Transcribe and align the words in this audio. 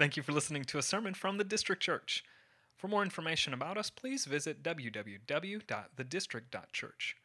Thank 0.00 0.16
you 0.16 0.22
for 0.22 0.32
listening 0.32 0.64
to 0.64 0.78
a 0.78 0.82
sermon 0.82 1.12
from 1.12 1.36
the 1.36 1.44
District 1.44 1.82
Church. 1.82 2.24
For 2.78 2.88
more 2.88 3.02
information 3.02 3.52
about 3.52 3.76
us, 3.76 3.90
please 3.90 4.24
visit 4.24 4.62
www.thedistrict.church. 4.62 7.16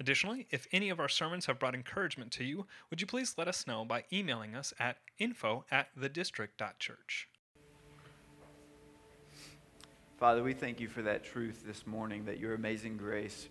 Additionally, 0.00 0.48
if 0.50 0.66
any 0.72 0.90
of 0.90 0.98
our 0.98 1.08
sermons 1.08 1.46
have 1.46 1.60
brought 1.60 1.76
encouragement 1.76 2.32
to 2.32 2.42
you, 2.42 2.66
would 2.90 3.00
you 3.00 3.06
please 3.06 3.36
let 3.38 3.46
us 3.46 3.68
know 3.68 3.84
by 3.84 4.02
emailing 4.12 4.56
us 4.56 4.74
at 4.80 4.96
info 5.16 5.64
at 5.70 5.96
thedistrict.church. 5.96 7.28
Father, 10.18 10.42
we 10.42 10.54
thank 10.54 10.80
you 10.80 10.88
for 10.88 11.02
that 11.02 11.22
truth 11.22 11.62
this 11.64 11.86
morning 11.86 12.24
that 12.24 12.40
your 12.40 12.54
amazing 12.54 12.96
grace 12.96 13.48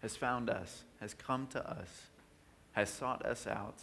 has 0.00 0.14
found 0.14 0.48
us, 0.48 0.84
has 1.00 1.12
come 1.12 1.48
to 1.48 1.68
us, 1.68 2.02
has 2.70 2.88
sought 2.88 3.26
us 3.26 3.48
out 3.48 3.80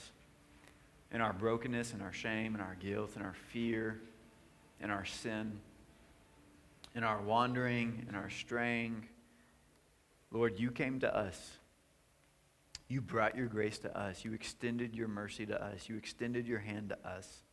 in 1.13 1.21
our 1.21 1.31
brokenness 1.31 1.93
and 1.93 2.01
our 2.01 2.11
shame 2.11 2.55
and 2.55 2.61
our 2.61 2.75
guilt 2.79 3.11
and 3.15 3.23
our 3.23 3.35
fear 3.51 4.01
and 4.81 4.91
our 4.91 5.05
sin, 5.05 5.59
in 6.95 7.03
our 7.03 7.21
wandering 7.21 8.05
and 8.07 8.17
our 8.17 8.29
straying. 8.29 9.07
Lord, 10.31 10.59
you 10.59 10.71
came 10.71 10.99
to 11.01 11.15
us. 11.15 11.57
You 12.87 12.99
brought 12.99 13.37
your 13.37 13.47
grace 13.47 13.77
to 13.79 13.97
us. 13.97 14.25
You 14.25 14.33
extended 14.33 14.95
your 14.95 15.07
mercy 15.07 15.45
to 15.45 15.63
us. 15.63 15.87
You 15.87 15.97
extended 15.97 16.47
your 16.47 16.59
hand 16.59 16.89
to 16.89 17.07
us. 17.07 17.43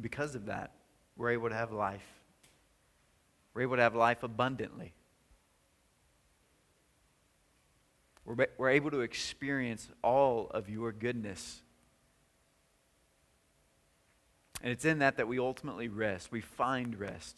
Because 0.00 0.34
of 0.34 0.46
that, 0.46 0.72
we're 1.16 1.30
able 1.30 1.48
to 1.48 1.54
have 1.54 1.72
life. 1.72 2.06
We're 3.54 3.62
able 3.62 3.76
to 3.76 3.82
have 3.82 3.94
life 3.94 4.22
abundantly. 4.22 4.92
We're, 8.24 8.46
we're 8.56 8.70
able 8.70 8.90
to 8.92 9.00
experience 9.00 9.88
all 10.02 10.48
of 10.52 10.68
your 10.68 10.92
goodness 10.92 11.62
and 14.62 14.70
it's 14.70 14.84
in 14.84 15.00
that 15.00 15.16
that 15.16 15.26
we 15.26 15.38
ultimately 15.38 15.88
rest. 15.88 16.30
We 16.30 16.40
find 16.40 16.98
rest. 16.98 17.36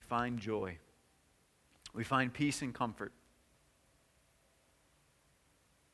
We 0.00 0.06
find 0.08 0.38
joy. 0.38 0.78
We 1.94 2.02
find 2.02 2.32
peace 2.32 2.62
and 2.62 2.74
comfort. 2.74 3.12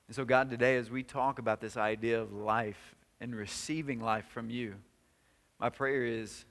And 0.08 0.17
so, 0.17 0.24
God, 0.24 0.48
today, 0.48 0.77
as 0.77 0.91
we 0.91 1.02
talk 1.02 1.39
about 1.39 1.61
this 1.61 1.77
idea 1.77 2.20
of 2.20 2.33
life 2.33 2.94
and 3.20 3.34
receiving 3.34 4.00
life 4.00 4.27
from 4.28 4.48
you, 4.48 4.74
my 5.58 5.69
prayer 5.69 6.05
is, 6.05 6.44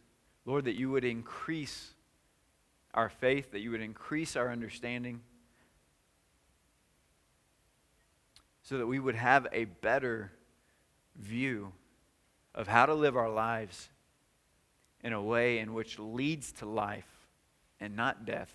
Lord, 0.46 0.66
that 0.66 0.76
you 0.76 0.92
would 0.92 1.06
increase 1.06 1.94
our 2.94 3.10
faith, 3.10 3.52
that 3.52 3.62
you 3.62 3.72
would 3.72 3.82
increase 3.82 4.36
our 4.36 4.52
understanding, 4.52 5.22
so 8.66 8.80
that 8.80 8.88
we 8.88 9.00
would 9.00 9.16
have 9.16 9.48
a 9.52 9.66
better 9.66 10.32
view 11.16 11.72
of 12.56 12.68
how 12.68 12.88
to 12.88 12.96
live 12.96 13.16
our 13.16 13.30
lives 13.30 13.90
in 15.04 15.14
a 15.14 15.22
way 15.22 15.60
in 15.60 15.76
which 15.76 16.00
leads 16.00 16.52
to 16.52 16.66
life 16.66 17.28
and 17.80 17.96
not 17.96 18.26
death, 18.26 18.52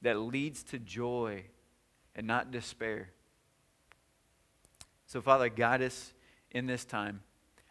that 0.00 0.16
leads 0.18 0.62
to 0.62 0.78
joy 0.78 1.44
and 2.16 2.26
not 2.26 2.50
despair. 2.50 3.10
So, 5.06 5.20
Father, 5.20 5.50
guide 5.50 5.82
us 5.82 6.14
in 6.50 6.66
this 6.66 6.86
time 6.86 7.20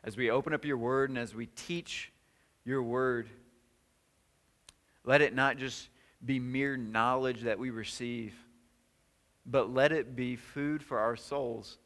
as 0.03 0.15
we 0.15 0.29
open 0.29 0.53
up 0.53 0.65
your 0.65 0.77
word 0.77 1.09
and 1.09 1.17
as 1.17 1.33
we 1.33 1.47
teach 1.47 2.11
your 2.65 2.83
word. 2.83 3.27
Let 5.03 5.21
it 5.21 5.33
not 5.33 5.57
just 5.57 5.89
be 6.23 6.37
mere 6.37 6.77
knowledge 6.77 7.41
that 7.41 7.57
we 7.57 7.71
receive, 7.71 8.35
but 9.45 9.73
let 9.73 9.91
it 9.91 10.15
be 10.15 10.35
food 10.35 10.83
for 10.83 10.99
our 10.99 11.15
souls 11.15 11.77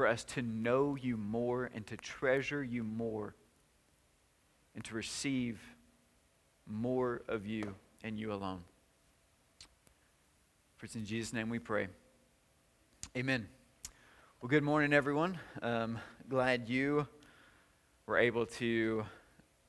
for 0.00 0.06
us 0.06 0.24
to 0.24 0.40
know 0.40 0.96
you 0.96 1.16
more 1.16 1.68
and 1.74 1.86
to 1.86 1.96
treasure 1.96 2.64
you 2.64 2.82
more 2.82 3.34
and 4.74 4.82
to 4.84 4.94
receive 4.94 5.60
more 6.66 7.20
of 7.28 7.46
you 7.46 7.74
and 8.02 8.18
you 8.18 8.32
alone. 8.32 8.62
For 10.76 10.86
it's 10.86 10.94
in 10.94 11.04
Jesus' 11.04 11.34
name 11.34 11.50
we 11.50 11.58
pray. 11.58 11.88
Amen. 13.14 13.46
Well, 14.40 14.48
good 14.48 14.62
morning, 14.62 14.94
everyone. 14.94 15.38
Um, 15.60 15.98
glad 16.28 16.68
you 16.68 17.06
were 18.06 18.16
able 18.16 18.46
to 18.46 19.04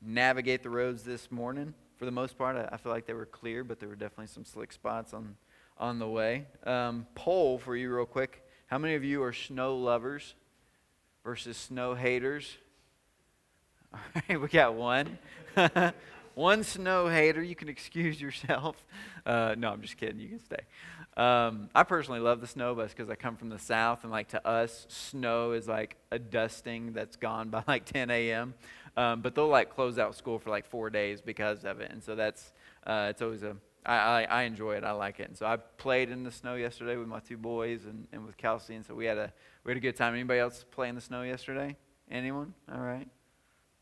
navigate 0.01 0.63
the 0.63 0.69
roads 0.69 1.03
this 1.03 1.29
morning. 1.29 1.73
For 2.01 2.05
the 2.05 2.11
most 2.11 2.35
part, 2.35 2.55
I, 2.71 2.77
feel 2.77 2.91
like 2.91 3.05
they 3.05 3.13
were 3.13 3.27
clear, 3.27 3.63
but 3.63 3.79
there 3.79 3.87
were 3.87 3.95
definitely 3.95 4.25
some 4.25 4.43
slick 4.43 4.73
spots 4.73 5.13
on, 5.13 5.35
on 5.77 5.99
the 5.99 6.07
way. 6.07 6.47
Um, 6.63 7.05
poll 7.13 7.59
for 7.59 7.75
you, 7.75 7.93
real 7.93 8.07
quick. 8.07 8.41
How 8.65 8.79
many 8.79 8.95
of 8.95 9.03
you 9.03 9.21
are 9.21 9.31
snow 9.31 9.77
lovers 9.77 10.33
versus 11.23 11.57
snow 11.57 11.93
haters? 11.93 12.57
All 13.93 13.99
right, 14.27 14.41
we 14.41 14.47
got 14.47 14.73
one. 14.73 15.19
one 16.33 16.63
snow 16.63 17.07
hater. 17.07 17.43
You 17.43 17.53
can 17.53 17.69
excuse 17.69 18.19
yourself. 18.19 18.75
Uh, 19.23 19.53
no, 19.55 19.69
I'm 19.69 19.83
just 19.83 19.97
kidding. 19.97 20.19
You 20.19 20.29
can 20.29 20.39
stay. 20.39 20.61
Um, 21.15 21.69
I 21.75 21.83
personally 21.83 22.21
love 22.21 22.41
the 22.41 22.47
snow 22.47 22.73
bus 22.73 22.89
because 22.89 23.07
I 23.07 23.13
come 23.13 23.35
from 23.35 23.49
the 23.49 23.59
south, 23.59 24.01
and 24.01 24.11
like 24.11 24.29
to 24.29 24.47
us, 24.47 24.87
snow 24.89 25.51
is 25.51 25.67
like 25.67 25.95
a 26.09 26.17
dusting 26.17 26.93
that's 26.93 27.17
gone 27.17 27.49
by 27.49 27.63
like 27.67 27.85
10 27.85 28.09
a.m. 28.09 28.55
Um, 28.97 29.21
but 29.21 29.35
they'll 29.35 29.47
like 29.47 29.69
close 29.69 29.97
out 29.97 30.15
school 30.15 30.37
for 30.37 30.49
like 30.49 30.65
four 30.65 30.89
days 30.89 31.21
because 31.21 31.63
of 31.63 31.79
it, 31.79 31.91
and 31.91 32.03
so 32.03 32.15
that's 32.15 32.51
uh, 32.85 33.07
it's 33.09 33.21
always 33.21 33.43
a 33.43 33.55
I, 33.85 33.95
I, 33.95 34.23
I, 34.23 34.41
enjoy 34.43 34.75
it. 34.75 34.83
I 34.83 34.91
like 34.91 35.19
it. 35.19 35.27
And 35.27 35.37
so 35.37 35.45
I 35.45 35.57
played 35.57 36.09
in 36.09 36.23
the 36.23 36.31
snow 36.31 36.55
yesterday 36.55 36.97
with 36.97 37.07
my 37.07 37.19
two 37.19 37.37
boys 37.37 37.85
and, 37.85 38.07
and 38.11 38.25
with 38.25 38.37
Kelsey. 38.37 38.75
And 38.75 38.85
so 38.85 38.93
we 38.93 39.05
had 39.05 39.17
a 39.17 39.33
we 39.63 39.71
had 39.71 39.77
a 39.77 39.81
good 39.81 39.95
time. 39.95 40.13
Anybody 40.13 40.39
else 40.39 40.65
play 40.69 40.89
in 40.89 40.95
the 40.95 41.01
snow 41.01 41.23
yesterday? 41.23 41.75
Anyone? 42.09 42.53
All 42.71 42.81
right. 42.81 43.07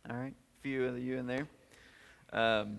All 0.09 0.15
right. 0.15 0.33
A 0.33 0.61
few 0.61 0.85
of 0.85 0.99
you 0.99 1.17
in 1.17 1.27
there. 1.27 1.47
Um, 2.31 2.77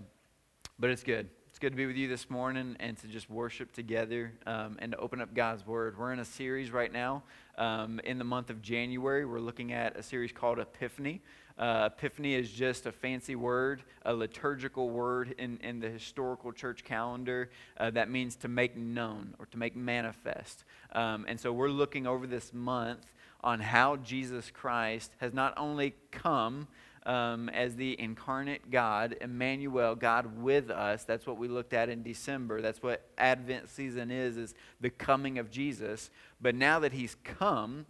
but 0.79 0.89
it's 0.89 1.03
good. 1.03 1.29
It's 1.49 1.59
good 1.59 1.71
to 1.71 1.75
be 1.75 1.85
with 1.85 1.97
you 1.97 2.07
this 2.07 2.29
morning 2.29 2.77
and 2.79 2.97
to 2.99 3.07
just 3.07 3.29
worship 3.29 3.73
together 3.73 4.33
um, 4.47 4.77
and 4.79 4.93
to 4.93 4.97
open 4.97 5.21
up 5.21 5.33
God's 5.33 5.67
Word. 5.67 5.99
We're 5.99 6.13
in 6.13 6.19
a 6.19 6.25
series 6.25 6.71
right 6.71 6.91
now. 6.91 7.23
Um, 7.57 7.99
in 8.05 8.17
the 8.17 8.23
month 8.23 8.49
of 8.49 8.61
January, 8.61 9.25
we're 9.25 9.41
looking 9.41 9.73
at 9.73 9.97
a 9.97 10.01
series 10.01 10.31
called 10.31 10.59
Epiphany. 10.59 11.21
Uh, 11.57 11.89
epiphany 11.91 12.33
is 12.33 12.51
just 12.51 12.85
a 12.85 12.91
fancy 12.91 13.35
word, 13.35 13.83
a 14.05 14.13
liturgical 14.13 14.89
word 14.89 15.35
in, 15.37 15.57
in 15.61 15.79
the 15.79 15.89
historical 15.89 16.51
church 16.51 16.83
calendar 16.83 17.49
uh, 17.77 17.89
that 17.91 18.09
means 18.09 18.35
to 18.35 18.47
make 18.47 18.75
known 18.75 19.35
or 19.39 19.45
to 19.47 19.57
make 19.57 19.75
manifest. 19.75 20.63
Um, 20.93 21.25
and 21.27 21.39
so 21.39 21.51
we're 21.53 21.69
looking 21.69 22.07
over 22.07 22.25
this 22.27 22.53
month 22.53 23.13
on 23.43 23.59
how 23.59 23.95
Jesus 23.97 24.51
Christ 24.51 25.11
has 25.19 25.33
not 25.33 25.53
only 25.57 25.95
come 26.11 26.67
um, 27.05 27.49
as 27.49 27.75
the 27.75 27.99
incarnate 27.99 28.69
God, 28.69 29.15
Emmanuel, 29.21 29.95
God 29.95 30.41
with 30.41 30.69
us. 30.69 31.03
That's 31.03 31.25
what 31.25 31.37
we 31.37 31.47
looked 31.47 31.73
at 31.73 31.89
in 31.89 32.03
December. 32.03 32.61
That's 32.61 32.83
what 32.83 33.09
Advent 33.17 33.69
season 33.69 34.11
is, 34.11 34.37
is 34.37 34.53
the 34.79 34.91
coming 34.91 35.39
of 35.39 35.49
Jesus. 35.49 36.11
But 36.39 36.55
now 36.55 36.79
that 36.79 36.93
he's 36.93 37.15
come, 37.23 37.85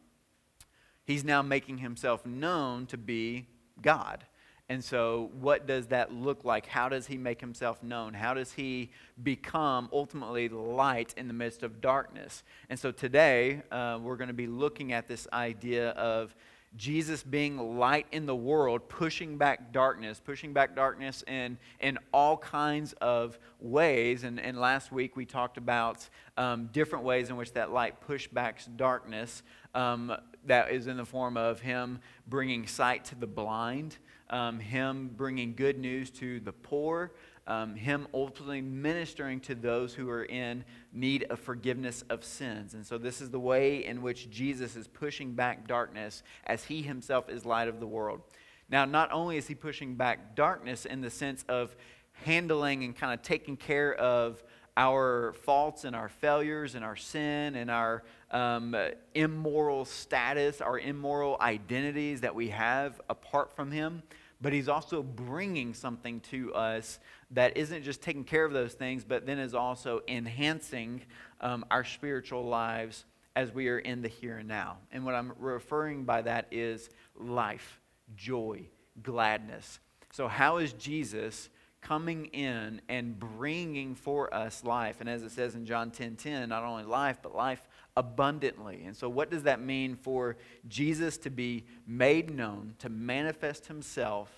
he's 1.06 1.24
now 1.24 1.42
making 1.42 1.80
himself 1.80 2.26
known 2.26 2.86
to 2.88 2.98
be 2.98 3.48
God. 3.82 4.26
And 4.72 4.82
so, 4.82 5.32
what 5.34 5.68
does 5.68 5.88
that 5.88 6.14
look 6.14 6.46
like? 6.46 6.66
How 6.66 6.88
does 6.88 7.08
he 7.08 7.18
make 7.18 7.42
himself 7.42 7.84
known? 7.84 8.14
How 8.14 8.34
does 8.34 8.54
he 8.54 8.92
become 9.22 9.90
ultimately 9.92 10.48
light 10.48 11.14
in 11.18 11.28
the 11.28 11.34
midst 11.34 11.62
of 11.62 11.82
darkness? 11.82 12.44
And 12.70 12.80
so, 12.80 12.90
today, 12.90 13.64
uh, 13.70 14.00
we're 14.02 14.16
going 14.16 14.30
to 14.30 14.34
be 14.34 14.48
looking 14.48 14.94
at 14.94 15.10
this 15.10 15.28
idea 15.34 15.90
of 15.90 16.34
Jesus 16.78 17.22
being 17.22 17.78
light 17.78 18.08
in 18.12 18.26
the 18.26 18.36
world, 18.36 18.88
pushing 18.88 19.38
back 19.38 19.74
darkness, 19.74 20.22
pushing 20.24 20.54
back 20.54 20.76
darkness 20.76 21.24
in, 21.28 21.58
in 21.82 22.00
all 22.14 22.38
kinds 22.38 22.94
of 22.94 23.38
ways. 23.59 24.24
And, 24.24 24.40
and 24.40 24.58
last 24.58 24.92
week 24.92 25.18
we 25.18 25.26
talked 25.26 25.58
about 25.58 26.08
um, 26.38 26.70
different 26.72 27.04
ways 27.04 27.30
in 27.30 27.36
which 27.36 27.54
that 27.54 27.72
light 27.72 28.00
pushed 28.00 28.34
back 28.34 28.62
darkness. 28.78 29.44
Um, 29.76 30.16
that 30.46 30.72
is 30.72 30.88
in 30.88 30.97
the 30.97 31.06
form 31.06 31.38
of 31.38 31.59
Him 31.59 32.00
bringing 32.28 32.68
sight 32.68 33.06
to 33.06 33.16
the 33.16 33.28
blind, 33.28 33.97
um, 34.29 34.59
Him 34.59 35.12
bringing 35.16 35.53
good 35.56 35.78
news 35.78 36.09
to 36.12 36.40
the 36.40 36.52
poor, 36.52 37.12
um, 37.52 37.76
him 37.76 38.08
ultimately 38.14 38.62
ministering 38.62 39.42
to 39.42 39.56
those 39.56 39.94
who 39.94 40.09
are 40.09 40.24
in 40.24 40.64
need 40.94 41.24
of 41.30 41.38
forgiveness 41.38 42.02
of 42.09 42.24
sins. 42.24 42.74
And 42.76 42.86
so, 42.86 42.98
this 42.98 43.20
is 43.20 43.30
the 43.30 43.42
way 43.42 43.84
in 43.84 44.02
which 44.02 44.30
Jesus 44.30 44.78
is 44.78 44.88
pushing 44.88 45.34
back 45.34 45.68
darkness 45.68 46.24
as 46.46 46.64
he 46.64 46.82
himself 46.82 47.30
is 47.30 47.46
light 47.46 47.68
of 47.68 47.82
the 47.82 47.88
world. 47.88 48.22
Now, 48.70 48.86
not 48.86 49.12
only 49.12 49.36
is 49.36 49.48
he 49.48 49.56
pushing 49.56 49.96
back 49.96 50.34
darkness 50.34 50.86
in 50.86 51.02
the 51.02 51.09
sense 51.09 51.44
of 51.50 51.76
handling 52.14 52.86
and 52.86 52.96
kind 52.96 53.14
of 53.14 53.22
taking 53.22 53.58
care 53.58 53.94
of 53.96 54.42
our 54.78 55.34
faults 55.44 55.84
and 55.84 55.94
our 55.94 56.08
failures 56.08 56.76
and 56.76 56.86
our 56.86 56.96
sin 56.96 57.56
and 57.56 57.70
our 57.70 58.04
um, 58.32 58.74
immoral 59.14 59.84
status, 59.84 60.62
our 60.62 60.80
immoral 60.80 61.36
identities 61.42 62.22
that 62.22 62.34
we 62.34 62.47
have 62.47 63.02
apart 63.09 63.54
from 63.54 63.72
him, 63.72 64.04
but 64.41 64.53
he's 64.53 64.67
also 64.67 65.03
bringing 65.03 65.73
something 65.73 66.20
to 66.22 66.53
us 66.53 66.99
that 67.32 67.55
isn't 67.58 67.84
just 67.84 68.02
taking 68.02 68.23
care 68.23 68.43
of 68.43 68.53
those 68.53 68.73
things, 68.73 69.03
but 69.03 69.26
then 69.26 69.40
is 69.40 69.53
also 69.53 70.02
enhancing 70.08 71.02
um, 71.41 71.64
our 71.70 71.84
spiritual 71.84 72.46
lives 72.46 73.05
as 73.35 73.53
we 73.53 73.70
are 73.70 73.79
in 73.79 74.02
the 74.02 74.08
here 74.08 74.38
and 74.38 74.47
now. 74.47 74.78
And 74.91 75.05
what 75.05 75.16
I'm 75.16 75.34
referring 75.40 76.03
by 76.03 76.23
that 76.23 76.47
is 76.52 76.90
life, 77.16 77.79
joy, 78.16 78.67
gladness. 79.02 79.79
So, 80.11 80.28
how 80.28 80.58
is 80.58 80.73
Jesus 80.73 81.49
coming 81.82 82.26
in 82.28 82.82
and 82.90 83.17
bringing 83.17 83.96
for 83.96 84.34
us 84.34 84.64
life? 84.64 84.97
And 84.99 85.09
as 85.09 85.23
it 85.23 85.32
says 85.32 85.55
in 85.55 85.66
John 85.66 85.91
10 85.91 86.16
10, 86.17 86.49
not 86.49 86.64
only 86.64 86.84
life, 86.84 87.20
but 87.22 87.35
life 87.35 87.66
abundantly. 87.97 88.84
And 88.85 88.96
so, 88.96 89.09
what 89.09 89.29
does 89.29 89.43
that 89.43 89.61
mean 89.61 89.96
for 89.96 90.38
Jesus 90.67 91.17
to 91.20 91.29
be 91.29 91.66
made 91.85 92.34
known, 92.34 92.76
to 92.79 92.90
manifest 92.90 93.67
himself 93.67 94.29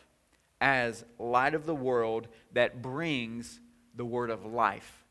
as 0.62 1.04
light 1.20 1.54
of 1.54 1.66
the 1.66 1.76
world 1.76 2.28
that 2.54 2.82
brings 2.82 3.60
the 3.96 4.06
word 4.06 4.30
of 4.30 4.46
life? 4.46 5.04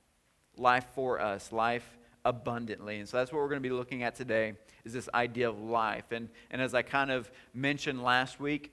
Life 0.57 0.87
for 0.95 1.21
us, 1.21 1.53
life 1.53 1.99
abundantly. 2.25 2.99
And 2.99 3.09
so 3.09 3.17
that's 3.17 3.33
what 3.33 3.39
we're 3.39 3.49
going 3.49 3.63
to 3.63 3.69
be 3.69 3.75
looking 3.75 4.03
at 4.03 4.15
today 4.15 4.55
is 4.85 4.93
this 4.93 5.09
idea 5.15 5.49
of 5.49 5.61
life. 5.61 6.11
And, 6.11 6.29
and 6.51 6.61
as 6.61 6.75
I 6.75 6.83
kind 6.83 7.11
of 7.11 7.31
mentioned 7.55 8.03
last 8.03 8.41
week, 8.41 8.73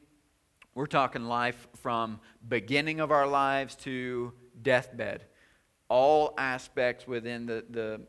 we're 0.76 0.86
talking 0.86 1.26
life 1.26 1.68
from 1.76 2.20
beginning 2.48 3.00
of 3.00 3.12
our 3.12 3.28
lives 3.28 3.76
to 3.78 4.34
deathbed. 4.62 5.26
All 5.90 6.34
aspects 6.38 7.08
within 7.08 7.46
the, 7.46 7.66
the, 7.70 8.02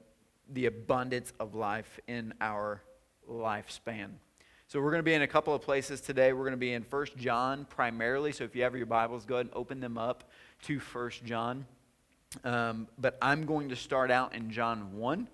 the 0.53 0.67
abundance 0.67 1.33
of 1.41 1.55
life 1.55 1.99
in 2.09 2.35
our 2.41 2.83
lifespan. 3.29 4.11
So 4.67 4.81
we're 4.81 4.91
going 4.91 5.01
to 5.01 5.05
be 5.05 5.15
in 5.15 5.23
a 5.23 5.27
couple 5.27 5.55
of 5.55 5.63
places 5.63 6.01
today. 6.01 6.33
We're 6.33 6.45
going 6.45 6.53
to 6.53 6.57
be 6.57 6.73
in 6.73 6.85
First 6.85 7.17
John 7.17 7.65
primarily. 7.65 8.31
So 8.33 8.45
if 8.45 8.55
you 8.55 8.63
have 8.63 8.77
your 8.77 8.87
Bibles, 8.87 9.25
go 9.25 9.37
ahead 9.37 9.47
and 9.47 9.55
open 9.55 9.81
them 9.81 9.99
up 9.99 10.31
to 10.63 10.79
First 10.79 11.25
John. 11.25 11.67
Um, 12.45 12.87
but 12.97 13.19
I'm 13.21 13.47
going 13.47 13.71
to 13.71 13.77
start 13.77 14.13
out 14.13 14.35
in 14.35 14.51
John 14.51 14.97
1 14.97 15.29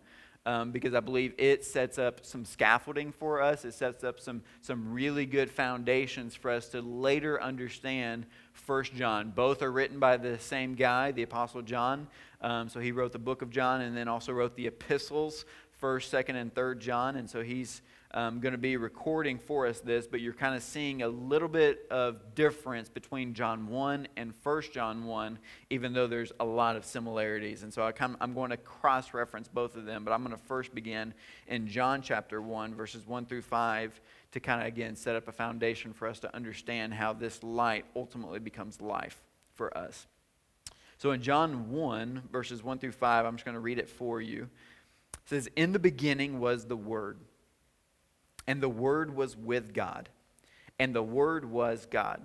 um, 0.46 0.70
because 0.70 0.94
I 0.94 1.00
believe 1.00 1.34
it 1.36 1.64
sets 1.64 1.98
up 1.98 2.24
some 2.24 2.44
scaffolding 2.44 3.10
for 3.10 3.42
us. 3.42 3.64
It 3.64 3.74
sets 3.74 4.04
up 4.04 4.20
some, 4.20 4.42
some 4.62 4.92
really 4.92 5.26
good 5.26 5.50
foundations 5.50 6.36
for 6.36 6.52
us 6.52 6.68
to 6.68 6.80
later 6.80 7.42
understand 7.42 8.26
First 8.52 8.94
John. 8.94 9.32
Both 9.34 9.60
are 9.60 9.72
written 9.72 9.98
by 9.98 10.16
the 10.16 10.38
same 10.38 10.76
guy, 10.76 11.10
the 11.10 11.24
Apostle 11.24 11.62
John. 11.62 12.06
Um, 12.40 12.68
so 12.68 12.78
he 12.78 12.92
wrote 12.92 13.10
the 13.10 13.18
book 13.18 13.42
of 13.42 13.50
John 13.50 13.80
and 13.80 13.96
then 13.96 14.06
also 14.06 14.32
wrote 14.32 14.54
the 14.54 14.68
epistles, 14.68 15.44
1st, 15.82 16.24
2nd, 16.24 16.36
and 16.36 16.54
3rd 16.54 16.78
John. 16.78 17.16
And 17.16 17.28
so 17.28 17.42
he's 17.42 17.82
um, 18.12 18.40
going 18.40 18.52
to 18.52 18.58
be 18.58 18.76
recording 18.76 19.38
for 19.38 19.66
us 19.66 19.80
this, 19.80 20.06
but 20.06 20.20
you're 20.20 20.32
kind 20.32 20.54
of 20.54 20.62
seeing 20.62 21.02
a 21.02 21.08
little 21.08 21.48
bit 21.48 21.86
of 21.90 22.34
difference 22.34 22.88
between 22.88 23.34
John 23.34 23.68
1 23.68 24.08
and 24.16 24.32
1 24.42 24.62
John 24.72 25.04
1, 25.04 25.38
even 25.70 25.92
though 25.92 26.06
there's 26.06 26.32
a 26.40 26.44
lot 26.44 26.76
of 26.76 26.84
similarities. 26.84 27.62
And 27.62 27.72
so 27.72 27.84
I 27.84 27.92
come, 27.92 28.16
I'm 28.20 28.34
going 28.34 28.50
to 28.50 28.56
cross 28.56 29.12
reference 29.12 29.48
both 29.48 29.76
of 29.76 29.84
them, 29.84 30.04
but 30.04 30.12
I'm 30.12 30.22
going 30.24 30.36
to 30.36 30.42
first 30.44 30.74
begin 30.74 31.14
in 31.46 31.68
John 31.68 32.02
chapter 32.02 32.40
1, 32.40 32.74
verses 32.74 33.06
1 33.06 33.26
through 33.26 33.42
5, 33.42 34.00
to 34.32 34.40
kind 34.40 34.60
of, 34.60 34.66
again, 34.66 34.96
set 34.96 35.16
up 35.16 35.28
a 35.28 35.32
foundation 35.32 35.92
for 35.92 36.08
us 36.08 36.20
to 36.20 36.34
understand 36.34 36.94
how 36.94 37.12
this 37.12 37.42
light 37.42 37.84
ultimately 37.94 38.38
becomes 38.38 38.80
life 38.80 39.22
for 39.54 39.76
us. 39.76 40.06
So 40.98 41.10
in 41.10 41.20
John 41.20 41.70
1, 41.70 42.22
verses 42.32 42.62
1 42.62 42.78
through 42.78 42.92
5, 42.92 43.26
I'm 43.26 43.34
just 43.36 43.44
going 43.44 43.54
to 43.54 43.60
read 43.60 43.78
it 43.78 43.88
for 43.88 44.20
you. 44.20 44.48
It 45.12 45.28
says, 45.28 45.48
In 45.56 45.72
the 45.72 45.78
beginning 45.78 46.40
was 46.40 46.64
the 46.64 46.76
Word 46.76 47.18
and 48.46 48.62
the 48.62 48.68
Word 48.68 49.14
was 49.14 49.36
with 49.36 49.74
God, 49.74 50.08
and 50.78 50.94
the 50.94 51.02
Word 51.02 51.44
was 51.44 51.86
God. 51.86 52.20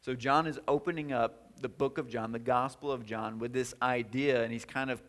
So 0.00 0.14
John 0.14 0.46
is 0.46 0.58
opening 0.66 1.12
up 1.12 1.60
the 1.60 1.68
book 1.68 1.98
of 1.98 2.08
John, 2.08 2.32
the 2.32 2.38
Gospel 2.38 2.90
of 2.90 3.04
John, 3.04 3.38
with 3.38 3.52
this 3.52 3.74
idea, 3.82 4.42
and 4.42 4.52
he's 4.52 4.64
kind 4.64 4.90
of 4.90 5.02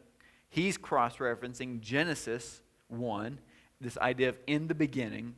he's 0.50 0.78
cross-referencing 0.78 1.80
Genesis 1.80 2.62
1, 2.90 3.40
this 3.80 3.98
idea 3.98 4.30
of 4.30 4.38
in 4.48 4.68
the 4.68 4.76
beginning. 4.76 5.36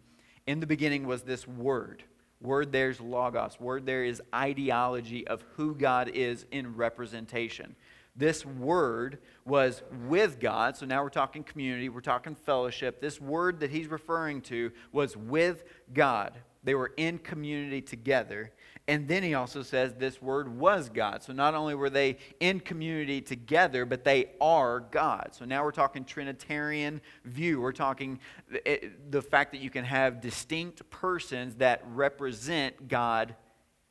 In 0.47 0.59
the 0.59 0.67
beginning 0.67 1.05
was 1.05 1.21
this 1.21 1.47
word. 1.47 2.03
Word 2.41 2.71
there's 2.71 3.00
logos. 3.00 3.59
Word 3.59 3.85
there 3.85 4.03
is 4.03 4.21
ideology 4.35 5.25
of 5.27 5.44
who 5.55 5.75
God 5.75 6.09
is 6.09 6.45
in 6.51 6.75
representation. 6.75 7.75
This 8.15 8.45
word 8.45 9.19
was 9.45 9.84
with 10.07 10.40
God. 10.40 10.78
So 10.78 10.86
now 10.86 11.04
we're 11.04 11.10
talking 11.10 11.44
community, 11.44 11.90
we're 11.90 12.01
talking 12.01 12.36
fellowship. 12.36 13.01
This 13.01 13.19
word 13.19 13.60
that 13.60 13.72
he's 13.72 13.88
referring 13.88 14.42
to 14.44 14.72
was 14.92 15.18
with 15.18 15.63
God. 15.94 16.34
They 16.63 16.75
were 16.75 16.94
in 16.95 17.18
community 17.18 17.81
together. 17.81 18.51
And 18.88 19.07
then 19.07 19.24
he 19.24 19.34
also 19.34 19.63
says 19.63 19.94
this 19.94 20.22
word 20.22 20.60
was 20.60 20.90
God. 20.90 21.24
So 21.24 21.31
not 21.31 21.56
only 21.56 21.74
were 21.74 21.90
they 21.90 22.18
in 22.42 22.60
community 22.60 23.22
together, 23.22 23.86
but 23.86 24.04
they 24.04 24.31
are 24.42 24.81
God. 24.81 25.30
So 25.31 25.46
now 25.46 25.63
we're 25.63 25.72
talking 25.72 26.04
Trinitarian 26.04 27.00
view. 27.24 27.62
We're 27.62 27.72
talking 27.72 28.19
eh, 28.51 28.60
eh, 28.66 28.78
the 29.10 29.22
fact 29.22 29.54
that 29.54 29.62
you 29.62 29.69
can 29.69 29.86
have 29.86 30.19
distinct 30.19 30.89
persons 30.89 31.56
that 31.56 31.81
represent 31.88 32.89
God 32.89 33.36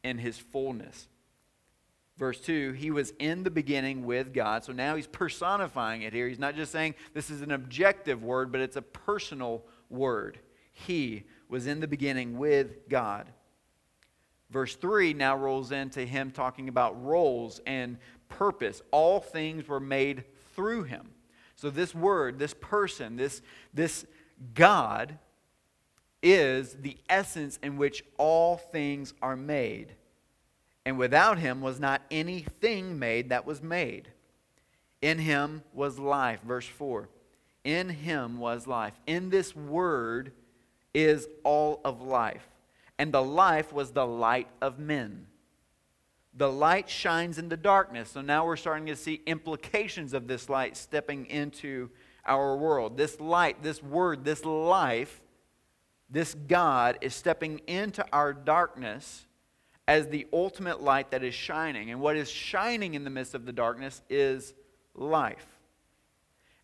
in 0.05 0.19
his 0.19 0.39
fullness. 0.39 1.09
Verse 2.19 2.39
2, 2.41 2.73
he 2.73 2.91
was 2.91 3.13
in 3.19 3.43
the 3.43 3.51
beginning 3.51 4.05
with 4.05 4.35
God. 4.35 4.65
So 4.65 4.73
now 4.73 4.97
he's 4.97 5.07
personifying 5.07 6.03
it 6.03 6.13
here. 6.13 6.29
He's 6.29 6.39
not 6.39 6.55
just 6.55 6.71
saying 6.71 6.95
this 7.15 7.31
is 7.31 7.41
an 7.41 7.51
objective 7.51 8.23
word, 8.23 8.53
but 8.53 8.61
it's 8.61 8.77
a 8.77 8.83
personal 8.83 9.65
word. 9.89 10.39
He 10.73 11.25
was 11.49 11.67
in 11.67 11.81
the 11.81 11.89
beginning 11.89 12.39
with 12.39 12.89
God. 12.89 13.29
Verse 14.51 14.75
3 14.77 15.15
now 15.15 15.37
rolls 15.37 15.73
into 15.73 16.05
him 16.05 16.31
talking 16.31 16.69
about 16.69 17.03
roles 17.03 17.61
and 17.67 17.97
purpose. 18.29 18.83
All 18.91 19.19
things 19.19 19.67
were 19.67 19.81
made 19.81 20.25
through 20.55 20.85
him. 20.85 21.09
So 21.57 21.71
this 21.71 21.95
word, 21.95 22.39
this 22.39 22.55
person, 22.55 23.17
this, 23.17 23.41
this 23.73 24.05
God 24.55 25.19
is 26.23 26.75
the 26.75 26.99
essence 27.09 27.59
in 27.63 27.79
which 27.79 28.05
all 28.19 28.57
things 28.59 29.15
are 29.23 29.37
made. 29.37 29.95
And 30.85 30.99
without 30.99 31.39
him 31.39 31.61
was 31.61 31.79
not 31.79 32.03
anything 32.11 32.99
made 32.99 33.29
that 33.29 33.47
was 33.47 33.63
made. 33.63 34.09
In 35.01 35.19
him 35.19 35.63
was 35.73 35.99
life. 35.99 36.41
Verse 36.43 36.67
4. 36.67 37.09
In 37.65 37.89
him 37.89 38.39
was 38.39 38.67
life. 38.67 38.95
In 39.07 39.31
this 39.31 39.55
word 39.55 40.33
is 40.93 41.29
all 41.45 41.81
of 41.85 42.01
life. 42.03 42.49
And 42.99 43.13
the 43.13 43.23
life 43.23 43.73
was 43.73 43.93
the 43.93 44.07
light 44.07 44.49
of 44.61 44.79
men. 44.79 45.27
The 46.35 46.51
light 46.51 46.89
shines 46.89 47.39
in 47.39 47.49
the 47.49 47.57
darkness. 47.57 48.11
So 48.11 48.21
now 48.21 48.47
we're 48.47 48.57
starting 48.57 48.87
to 48.87 48.97
see 48.97 49.21
implications 49.27 50.15
of 50.15 50.27
this 50.27 50.49
light 50.49 50.77
stepping 50.77 51.27
into 51.27 51.91
our 52.25 52.57
world. 52.57 52.97
This 52.97 53.21
light, 53.21 53.63
this 53.63 53.83
word, 53.83 54.25
this 54.25 54.45
life, 54.45 55.21
this 56.09 56.35
God 56.35 56.99
is 57.01 57.15
stepping 57.15 57.61
into 57.67 58.05
our 58.13 58.33
darkness 58.33 59.27
as 59.89 60.09
the 60.09 60.27
ultimate 60.33 60.81
light 60.81 61.11
that 61.11 61.25
is 61.25 61.35
shining. 61.35 61.91
And 61.91 62.01
what 62.01 62.17
is 62.17 62.31
shining 62.31 62.95
in 62.95 63.05
the 63.05 63.11
midst 63.11 63.35
of 63.35 63.47
the 63.47 63.53
darkness 63.53 64.03
is 64.09 64.55
life. 64.95 65.47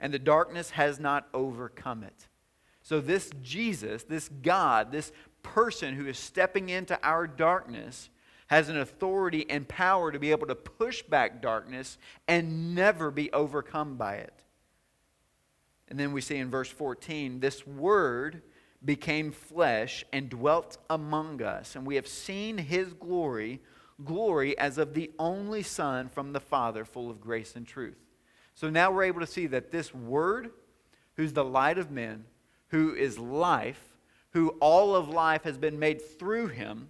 And 0.01 0.15
the 0.15 0.19
darkness 0.19 0.71
has 0.71 1.01
not 1.01 1.29
overcome 1.35 2.05
it. 2.05 2.29
So, 2.83 3.01
this 3.01 3.31
Jesus, 3.43 4.05
this 4.05 4.29
God, 4.29 4.93
this 4.93 5.13
person 5.43 5.95
who 5.95 6.07
is 6.07 6.19
stepping 6.19 6.69
into 6.69 6.99
our 7.03 7.27
darkness, 7.27 8.09
has 8.47 8.69
an 8.69 8.79
authority 8.79 9.49
and 9.51 9.69
power 9.69 10.11
to 10.11 10.19
be 10.19 10.31
able 10.31 10.47
to 10.47 10.55
push 10.55 11.03
back 11.03 11.43
darkness 11.43 11.99
and 12.27 12.75
never 12.75 13.11
be 13.11 13.31
overcome 13.33 13.97
by 13.97 14.15
it. 14.15 14.33
And 15.89 15.99
then 15.99 16.13
we 16.13 16.21
see 16.21 16.37
in 16.37 16.51
verse 16.51 16.71
14 16.71 17.41
this 17.41 17.67
word 17.67 18.43
became 18.85 19.33
flesh 19.33 20.05
and 20.13 20.31
dwelt 20.31 20.79
among 20.89 21.43
us, 21.43 21.75
and 21.75 21.87
we 21.87 21.97
have 21.97 22.07
seen 22.07 22.59
his 22.59 22.93
glory, 22.93 23.61
glory 24.05 24.57
as 24.59 24.79
of 24.79 24.95
the 24.95 25.11
only 25.19 25.63
Son 25.63 26.09
from 26.09 26.33
the 26.33 26.41
Father, 26.41 26.85
full 26.85 27.11
of 27.11 27.21
grace 27.21 27.57
and 27.57 27.67
truth. 27.67 27.99
So 28.55 28.71
now 28.71 28.91
we're 28.91 29.05
able 29.05 29.21
to 29.21 29.27
see 29.27 29.47
that 29.49 29.71
this 29.71 29.95
Word, 29.95 30.51
who's 31.17 31.33
the 31.33 31.45
light 31.45 31.79
of 31.79 31.91
men, 31.91 32.25
who 32.69 32.95
is 32.95 33.19
life, 33.19 33.97
who 34.31 34.51
all 34.61 34.95
of 34.95 35.09
life 35.09 35.43
has 35.45 35.59
been 35.59 35.79
made 35.79 36.01
through 36.01 36.49
him, 36.49 36.89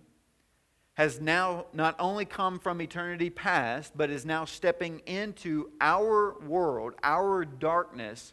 has 0.95 1.21
now 1.21 1.66
not 1.73 1.95
only 2.00 2.25
come 2.25 2.59
from 2.59 2.83
eternity 2.83 3.30
past, 3.30 3.92
but 3.97 4.11
is 4.11 4.26
now 4.26 4.45
stepping 4.45 5.00
into 5.07 5.71
our 5.80 6.37
world, 6.40 6.95
our 7.04 7.45
darkness, 7.45 8.33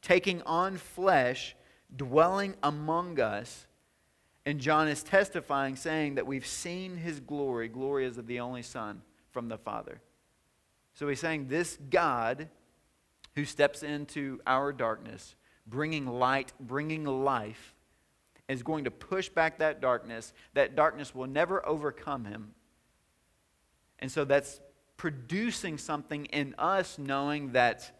taking 0.00 0.40
on 0.42 0.78
flesh 0.78 1.54
dwelling 1.94 2.54
among 2.62 3.20
us. 3.20 3.66
And 4.46 4.60
John 4.60 4.88
is 4.88 5.02
testifying, 5.02 5.76
saying 5.76 6.14
that 6.14 6.26
we've 6.26 6.46
seen 6.46 6.96
his 6.96 7.20
glory. 7.20 7.68
Glory 7.68 8.06
is 8.06 8.18
of 8.18 8.26
the 8.26 8.40
only 8.40 8.62
Son 8.62 9.02
from 9.30 9.48
the 9.48 9.58
Father. 9.58 10.00
So 10.94 11.08
he's 11.08 11.20
saying 11.20 11.48
this 11.48 11.78
God 11.90 12.48
who 13.34 13.44
steps 13.44 13.82
into 13.82 14.40
our 14.46 14.72
darkness, 14.72 15.36
bringing 15.66 16.06
light, 16.06 16.52
bringing 16.58 17.04
life, 17.04 17.74
is 18.48 18.62
going 18.62 18.84
to 18.84 18.90
push 18.90 19.28
back 19.28 19.58
that 19.58 19.80
darkness. 19.80 20.32
That 20.54 20.74
darkness 20.74 21.14
will 21.14 21.26
never 21.26 21.64
overcome 21.66 22.24
him. 22.24 22.54
And 23.98 24.10
so 24.10 24.24
that's 24.24 24.60
producing 24.96 25.78
something 25.78 26.24
in 26.26 26.54
us 26.58 26.98
knowing 26.98 27.52
that 27.52 27.97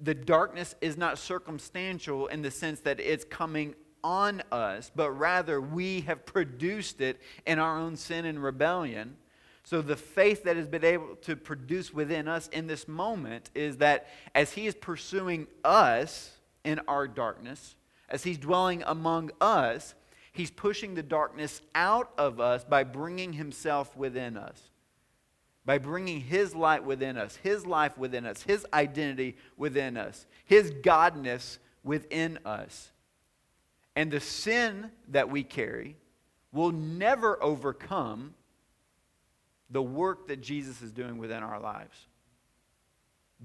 the 0.00 0.14
darkness 0.14 0.74
is 0.80 0.96
not 0.96 1.18
circumstantial 1.18 2.26
in 2.26 2.42
the 2.42 2.50
sense 2.50 2.80
that 2.80 3.00
it's 3.00 3.24
coming 3.24 3.74
on 4.04 4.42
us, 4.52 4.90
but 4.94 5.10
rather 5.10 5.60
we 5.60 6.02
have 6.02 6.26
produced 6.26 7.00
it 7.00 7.20
in 7.46 7.58
our 7.58 7.78
own 7.78 7.96
sin 7.96 8.24
and 8.24 8.42
rebellion. 8.42 9.16
So, 9.64 9.82
the 9.82 9.96
faith 9.96 10.44
that 10.44 10.56
has 10.56 10.68
been 10.68 10.84
able 10.84 11.16
to 11.22 11.34
produce 11.34 11.92
within 11.92 12.28
us 12.28 12.46
in 12.48 12.68
this 12.68 12.86
moment 12.86 13.50
is 13.52 13.78
that 13.78 14.06
as 14.32 14.52
He 14.52 14.68
is 14.68 14.76
pursuing 14.76 15.48
us 15.64 16.30
in 16.64 16.80
our 16.86 17.08
darkness, 17.08 17.74
as 18.08 18.22
He's 18.22 18.38
dwelling 18.38 18.84
among 18.86 19.32
us, 19.40 19.96
He's 20.32 20.52
pushing 20.52 20.94
the 20.94 21.02
darkness 21.02 21.62
out 21.74 22.12
of 22.16 22.38
us 22.38 22.62
by 22.62 22.84
bringing 22.84 23.32
Himself 23.32 23.96
within 23.96 24.36
us, 24.36 24.70
by 25.66 25.78
bringing 25.78 26.20
His 26.20 26.54
light 26.54 26.84
within 26.84 27.18
us, 27.18 27.36
His 27.36 27.66
life 27.66 27.98
within 27.98 28.24
us, 28.24 28.42
His 28.42 28.64
identity 28.72 29.36
within 29.56 29.96
us, 29.96 30.24
His 30.46 30.70
Godness 30.70 31.58
within 31.82 32.38
us. 32.46 32.92
And 33.96 34.10
the 34.10 34.20
sin 34.20 34.90
that 35.08 35.28
we 35.28 35.42
carry 35.42 35.96
will 36.52 36.70
never 36.70 37.42
overcome 37.42 38.34
the 39.68 39.82
work 39.82 40.28
that 40.28 40.40
Jesus 40.40 40.80
is 40.80 40.92
doing 40.92 41.18
within 41.18 41.42
our 41.42 41.60
lives. 41.60 42.06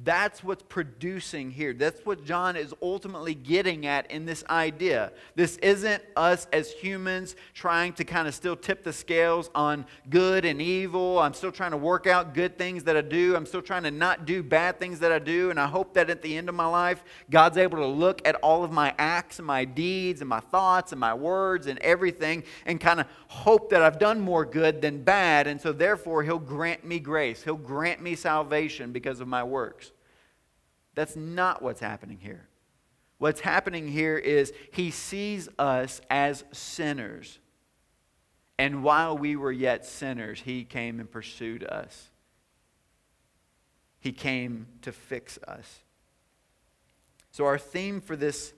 That's 0.04 0.42
what's 0.42 0.64
producing 0.64 1.52
here. 1.52 1.74
That's 1.74 2.00
what 2.06 2.24
John 2.24 2.56
is 2.56 2.74
ultimately 2.82 3.36
getting 3.36 3.86
at 3.86 4.10
in 4.10 4.26
this 4.26 4.42
idea. 4.50 5.12
This 5.36 5.58
isn't 5.58 6.02
us 6.16 6.48
as 6.54 6.72
humans 6.72 7.36
trying 7.54 7.92
to 7.94 8.06
kind 8.06 8.26
of 8.26 8.34
still 8.34 8.56
tip 8.56 8.84
the 8.84 8.94
scales 8.94 9.50
on 9.54 9.86
good 10.10 10.46
and 10.46 10.62
evil. 10.62 11.20
I'm 11.20 11.34
still 11.34 11.52
trying 11.52 11.72
to 11.72 11.78
work 11.78 12.08
out 12.08 12.34
good 12.34 12.58
things 12.58 12.86
that 12.86 12.96
I 12.96 13.02
do. 13.02 13.36
I'm 13.36 13.46
still 13.46 13.62
trying 13.62 13.84
to 13.84 13.92
not 13.92 14.26
do 14.26 14.42
bad 14.42 14.80
things 14.80 15.00
that 15.00 15.12
I 15.12 15.20
do. 15.20 15.50
And 15.50 15.60
I 15.60 15.68
hope 15.68 15.94
that 15.96 16.10
at 16.10 16.22
the 16.22 16.38
end 16.38 16.48
of 16.48 16.56
my 16.56 16.66
life, 16.66 17.04
God's 17.30 17.58
able 17.58 17.78
to 17.80 17.86
look 17.88 18.26
at 18.26 18.36
all 18.36 18.64
of 18.64 18.72
my 18.72 18.96
acts 18.98 19.40
and 19.40 19.46
my 19.46 19.66
deeds 19.66 20.22
and 20.22 20.30
my 20.30 20.40
thoughts 20.40 20.94
and 20.94 21.02
my 21.02 21.14
words 21.14 21.68
and 21.68 21.78
everything 21.80 22.44
and 22.66 22.80
kind 22.80 23.02
of 23.02 23.08
hope 23.28 23.70
that 23.72 23.82
I've 23.82 24.00
done 24.00 24.22
more 24.22 24.46
good 24.46 24.82
than 24.82 25.04
bad. 25.04 25.48
And 25.48 25.60
so 25.60 25.74
therefore, 25.74 26.24
He'll 26.24 26.40
grant 26.40 26.86
me 26.86 27.00
grace, 27.00 27.44
He'll 27.44 27.56
grant 27.56 28.02
me 28.02 28.16
salvation 28.16 28.94
because 28.94 29.20
of 29.20 29.28
my 29.28 29.44
works. 29.44 29.81
That's 30.96 31.16
not 31.16 31.62
what's 31.62 31.80
happening 31.80 32.20
here. 32.22 32.48
What's 33.18 33.42
happening 33.42 33.88
here 33.88 34.18
is 34.18 34.52
he 34.72 34.90
sees 34.90 35.48
us 35.60 36.02
as 36.10 36.44
sinners. 36.52 37.40
And 38.58 38.84
while 38.84 39.18
we 39.18 39.36
were 39.36 39.52
yet 39.52 39.86
sinners, 39.86 40.42
he 40.42 40.64
came 40.64 41.00
and 41.00 41.10
pursued 41.10 41.64
us. 41.64 42.10
He 44.00 44.12
came 44.12 44.68
to 44.82 44.92
fix 44.92 45.38
us. 45.48 45.84
So, 47.30 47.46
our 47.46 47.60
theme 47.60 48.02
for 48.02 48.16
this 48.16 48.54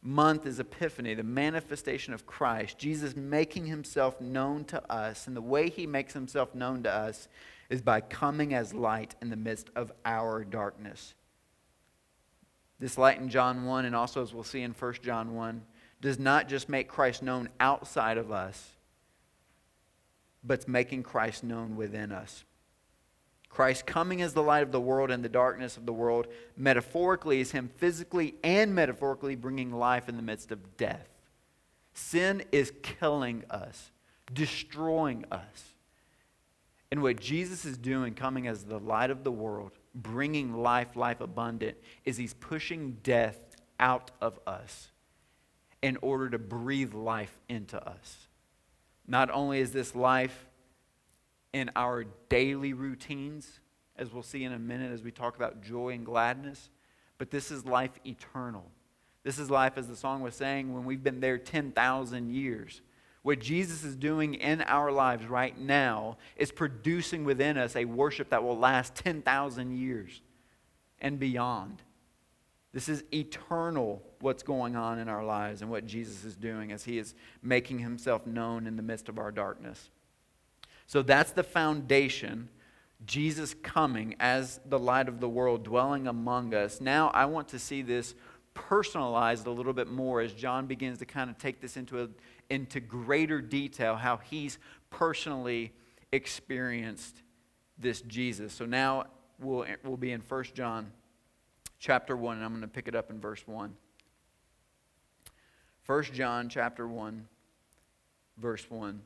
month 0.00 0.46
is 0.46 0.60
Epiphany, 0.60 1.14
the 1.14 1.22
manifestation 1.22 2.14
of 2.14 2.26
Christ, 2.26 2.78
Jesus 2.78 3.16
making 3.16 3.66
himself 3.66 4.20
known 4.20 4.64
to 4.66 4.92
us. 4.92 5.26
And 5.26 5.36
the 5.36 5.42
way 5.42 5.68
he 5.70 5.86
makes 5.86 6.12
himself 6.12 6.54
known 6.54 6.82
to 6.84 6.92
us 6.92 7.28
is 7.68 7.82
by 7.82 8.00
coming 8.00 8.54
as 8.54 8.74
light 8.74 9.16
in 9.20 9.30
the 9.30 9.36
midst 9.36 9.70
of 9.74 9.90
our 10.04 10.44
darkness. 10.44 11.14
This 12.84 12.98
light 12.98 13.18
in 13.18 13.30
John 13.30 13.64
1, 13.64 13.86
and 13.86 13.96
also 13.96 14.20
as 14.20 14.34
we'll 14.34 14.44
see 14.44 14.60
in 14.60 14.72
1 14.72 14.92
John 15.02 15.34
1, 15.34 15.62
does 16.02 16.18
not 16.18 16.50
just 16.50 16.68
make 16.68 16.86
Christ 16.86 17.22
known 17.22 17.48
outside 17.58 18.18
of 18.18 18.30
us, 18.30 18.62
but 20.42 20.58
it's 20.58 20.68
making 20.68 21.02
Christ 21.02 21.42
known 21.42 21.76
within 21.76 22.12
us. 22.12 22.44
Christ 23.48 23.86
coming 23.86 24.20
as 24.20 24.34
the 24.34 24.42
light 24.42 24.62
of 24.62 24.70
the 24.70 24.82
world 24.82 25.10
and 25.10 25.24
the 25.24 25.30
darkness 25.30 25.78
of 25.78 25.86
the 25.86 25.94
world, 25.94 26.26
metaphorically, 26.58 27.40
is 27.40 27.52
Him 27.52 27.70
physically 27.74 28.34
and 28.44 28.74
metaphorically 28.74 29.34
bringing 29.34 29.72
life 29.72 30.06
in 30.06 30.16
the 30.16 30.22
midst 30.22 30.52
of 30.52 30.76
death. 30.76 31.08
Sin 31.94 32.42
is 32.52 32.70
killing 32.82 33.44
us, 33.48 33.92
destroying 34.30 35.24
us. 35.32 35.72
And 36.90 37.00
what 37.00 37.18
Jesus 37.18 37.64
is 37.64 37.78
doing, 37.78 38.12
coming 38.12 38.46
as 38.46 38.64
the 38.64 38.78
light 38.78 39.10
of 39.10 39.24
the 39.24 39.32
world, 39.32 39.72
bringing 39.94 40.54
life, 40.54 40.96
life 40.96 41.20
abundant, 41.20 41.76
is 42.04 42.16
he's 42.16 42.34
pushing 42.34 42.98
death 43.02 43.56
out 43.78 44.10
of 44.20 44.38
us 44.46 44.90
in 45.82 45.98
order 46.00 46.30
to 46.30 46.38
breathe 46.38 46.94
life 46.94 47.38
into 47.48 47.82
us. 47.86 48.28
Not 49.06 49.30
only 49.30 49.60
is 49.60 49.72
this 49.72 49.94
life 49.94 50.46
in 51.52 51.70
our 51.76 52.04
daily 52.28 52.72
routines, 52.72 53.60
as 53.96 54.12
we'll 54.12 54.22
see 54.22 54.44
in 54.44 54.52
a 54.52 54.58
minute 54.58 54.92
as 54.92 55.02
we 55.02 55.10
talk 55.10 55.36
about 55.36 55.62
joy 55.62 55.90
and 55.90 56.04
gladness, 56.04 56.70
but 57.18 57.30
this 57.30 57.50
is 57.50 57.64
life 57.64 57.92
eternal. 58.04 58.64
This 59.22 59.38
is 59.38 59.50
life, 59.50 59.78
as 59.78 59.86
the 59.86 59.96
song 59.96 60.20
was 60.20 60.34
saying, 60.34 60.74
when 60.74 60.84
we've 60.84 61.02
been 61.02 61.20
there 61.20 61.38
10,000 61.38 62.30
years. 62.30 62.82
What 63.24 63.40
Jesus 63.40 63.84
is 63.84 63.96
doing 63.96 64.34
in 64.34 64.60
our 64.60 64.92
lives 64.92 65.24
right 65.24 65.58
now 65.58 66.18
is 66.36 66.52
producing 66.52 67.24
within 67.24 67.56
us 67.56 67.74
a 67.74 67.86
worship 67.86 68.28
that 68.28 68.44
will 68.44 68.58
last 68.58 68.94
10,000 68.96 69.78
years 69.78 70.20
and 71.00 71.18
beyond. 71.18 71.80
This 72.74 72.86
is 72.86 73.02
eternal, 73.14 74.02
what's 74.20 74.42
going 74.42 74.76
on 74.76 74.98
in 74.98 75.08
our 75.08 75.24
lives 75.24 75.62
and 75.62 75.70
what 75.70 75.86
Jesus 75.86 76.22
is 76.22 76.36
doing 76.36 76.70
as 76.70 76.84
he 76.84 76.98
is 76.98 77.14
making 77.42 77.78
himself 77.78 78.26
known 78.26 78.66
in 78.66 78.76
the 78.76 78.82
midst 78.82 79.08
of 79.08 79.18
our 79.18 79.32
darkness. 79.32 79.88
So 80.86 81.00
that's 81.00 81.32
the 81.32 81.42
foundation. 81.42 82.50
Jesus 83.06 83.54
coming 83.62 84.16
as 84.20 84.60
the 84.66 84.78
light 84.78 85.08
of 85.08 85.20
the 85.20 85.30
world, 85.30 85.64
dwelling 85.64 86.06
among 86.06 86.52
us. 86.52 86.78
Now, 86.78 87.08
I 87.14 87.24
want 87.24 87.48
to 87.48 87.58
see 87.58 87.80
this 87.80 88.14
personalized 88.52 89.46
a 89.46 89.50
little 89.50 89.72
bit 89.72 89.88
more 89.88 90.20
as 90.20 90.32
John 90.32 90.66
begins 90.66 90.98
to 90.98 91.06
kind 91.06 91.28
of 91.28 91.36
take 91.38 91.60
this 91.60 91.76
into 91.76 92.02
a, 92.02 92.08
into 92.50 92.80
greater 92.80 93.40
detail 93.40 93.96
how 93.96 94.18
he's 94.18 94.58
personally 94.90 95.72
experienced 96.12 97.16
this 97.78 98.00
Jesus. 98.02 98.52
So 98.52 98.66
now 98.66 99.06
we'll, 99.38 99.66
we'll 99.84 99.96
be 99.96 100.12
in 100.12 100.20
1 100.20 100.44
John 100.54 100.92
chapter 101.78 102.16
1, 102.16 102.36
and 102.36 102.44
I'm 102.44 102.52
going 102.52 102.62
to 102.62 102.68
pick 102.68 102.88
it 102.88 102.94
up 102.94 103.10
in 103.10 103.20
verse 103.20 103.42
1. 103.46 103.74
1 105.86 106.02
John 106.04 106.48
chapter 106.48 106.86
1, 106.86 107.26
verse 108.38 108.64
1. 108.70 109.02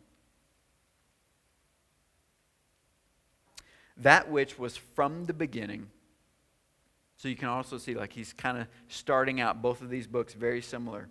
That 3.97 4.31
which 4.31 4.59
was 4.59 4.77
from 4.77 5.25
the 5.25 5.33
beginning. 5.33 5.89
So 7.17 7.27
you 7.27 7.35
can 7.35 7.49
also 7.49 7.79
see, 7.79 7.95
like, 7.95 8.13
he's 8.13 8.33
kind 8.33 8.59
of 8.59 8.69
starting 8.87 9.41
out 9.41 9.61
both 9.61 9.83
of 9.83 9.91
these 9.91 10.07
books 10.07 10.35
very 10.35 10.63
similar 10.63 11.09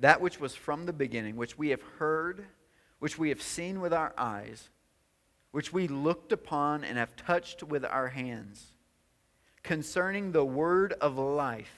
that 0.00 0.20
which 0.20 0.38
was 0.38 0.54
from 0.54 0.86
the 0.86 0.92
beginning, 0.92 1.36
which 1.36 1.58
we 1.58 1.70
have 1.70 1.82
heard, 1.98 2.44
which 2.98 3.18
we 3.18 3.30
have 3.30 3.42
seen 3.42 3.80
with 3.80 3.92
our 3.92 4.12
eyes, 4.16 4.70
which 5.50 5.72
we 5.72 5.88
looked 5.88 6.32
upon 6.32 6.84
and 6.84 6.98
have 6.98 7.16
touched 7.16 7.62
with 7.62 7.84
our 7.84 8.08
hands, 8.08 8.74
concerning 9.62 10.32
the 10.32 10.44
word 10.44 10.92
of 11.00 11.18
life. 11.18 11.74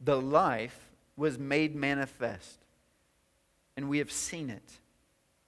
The 0.00 0.20
life 0.20 0.90
was 1.16 1.38
made 1.38 1.74
manifest, 1.74 2.58
and 3.76 3.88
we 3.88 3.98
have 3.98 4.10
seen 4.10 4.50
it, 4.50 4.80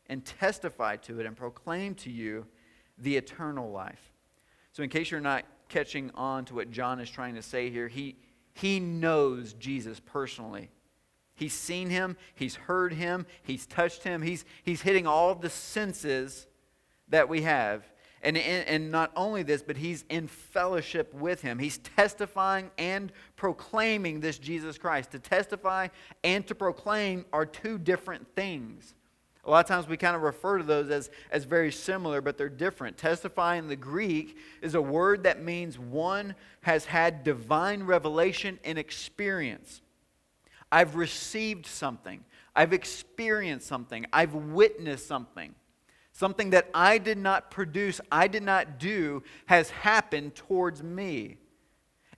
and 0.07 0.25
testified 0.25 1.03
to 1.05 1.21
it, 1.21 1.27
and 1.27 1.37
proclaimed 1.37 1.99
to 1.99 2.11
you 2.11 2.47
the 2.97 3.17
eternal 3.17 3.71
life. 3.71 4.13
So, 4.73 4.83
in 4.83 4.89
case 4.89 5.11
you're 5.11 5.21
not 5.21 5.45
catching 5.69 6.11
on 6.15 6.45
to 6.47 6.55
what 6.55 6.71
John 6.71 7.01
is 7.01 7.11
trying 7.11 7.35
to 7.35 7.43
say 7.43 7.71
here, 7.71 7.89
he, 7.89 8.17
he 8.53 8.81
knows 8.81 9.55
Jesus 9.55 10.01
personally. 10.01 10.71
He's 11.35 11.55
seen 11.55 11.91
him, 11.91 12.17
he's 12.35 12.55
heard 12.55 12.93
him, 12.93 13.27
he's 13.43 13.67
touched 13.67 14.05
him, 14.05 14.23
he's, 14.23 14.45
he's 14.63 14.83
hitting 14.83 15.07
all 15.07 15.35
the 15.35 15.51
senses 15.51 16.47
that 17.09 17.29
we 17.29 17.43
have. 17.43 17.85
And, 18.23 18.39
and 18.39 18.91
not 18.91 19.13
only 19.17 19.43
this, 19.43 19.63
but 19.63 19.77
he's 19.77 20.05
in 20.09 20.29
fellowship 20.29 21.13
with 21.13 21.43
him. 21.43 21.59
He's 21.59 21.77
testifying 21.77 22.71
and 22.79 23.13
proclaiming 23.37 24.21
this 24.21 24.39
Jesus 24.39 24.79
Christ. 24.79 25.11
To 25.11 25.19
testify 25.19 25.89
and 26.23 26.47
to 26.47 26.55
proclaim 26.55 27.27
are 27.35 27.45
two 27.45 27.77
different 27.77 28.27
things. 28.35 28.95
A 29.45 29.51
lot 29.51 29.63
of 29.63 29.69
times 29.69 29.87
we 29.87 29.99
kind 29.99 30.17
of 30.17 30.23
refer 30.23 30.57
to 30.57 30.65
those 30.65 30.89
as, 30.89 31.11
as 31.31 31.45
very 31.45 31.71
similar, 31.71 32.23
but 32.23 32.39
they're 32.39 32.49
different. 32.49 32.97
Testify 32.97 33.57
in 33.57 33.69
the 33.69 33.77
Greek 33.77 34.39
is 34.63 34.75
a 34.75 34.81
word 34.81 35.25
that 35.25 35.43
means 35.43 35.79
one 35.79 36.35
has 36.63 36.87
had 36.87 37.25
divine 37.25 37.83
revelation 37.83 38.59
and 38.65 38.79
experience. 38.79 39.83
I've 40.71 40.97
received 40.97 41.67
something. 41.67 42.25
I've 42.55 42.73
experienced 42.73 43.67
something. 43.67 44.07
I've 44.13 44.35
witnessed 44.35 45.07
something. 45.07 45.55
Something 46.13 46.51
that 46.51 46.71
I 46.73 46.99
did 46.99 47.19
not 47.19 47.51
produce, 47.51 48.01
I 48.11 48.29
did 48.29 48.45
not 48.45 48.79
do, 48.79 49.23
has 49.47 49.71
happened 49.71 50.35
towards 50.35 50.83
me. 50.83 51.39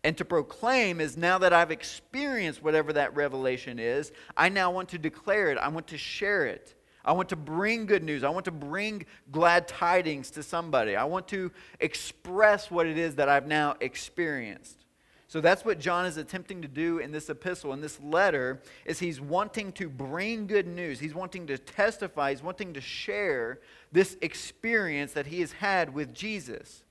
And 0.04 0.16
to 0.18 0.24
proclaim 0.24 1.00
is 1.00 1.16
now 1.16 1.38
that 1.38 1.52
I've 1.52 1.70
experienced 1.70 2.62
whatever 2.62 2.92
that 2.92 3.16
revelation 3.16 3.78
is, 3.78 4.12
I 4.36 4.50
now 4.50 4.70
want 4.70 4.90
to 4.90 4.98
declare 4.98 5.50
it. 5.50 5.58
I 5.58 5.68
want 5.68 5.88
to 5.88 5.98
share 5.98 6.46
it. 6.46 6.74
I 7.04 7.12
want 7.12 7.28
to 7.30 7.36
bring 7.36 7.86
good 7.86 8.02
news. 8.02 8.22
I 8.22 8.28
want 8.28 8.44
to 8.44 8.50
bring 8.50 9.06
glad 9.32 9.66
tidings 9.66 10.30
to 10.32 10.42
somebody. 10.42 10.96
I 10.96 11.04
want 11.04 11.26
to 11.28 11.50
express 11.80 12.70
what 12.70 12.86
it 12.86 12.98
is 12.98 13.14
that 13.16 13.28
I've 13.28 13.46
now 13.46 13.76
experienced. 13.80 14.85
So 15.28 15.40
that's 15.40 15.64
what 15.64 15.80
John 15.80 16.06
is 16.06 16.16
attempting 16.16 16.62
to 16.62 16.68
do 16.68 16.98
in 16.98 17.10
this 17.10 17.28
epistle, 17.28 17.72
in 17.72 17.80
this 17.80 17.98
letter, 18.00 18.62
is 18.84 19.00
he's 19.00 19.20
wanting 19.20 19.72
to 19.72 19.88
bring 19.88 20.46
good 20.46 20.68
news. 20.68 21.00
He's 21.00 21.14
wanting 21.14 21.48
to 21.48 21.58
testify, 21.58 22.30
he's 22.30 22.44
wanting 22.44 22.74
to 22.74 22.80
share 22.80 23.60
this 23.90 24.16
experience 24.22 25.12
that 25.12 25.26
he 25.26 25.40
has 25.40 25.52
had 25.52 25.92
with 25.92 26.14
Jesus. 26.14 26.84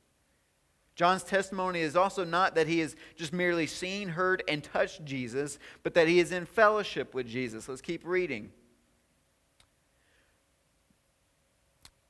John's 0.95 1.23
testimony 1.23 1.81
is 1.81 1.95
also 1.95 2.23
not 2.23 2.55
that 2.55 2.67
he 2.67 2.79
has 2.79 2.95
just 3.15 3.33
merely 3.33 3.67
seen, 3.67 4.09
heard, 4.09 4.43
and 4.47 4.63
touched 4.63 5.03
Jesus, 5.05 5.59
but 5.83 5.93
that 5.93 6.07
he 6.07 6.19
is 6.19 6.31
in 6.31 6.45
fellowship 6.45 7.13
with 7.13 7.27
Jesus. 7.27 7.67
Let's 7.67 7.81
keep 7.81 8.05
reading. 8.05 8.51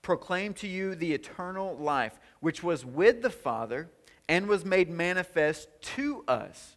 Proclaim 0.03 0.53
to 0.55 0.67
you 0.67 0.93
the 0.93 1.13
eternal 1.13 1.75
life, 1.77 2.19
which 2.39 2.61
was 2.61 2.85
with 2.85 3.23
the 3.23 3.31
Father 3.31 3.89
and 4.27 4.47
was 4.47 4.65
made 4.65 4.89
manifest 4.89 5.69
to 5.81 6.23
us. 6.27 6.75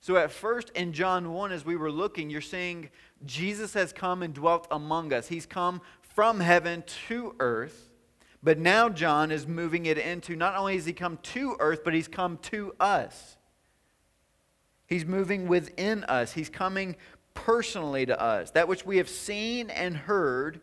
So, 0.00 0.16
at 0.16 0.30
first 0.30 0.70
in 0.70 0.92
John 0.92 1.32
1, 1.32 1.52
as 1.52 1.64
we 1.64 1.76
were 1.76 1.90
looking, 1.90 2.30
you're 2.30 2.40
seeing 2.40 2.90
Jesus 3.24 3.74
has 3.74 3.92
come 3.92 4.22
and 4.22 4.32
dwelt 4.32 4.66
among 4.70 5.12
us. 5.12 5.26
He's 5.26 5.46
come 5.46 5.80
from 6.14 6.40
heaven 6.40 6.84
to 7.08 7.34
earth. 7.40 7.90
But 8.42 8.58
now 8.58 8.88
John 8.88 9.32
is 9.32 9.46
moving 9.46 9.86
it 9.86 9.98
into 9.98 10.36
not 10.36 10.54
only 10.54 10.76
has 10.76 10.86
he 10.86 10.92
come 10.92 11.18
to 11.34 11.56
earth, 11.58 11.80
but 11.84 11.94
he's 11.94 12.06
come 12.06 12.38
to 12.42 12.74
us. 12.78 13.36
He's 14.86 15.04
moving 15.04 15.48
within 15.48 16.04
us, 16.04 16.32
he's 16.32 16.48
coming 16.48 16.96
personally 17.34 18.06
to 18.06 18.20
us. 18.20 18.52
That 18.52 18.68
which 18.68 18.86
we 18.86 18.98
have 18.98 19.08
seen 19.08 19.68
and 19.70 19.96
heard, 19.96 20.60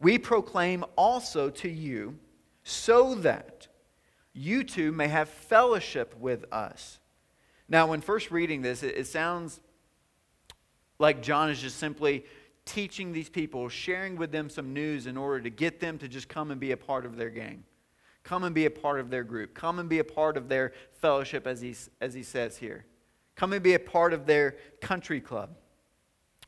we 0.00 0.18
proclaim 0.18 0.84
also 0.96 1.50
to 1.50 1.68
you, 1.68 2.16
so 2.62 3.16
that 3.16 3.66
you 4.34 4.64
too 4.64 4.92
may 4.92 5.08
have 5.08 5.28
fellowship 5.28 6.14
with 6.18 6.44
us. 6.52 6.98
Now, 7.68 7.86
when 7.86 8.00
first 8.00 8.30
reading 8.30 8.60
this, 8.60 8.82
it, 8.82 8.96
it 8.96 9.06
sounds 9.06 9.60
like 10.98 11.22
John 11.22 11.50
is 11.50 11.60
just 11.60 11.78
simply 11.78 12.26
teaching 12.64 13.12
these 13.12 13.28
people, 13.28 13.68
sharing 13.68 14.16
with 14.16 14.32
them 14.32 14.50
some 14.50 14.74
news 14.74 15.06
in 15.06 15.16
order 15.16 15.40
to 15.40 15.50
get 15.50 15.80
them 15.80 15.98
to 15.98 16.08
just 16.08 16.28
come 16.28 16.50
and 16.50 16.60
be 16.60 16.72
a 16.72 16.76
part 16.76 17.06
of 17.06 17.16
their 17.16 17.30
gang. 17.30 17.64
Come 18.22 18.44
and 18.44 18.54
be 18.54 18.64
a 18.64 18.70
part 18.70 19.00
of 19.00 19.10
their 19.10 19.22
group. 19.22 19.54
Come 19.54 19.78
and 19.78 19.88
be 19.88 19.98
a 19.98 20.04
part 20.04 20.36
of 20.36 20.48
their 20.48 20.72
fellowship, 21.00 21.46
as 21.46 21.60
he, 21.60 21.74
as 22.00 22.14
he 22.14 22.22
says 22.22 22.56
here. 22.56 22.86
Come 23.36 23.52
and 23.52 23.62
be 23.62 23.74
a 23.74 23.78
part 23.78 24.12
of 24.12 24.26
their 24.26 24.56
country 24.80 25.20
club. 25.20 25.50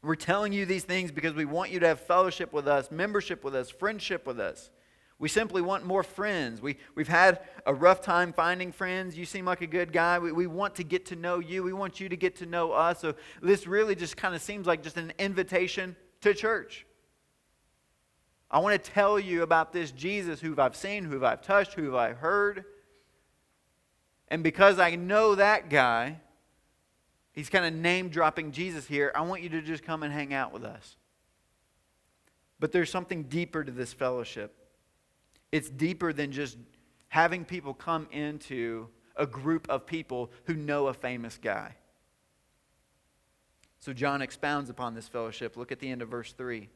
We're 0.02 0.14
telling 0.14 0.52
you 0.52 0.64
these 0.64 0.84
things 0.84 1.10
because 1.10 1.34
we 1.34 1.44
want 1.44 1.70
you 1.70 1.80
to 1.80 1.88
have 1.88 2.00
fellowship 2.00 2.52
with 2.52 2.66
us, 2.66 2.90
membership 2.90 3.44
with 3.44 3.54
us, 3.54 3.70
friendship 3.70 4.26
with 4.26 4.40
us. 4.40 4.70
We 5.18 5.28
simply 5.28 5.62
want 5.62 5.87
more 5.87 6.02
friends. 6.02 6.61
We, 6.61 6.76
we've 6.94 7.08
had 7.08 7.40
a 7.64 7.73
rough 7.73 8.02
time 8.02 8.35
finding 8.35 8.70
friends. 8.70 9.16
You 9.16 9.25
seem 9.25 9.46
like 9.46 9.62
a 9.62 9.66
good 9.66 9.92
guy. 9.92 10.18
We, 10.18 10.30
we 10.30 10.46
want 10.46 10.75
to 10.75 10.85
get 10.85 11.06
to 11.06 11.16
know 11.16 11.38
you. 11.38 11.62
We 11.62 11.73
want 11.73 12.00
you 12.00 12.08
to 12.11 12.16
get 12.16 12.37
to 12.37 12.46
know 12.46 12.73
us. 12.73 13.00
So 13.00 13.14
this 13.40 13.66
really 13.66 13.94
just 13.94 14.16
kind 14.16 14.35
of 14.35 14.42
seems 14.42 14.66
like 14.66 14.82
just 14.82 14.99
an 14.99 15.14
invitation 15.18 15.96
to 16.20 16.35
church. 16.35 16.87
I 18.50 18.58
want 18.58 18.82
to 18.82 18.90
tell 18.90 19.18
you 19.18 19.42
about 19.42 19.73
this 19.73 19.90
Jesus 19.90 20.40
who 20.40 20.54
I've 20.58 20.76
seen, 20.76 21.04
who 21.04 21.25
I've 21.25 21.40
touched, 21.40 21.73
who 21.73 21.96
I've 21.96 22.18
heard. 22.18 22.64
And 24.28 24.42
because 24.42 24.78
I 24.78 24.96
know 24.96 25.35
that 25.35 25.70
guy, 25.70 26.20
he's 27.32 27.49
kind 27.49 27.64
of 27.64 27.73
name 27.73 28.11
dropping 28.11 28.52
Jesus 28.52 28.87
here. 28.87 29.12
I 29.14 29.23
want 29.23 29.42
you 29.42 29.49
to 29.50 29.62
just 29.62 29.82
come 29.82 30.02
and 30.02 30.12
hang 30.12 30.35
out 30.35 30.52
with 30.52 30.64
us. 30.64 30.96
But 32.61 32.73
there's 32.73 32.90
something 32.90 33.25
deeper 33.25 33.64
to 33.64 33.73
this 33.73 33.92
fellowship. 33.92 34.55
It's 35.52 35.68
deeper 35.68 36.12
than 36.12 36.32
just 36.32 36.56
having 37.08 37.44
people 37.44 37.74
come 37.74 38.08
into 38.10 38.88
a 39.16 39.26
group 39.26 39.68
of 39.70 39.86
people 39.86 40.30
who 40.44 40.54
know 40.54 40.88
a 40.88 40.94
famous 40.94 41.38
guy. 41.40 41.76
So 43.80 43.92
John 43.92 44.22
expounds 44.22 44.68
upon 44.68 44.94
this 44.94 45.08
fellowship. 45.08 45.56
Look 45.56 45.72
at 45.72 45.78
the 45.78 45.90
end 45.90 46.02
of 46.02 46.08
verse 46.08 46.32
3. 46.32 46.68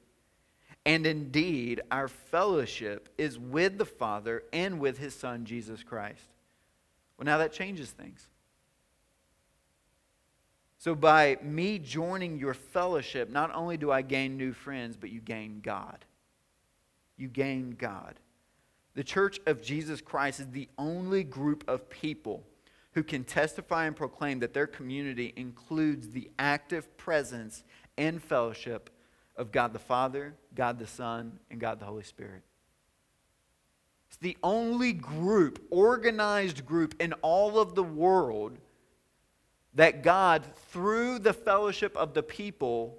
And 0.87 1.07
indeed, 1.07 1.83
our 1.91 2.09
fellowship 2.09 3.09
is 3.19 3.39
with 3.39 3.79
the 3.79 3.85
Father 3.85 4.45
and 4.53 4.81
with 4.81 4.99
his 4.99 5.15
Son, 5.15 5.45
Jesus 5.45 5.83
Christ. 5.83 6.25
Well, 7.19 7.27
now 7.27 7.39
that 7.39 7.53
changes 7.53 7.91
things. 7.91 8.27
So, 10.79 10.95
by 10.95 11.37
me 11.43 11.79
joining 11.79 12.39
your 12.39 12.55
fellowship, 12.55 13.29
not 13.29 13.55
only 13.55 13.77
do 13.77 13.91
I 13.93 14.01
gain 14.01 14.39
new 14.39 14.55
friends, 14.55 14.97
but 14.97 15.11
you 15.11 15.21
gain 15.21 15.61
God. 15.63 16.07
You 17.19 17.29
gain 17.29 17.77
God. 17.79 18.15
The 19.01 19.05
church 19.05 19.41
of 19.47 19.63
Jesus 19.63 20.03
Christ 20.03 20.41
is 20.41 20.51
the 20.51 20.69
only 20.77 21.25
group 21.25 21.65
of 21.67 21.89
people 21.89 22.45
who 22.93 23.03
can 23.03 23.25
testify 23.25 23.87
and 23.87 23.97
proclaim 23.97 24.41
that 24.41 24.53
their 24.53 24.67
community 24.67 25.33
includes 25.37 26.11
the 26.11 26.31
active 26.39 26.99
presence 26.99 27.65
and 27.97 28.23
fellowship 28.23 28.91
of 29.37 29.53
God 29.53 29.73
the 29.73 29.79
Father, 29.79 30.35
God 30.55 30.79
the 30.79 30.87
Son, 30.87 31.39
and 31.51 31.59
God 31.59 31.81
the 31.81 31.87
Holy 31.87 32.03
Spirit. 32.03 32.43
It's 34.09 34.19
the 34.19 34.37
only 34.43 34.93
group, 34.93 35.67
organized 35.71 36.67
group 36.67 36.95
in 37.01 37.15
all 37.23 37.59
of 37.59 37.75
the 37.75 37.83
world 37.83 38.59
that 39.73 40.03
God, 40.03 40.45
through 40.69 41.21
the 41.21 41.33
fellowship 41.33 41.97
of 41.97 42.13
the 42.13 42.23
people, 42.23 42.99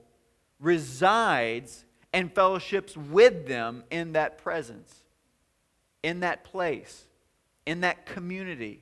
resides 0.60 1.86
and 2.12 2.34
fellowships 2.34 2.98
with 2.98 3.46
them 3.46 3.84
in 3.92 4.14
that 4.14 4.40
presence, 4.40 5.01
in 6.04 6.22
that 6.22 6.44
place, 6.44 7.06
in 7.66 7.82
that 7.82 8.06
community 8.06 8.82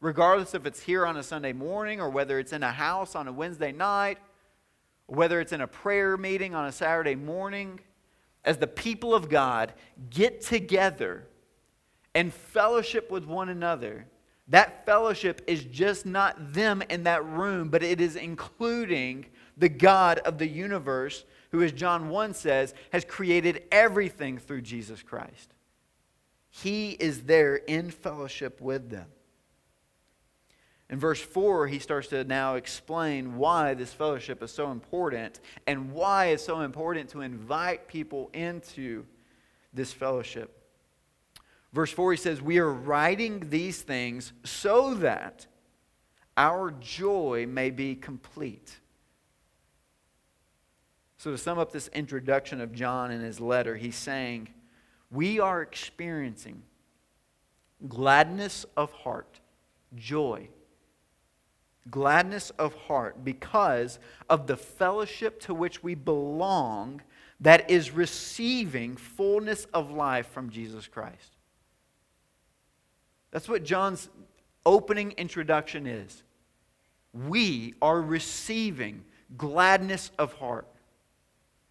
regardless 0.00 0.54
if 0.54 0.66
it's 0.66 0.80
here 0.80 1.06
on 1.06 1.16
a 1.16 1.22
Sunday 1.22 1.52
morning 1.52 2.00
or 2.00 2.08
whether 2.08 2.38
it's 2.38 2.52
in 2.52 2.62
a 2.62 2.72
house 2.72 3.14
on 3.14 3.28
a 3.28 3.32
Wednesday 3.32 3.72
night, 3.72 4.18
whether 5.06 5.40
it's 5.40 5.52
in 5.52 5.60
a 5.60 5.66
prayer 5.66 6.16
meeting 6.16 6.54
on 6.54 6.66
a 6.66 6.72
Saturday 6.72 7.14
morning, 7.14 7.78
as 8.44 8.56
the 8.56 8.66
people 8.66 9.14
of 9.14 9.28
God 9.28 9.74
get 10.08 10.40
together 10.40 11.26
and 12.14 12.32
fellowship 12.32 13.10
with 13.10 13.24
one 13.24 13.50
another, 13.50 14.06
that 14.48 14.86
fellowship 14.86 15.42
is 15.46 15.62
just 15.64 16.06
not 16.06 16.54
them 16.54 16.82
in 16.88 17.04
that 17.04 17.24
room, 17.24 17.68
but 17.68 17.82
it 17.82 18.00
is 18.00 18.16
including 18.16 19.26
the 19.56 19.68
God 19.68 20.18
of 20.20 20.38
the 20.38 20.48
universe, 20.48 21.24
who, 21.50 21.62
as 21.62 21.72
John 21.72 22.08
1 22.08 22.32
says, 22.32 22.74
has 22.92 23.04
created 23.04 23.64
everything 23.70 24.38
through 24.38 24.62
Jesus 24.62 25.02
Christ. 25.02 25.52
He 26.50 26.90
is 26.90 27.22
there 27.22 27.56
in 27.56 27.90
fellowship 27.90 28.60
with 28.60 28.90
them. 28.90 29.06
In 30.90 30.98
verse 30.98 31.20
4, 31.20 31.68
he 31.68 31.78
starts 31.78 32.08
to 32.08 32.24
now 32.24 32.56
explain 32.56 33.36
why 33.36 33.74
this 33.74 33.92
fellowship 33.92 34.42
is 34.42 34.50
so 34.50 34.72
important 34.72 35.38
and 35.68 35.92
why 35.92 36.26
it's 36.26 36.44
so 36.44 36.62
important 36.62 37.10
to 37.10 37.20
invite 37.20 37.86
people 37.86 38.28
into 38.34 39.06
this 39.72 39.92
fellowship. 39.92 40.56
Verse 41.72 41.92
4, 41.92 42.12
he 42.12 42.16
says, 42.16 42.42
We 42.42 42.58
are 42.58 42.72
writing 42.72 43.50
these 43.50 43.82
things 43.82 44.32
so 44.42 44.94
that 44.94 45.46
our 46.36 46.72
joy 46.72 47.46
may 47.48 47.70
be 47.70 47.94
complete. 47.94 48.80
So, 51.18 51.30
to 51.30 51.38
sum 51.38 51.58
up 51.58 51.70
this 51.70 51.88
introduction 51.88 52.60
of 52.60 52.72
John 52.72 53.12
in 53.12 53.20
his 53.20 53.38
letter, 53.38 53.76
he's 53.76 53.94
saying, 53.94 54.48
We 55.10 55.40
are 55.40 55.62
experiencing 55.62 56.62
gladness 57.88 58.66
of 58.76 58.92
heart, 58.92 59.40
joy 59.96 60.48
gladness 61.90 62.50
of 62.50 62.74
heart 62.74 63.24
because 63.24 63.98
of 64.28 64.46
the 64.46 64.56
fellowship 64.56 65.40
to 65.40 65.54
which 65.54 65.82
we 65.82 65.94
belong 65.94 67.00
that 67.40 67.70
is 67.70 67.90
receiving 67.90 68.96
fullness 68.96 69.66
of 69.72 69.90
life 69.90 70.28
from 70.28 70.50
Jesus 70.50 70.86
Christ. 70.86 71.36
That's 73.30 73.48
what 73.48 73.64
John's 73.64 74.08
opening 74.66 75.12
introduction 75.12 75.86
is. 75.86 76.22
We 77.12 77.74
are 77.80 78.00
receiving 78.00 79.04
gladness 79.36 80.10
of 80.18 80.34
heart 80.34 80.66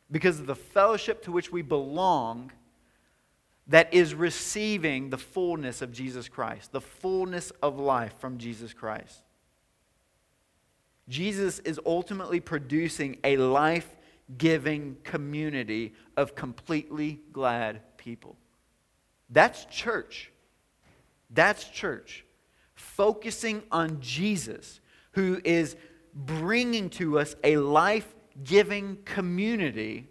because 0.10 0.40
of 0.40 0.48
the 0.48 0.56
fellowship 0.56 1.24
to 1.24 1.32
which 1.32 1.52
we 1.52 1.62
belong 1.62 2.52
that 3.70 3.94
is 3.94 4.16
receiving 4.16 5.12
the 5.12 5.18
fullness 5.18 5.82
of 5.82 5.92
Jesus 5.92 6.28
Christ, 6.28 6.72
the 6.72 6.82
fullness 6.82 7.52
of 7.62 7.80
life 7.80 8.14
from 8.20 8.38
Jesus 8.38 8.74
Christ. 8.74 9.24
Jesus 11.08 11.60
is 11.60 11.80
ultimately 11.86 12.40
producing 12.40 13.18
a 13.24 13.38
life 13.38 13.96
giving 14.38 14.98
community 15.04 15.94
of 16.18 16.36
completely 16.36 17.20
glad 17.32 17.98
people. 17.98 18.36
That's 19.30 19.66
church. 19.66 20.32
That's 21.30 21.70
church. 21.70 22.26
Focusing 22.74 23.62
on 23.72 24.02
Jesus, 24.02 24.82
who 25.12 25.42
is 25.44 25.76
bringing 26.14 26.90
to 26.92 27.20
us 27.20 27.36
a 27.44 27.58
life 27.58 28.16
giving 28.44 28.98
community 29.06 30.08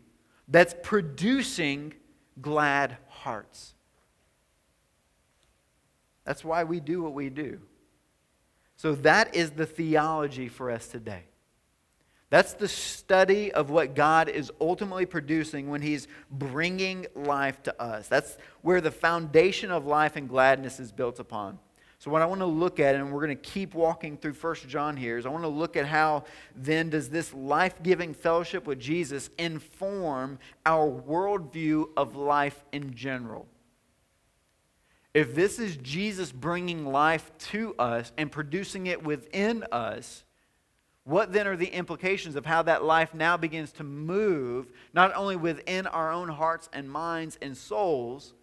that's 0.47 0.75
producing 0.83 1.95
glad 2.41 2.97
hearts. 3.19 3.75
That's 6.25 6.45
why 6.45 6.65
we 6.65 6.81
do 6.81 7.03
what 7.03 7.15
we 7.15 7.31
do. 7.31 7.61
So, 8.77 8.95
that 8.97 9.35
is 9.35 9.51
the 9.53 9.67
theology 9.67 10.49
for 10.49 10.71
us 10.71 10.87
today. 10.87 11.25
That's 12.31 12.53
the 12.53 12.69
study 12.69 13.51
of 13.53 13.71
what 13.71 13.95
God 13.95 14.29
is 14.29 14.53
ultimately 14.61 15.07
producing 15.07 15.71
when 15.71 15.81
He's 15.81 16.07
bringing 16.31 17.07
life 17.15 17.63
to 17.63 17.83
us. 17.83 18.09
That's 18.09 18.37
where 18.61 18.81
the 18.81 18.91
foundation 18.91 19.71
of 19.71 19.87
life 19.87 20.17
and 20.17 20.29
gladness 20.29 20.79
is 20.79 20.93
built 20.93 21.19
upon. 21.19 21.59
So, 22.01 22.13
what 22.13 22.23
I 22.23 22.27
want 22.27 22.41
to 22.41 22.47
look 22.47 22.79
at, 22.79 22.95
and 22.95 23.13
we're 23.13 23.25
going 23.25 23.37
to 23.37 23.43
keep 23.43 23.75
walking 23.75 24.17
through 24.17 24.35
First 24.35 24.69
John 24.69 24.97
here, 24.97 25.19
is 25.19 25.27
I 25.27 25.31
want 25.31 25.43
to 25.43 25.49
look 25.49 25.77
at 25.77 25.85
how 25.85 26.25
then 26.55 26.91
does 26.91 27.11
this 27.11 27.35
life 27.35 27.83
giving 27.83 28.15
fellowship 28.15 28.67
with 28.69 28.79
Jesus 28.79 29.31
inform 29.37 30.39
our 30.65 30.89
worldview 30.89 31.89
of 31.97 32.15
life 32.15 32.65
in 32.71 32.95
general? 32.95 33.49
If 35.13 35.35
this 35.35 35.59
is 35.59 35.77
Jesus 35.79 36.31
bringing 36.31 36.87
life 36.87 37.33
to 37.51 37.75
us 37.81 38.13
and 38.17 38.31
producing 38.31 38.87
it 38.87 39.03
within 39.03 39.65
us, 39.73 40.25
what 41.03 41.33
then 41.33 41.49
are 41.49 41.57
the 41.57 41.67
implications 41.67 42.37
of 42.37 42.47
how 42.47 42.63
that 42.63 42.85
life 42.85 43.13
now 43.13 43.37
begins 43.37 43.73
to 43.73 43.83
move, 43.83 44.71
not 44.93 45.13
only 45.17 45.35
within 45.35 45.89
our 45.89 46.13
own 46.13 46.29
hearts 46.29 46.69
and 46.73 46.89
minds 46.89 47.39
and 47.43 47.57
souls, 47.57 48.35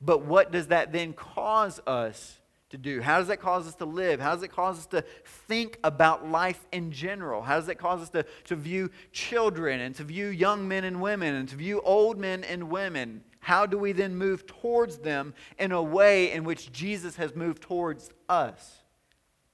but 0.00 0.24
what 0.24 0.52
does 0.52 0.68
that 0.68 0.92
then 0.92 1.12
cause 1.12 1.80
us 1.84 2.37
to 2.70 2.78
do? 2.78 3.00
How 3.00 3.18
does 3.18 3.28
that 3.28 3.40
cause 3.40 3.66
us 3.66 3.74
to 3.76 3.84
live? 3.84 4.20
How 4.20 4.34
does 4.34 4.42
it 4.42 4.52
cause 4.52 4.78
us 4.78 4.86
to 4.86 5.02
think 5.24 5.78
about 5.82 6.28
life 6.28 6.66
in 6.72 6.92
general? 6.92 7.42
How 7.42 7.56
does 7.56 7.68
it 7.68 7.78
cause 7.78 8.02
us 8.02 8.10
to, 8.10 8.24
to 8.44 8.56
view 8.56 8.90
children 9.12 9.80
and 9.80 9.94
to 9.94 10.04
view 10.04 10.28
young 10.28 10.68
men 10.68 10.84
and 10.84 11.00
women 11.00 11.34
and 11.34 11.48
to 11.48 11.56
view 11.56 11.80
old 11.82 12.18
men 12.18 12.44
and 12.44 12.70
women? 12.70 13.22
How 13.40 13.64
do 13.64 13.78
we 13.78 13.92
then 13.92 14.16
move 14.16 14.46
towards 14.46 14.98
them 14.98 15.32
in 15.58 15.72
a 15.72 15.82
way 15.82 16.32
in 16.32 16.44
which 16.44 16.70
Jesus 16.70 17.16
has 17.16 17.34
moved 17.34 17.62
towards 17.62 18.10
us? 18.28 18.78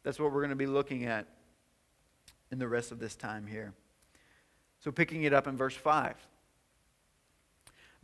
That's 0.02 0.18
what 0.18 0.32
we're 0.32 0.40
going 0.40 0.50
to 0.50 0.56
be 0.56 0.66
looking 0.66 1.04
at 1.04 1.26
in 2.50 2.58
the 2.58 2.68
rest 2.68 2.92
of 2.92 2.98
this 2.98 3.14
time 3.14 3.46
here. 3.46 3.74
So, 4.80 4.90
picking 4.90 5.22
it 5.22 5.32
up 5.32 5.46
in 5.46 5.56
verse 5.56 5.74
5. 5.74 6.14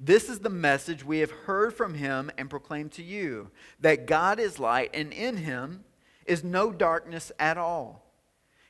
This 0.03 0.31
is 0.31 0.39
the 0.39 0.49
message 0.49 1.05
we 1.05 1.19
have 1.19 1.31
heard 1.31 1.75
from 1.75 1.93
him 1.93 2.31
and 2.39 2.49
proclaimed 2.49 2.93
to 2.93 3.03
you 3.03 3.51
that 3.81 4.07
God 4.07 4.41
is 4.41 4.59
light, 4.59 4.91
and 4.95 5.13
in 5.13 5.37
him 5.37 5.85
is 6.25 6.43
no 6.43 6.73
darkness 6.73 7.31
at 7.39 7.59
all. 7.59 8.07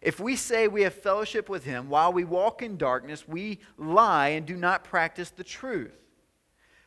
If 0.00 0.18
we 0.18 0.34
say 0.34 0.66
we 0.66 0.82
have 0.82 0.94
fellowship 0.94 1.48
with 1.48 1.64
him 1.64 1.88
while 1.88 2.12
we 2.12 2.24
walk 2.24 2.62
in 2.62 2.76
darkness, 2.76 3.28
we 3.28 3.60
lie 3.78 4.28
and 4.30 4.44
do 4.44 4.56
not 4.56 4.82
practice 4.82 5.30
the 5.30 5.44
truth. 5.44 5.96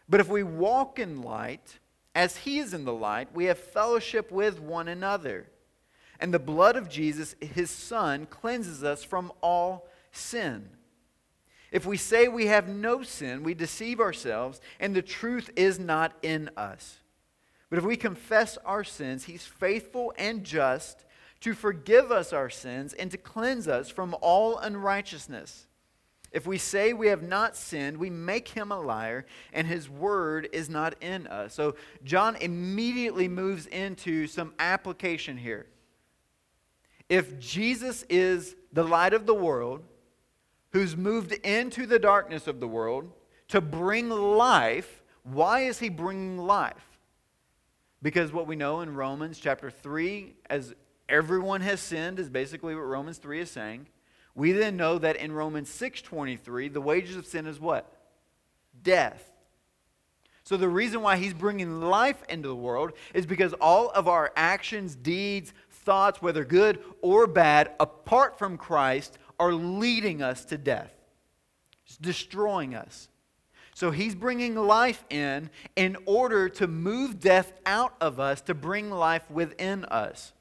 But 0.10 0.20
if 0.20 0.28
we 0.28 0.44
walk 0.44 1.00
in 1.00 1.22
light, 1.22 1.80
as 2.14 2.36
he 2.38 2.60
is 2.60 2.74
in 2.74 2.84
the 2.84 2.94
light, 2.94 3.34
we 3.34 3.46
have 3.46 3.58
fellowship 3.58 4.30
with 4.30 4.60
one 4.60 4.90
another. 4.90 5.48
And 6.20 6.34
the 6.34 6.40
blood 6.40 6.76
of 6.76 6.90
Jesus, 6.90 7.36
his 7.40 7.70
son, 7.70 8.26
cleanses 8.26 8.84
us 8.84 9.06
from 9.06 9.32
all 9.42 9.88
sin. 10.12 10.70
If 11.74 11.88
we 11.88 11.98
say 11.98 12.28
we 12.28 12.46
have 12.46 12.70
no 12.70 13.02
sin, 13.02 13.42
we 13.42 13.56
deceive 13.56 14.00
ourselves, 14.00 14.62
and 14.80 14.96
the 14.96 15.02
truth 15.02 15.50
is 15.56 15.80
not 15.80 16.14
in 16.22 16.52
us. 16.56 17.00
But 17.72 17.80
if 17.80 17.84
we 17.84 17.98
confess 17.98 18.60
our 18.64 18.84
sins, 18.84 19.24
he's 19.24 19.44
faithful 19.44 20.14
and 20.16 20.44
just 20.44 21.04
to 21.42 21.56
forgive 21.56 22.12
us 22.12 22.32
our 22.32 22.52
sins 22.52 22.94
and 22.94 23.10
to 23.10 23.18
cleanse 23.18 23.68
us 23.68 23.90
from 23.90 24.16
all 24.22 24.60
unrighteousness. 24.60 25.66
If 26.32 26.46
we 26.46 26.60
say 26.60 26.94
we 26.94 27.08
have 27.08 27.24
not 27.24 27.58
sinned, 27.58 27.98
we 27.98 28.12
make 28.12 28.50
him 28.50 28.72
a 28.72 28.80
liar, 28.80 29.26
and 29.52 29.66
his 29.66 29.90
word 29.90 30.50
is 30.54 30.70
not 30.70 30.94
in 31.02 31.26
us. 31.26 31.56
So 31.56 31.76
John 32.04 32.36
immediately 32.36 33.28
moves 33.28 33.66
into 33.66 34.28
some 34.28 34.54
application 34.60 35.38
here. 35.38 35.66
If 37.10 37.40
Jesus 37.40 38.06
is 38.10 38.56
the 38.72 38.84
light 38.84 39.14
of 39.14 39.26
the 39.26 39.34
world, 39.34 39.84
who's 40.74 40.98
moved 40.98 41.32
into 41.32 41.86
the 41.86 42.00
darkness 42.00 42.48
of 42.48 42.60
the 42.60 42.68
world 42.68 43.12
to 43.48 43.62
bring 43.62 44.10
life. 44.10 45.04
Why 45.24 45.62
is 45.62 45.80
he 45.80 45.90
bringing 45.90 46.38
life? 46.38 47.00
Because 48.02 48.34
what 48.34 48.48
we 48.48 48.56
know 48.56 48.82
in 48.82 48.96
Romans 48.96 49.40
chapter 49.40 49.72
3, 49.72 50.36
as 50.50 50.74
everyone 51.08 51.62
has 51.62 51.80
sinned, 51.80 52.20
is 52.20 52.30
basically 52.30 52.76
what 52.76 52.82
Romans 52.82 53.18
3 53.18 53.40
is 53.40 53.52
saying. 53.52 53.88
We 54.36 54.52
then 54.52 54.76
know 54.76 54.98
that 54.98 55.16
in 55.16 55.32
Romans 55.32 55.70
6:23, 55.70 56.68
the 56.68 56.82
wages 56.82 57.16
of 57.16 57.26
sin 57.26 57.46
is 57.46 57.60
what? 57.60 57.96
Death. 58.82 59.32
So 60.44 60.58
the 60.58 60.68
reason 60.68 61.02
why 61.02 61.16
he's 61.18 61.34
bringing 61.34 61.82
life 61.82 62.24
into 62.28 62.50
the 62.50 62.56
world 62.56 62.92
is 63.14 63.26
because 63.26 63.54
all 63.54 63.90
of 63.92 64.10
our 64.10 64.34
actions, 64.36 64.96
deeds, 64.96 65.54
thoughts, 65.70 66.22
whether 66.22 66.44
good 66.44 66.84
or 67.02 67.28
bad, 67.28 67.74
apart 67.80 68.38
from 68.38 68.58
Christ, 68.58 69.18
are 69.44 69.54
leading 69.54 70.22
us 70.22 70.46
to 70.46 70.58
death, 70.58 70.94
it's 71.86 71.98
destroying 71.98 72.76
us. 72.76 73.10
So 73.76 73.90
he's 73.92 74.14
bringing 74.14 74.56
life 74.56 75.04
in 75.10 75.50
in 75.76 75.98
order 76.06 76.48
to 76.48 76.68
move 76.68 77.20
death 77.20 77.52
out 77.66 77.96
of 78.00 78.20
us, 78.20 78.40
to 78.42 78.54
bring 78.54 78.92
life 78.92 79.30
within 79.32 79.84
us. 79.86 80.32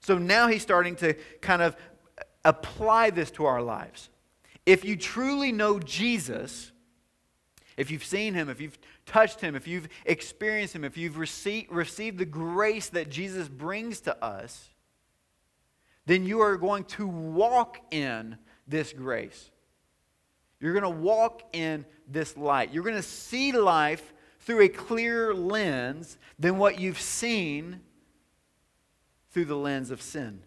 So 0.00 0.16
now 0.16 0.46
he's 0.46 0.62
starting 0.62 0.94
to 0.96 1.14
kind 1.40 1.60
of 1.60 1.76
apply 2.44 3.10
this 3.10 3.32
to 3.32 3.46
our 3.46 3.60
lives. 3.60 4.10
If 4.64 4.84
you 4.84 4.96
truly 4.96 5.50
know 5.50 5.80
Jesus, 5.80 6.70
if 7.76 7.90
you've 7.90 8.04
seen 8.04 8.34
him, 8.34 8.48
if 8.48 8.60
you've 8.60 8.78
touched 9.06 9.40
him, 9.40 9.56
if 9.56 9.66
you've 9.66 9.88
experienced 10.06 10.74
him, 10.74 10.84
if 10.84 10.96
you've 10.96 11.18
received, 11.18 11.72
received 11.72 12.18
the 12.18 12.26
grace 12.26 12.88
that 12.90 13.10
Jesus 13.10 13.48
brings 13.48 14.00
to 14.02 14.24
us, 14.24 14.68
then 16.08 16.24
you 16.24 16.40
are 16.40 16.56
going 16.56 16.84
to 16.84 17.06
walk 17.06 17.78
in 17.90 18.38
this 18.66 18.94
grace. 18.94 19.50
You're 20.58 20.72
going 20.72 20.82
to 20.82 21.02
walk 21.02 21.42
in 21.52 21.84
this 22.10 22.34
light. 22.34 22.72
You're 22.72 22.82
going 22.82 22.96
to 22.96 23.02
see 23.02 23.52
life 23.52 24.14
through 24.40 24.62
a 24.62 24.68
clearer 24.68 25.34
lens 25.34 26.16
than 26.38 26.56
what 26.56 26.80
you've 26.80 27.00
seen 27.00 27.80
through 29.32 29.44
the 29.44 29.56
lens 29.56 29.90
of 29.90 30.00
sin. 30.00 30.40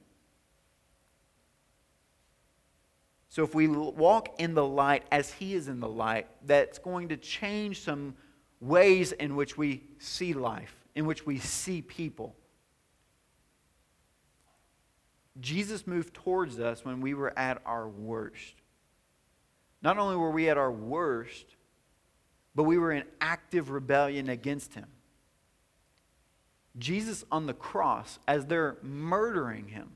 So, 3.29 3.43
if 3.43 3.53
we 3.53 3.67
walk 3.67 4.39
in 4.39 4.55
the 4.55 4.65
light 4.65 5.03
as 5.11 5.31
He 5.31 5.53
is 5.53 5.67
in 5.67 5.79
the 5.79 5.87
light, 5.87 6.27
that's 6.43 6.79
going 6.79 7.09
to 7.09 7.17
change 7.17 7.81
some 7.81 8.15
ways 8.59 9.11
in 9.11 9.35
which 9.35 9.59
we 9.59 9.83
see 9.99 10.33
life, 10.33 10.75
in 10.95 11.05
which 11.05 11.23
we 11.27 11.37
see 11.37 11.83
people. 11.83 12.35
Jesus 15.39 15.87
moved 15.87 16.13
towards 16.13 16.59
us 16.59 16.83
when 16.83 17.01
we 17.01 17.13
were 17.13 17.37
at 17.37 17.61
our 17.65 17.87
worst. 17.87 18.55
Not 19.81 19.97
only 19.97 20.15
were 20.15 20.31
we 20.31 20.49
at 20.49 20.57
our 20.57 20.71
worst, 20.71 21.45
but 22.53 22.63
we 22.63 22.77
were 22.77 22.91
in 22.91 23.03
active 23.19 23.69
rebellion 23.69 24.29
against 24.29 24.73
him. 24.73 24.87
Jesus 26.77 27.23
on 27.31 27.47
the 27.47 27.53
cross, 27.53 28.19
as 28.27 28.45
they're 28.45 28.77
murdering 28.81 29.69
him, 29.69 29.91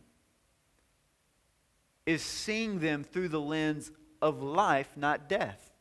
is 2.06 2.22
seeing 2.22 2.80
them 2.80 3.04
through 3.04 3.30
the 3.30 3.40
lens 3.40 3.92
of 4.22 4.42
life, 4.42 4.90
not 4.96 5.30
death. 5.30 5.72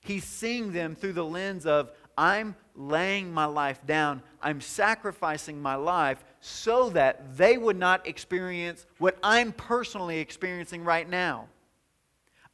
He's 0.00 0.24
seeing 0.24 0.72
them 0.72 0.94
through 0.94 1.12
the 1.12 1.24
lens 1.24 1.66
of, 1.66 1.90
I'm 2.16 2.56
laying 2.74 3.32
my 3.32 3.44
life 3.44 3.84
down, 3.86 4.22
I'm 4.42 4.60
sacrificing 4.60 5.60
my 5.60 5.74
life 5.74 6.24
so 6.40 6.90
that 6.90 7.36
they 7.36 7.58
would 7.58 7.76
not 7.76 8.06
experience 8.06 8.86
what 8.98 9.18
I'm 9.22 9.52
personally 9.52 10.18
experiencing 10.18 10.84
right 10.84 11.08
now. 11.08 11.48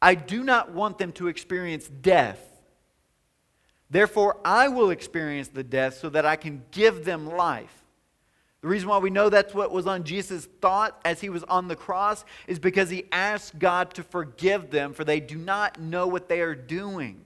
I 0.00 0.14
do 0.14 0.42
not 0.44 0.72
want 0.72 0.98
them 0.98 1.12
to 1.12 1.28
experience 1.28 1.88
death. 1.88 2.40
Therefore, 3.88 4.38
I 4.44 4.68
will 4.68 4.90
experience 4.90 5.48
the 5.48 5.62
death 5.62 5.98
so 5.98 6.10
that 6.10 6.26
I 6.26 6.36
can 6.36 6.64
give 6.70 7.04
them 7.04 7.26
life. 7.26 7.84
The 8.62 8.68
reason 8.68 8.88
why 8.88 8.98
we 8.98 9.10
know 9.10 9.28
that's 9.28 9.54
what 9.54 9.70
was 9.70 9.86
on 9.86 10.02
Jesus' 10.02 10.48
thought 10.60 11.00
as 11.04 11.20
he 11.20 11.28
was 11.28 11.44
on 11.44 11.68
the 11.68 11.76
cross 11.76 12.24
is 12.48 12.58
because 12.58 12.90
he 12.90 13.04
asked 13.12 13.58
God 13.58 13.94
to 13.94 14.02
forgive 14.02 14.70
them, 14.70 14.92
for 14.92 15.04
they 15.04 15.20
do 15.20 15.36
not 15.36 15.80
know 15.80 16.08
what 16.08 16.28
they 16.28 16.40
are 16.40 16.54
doing. 16.54 17.24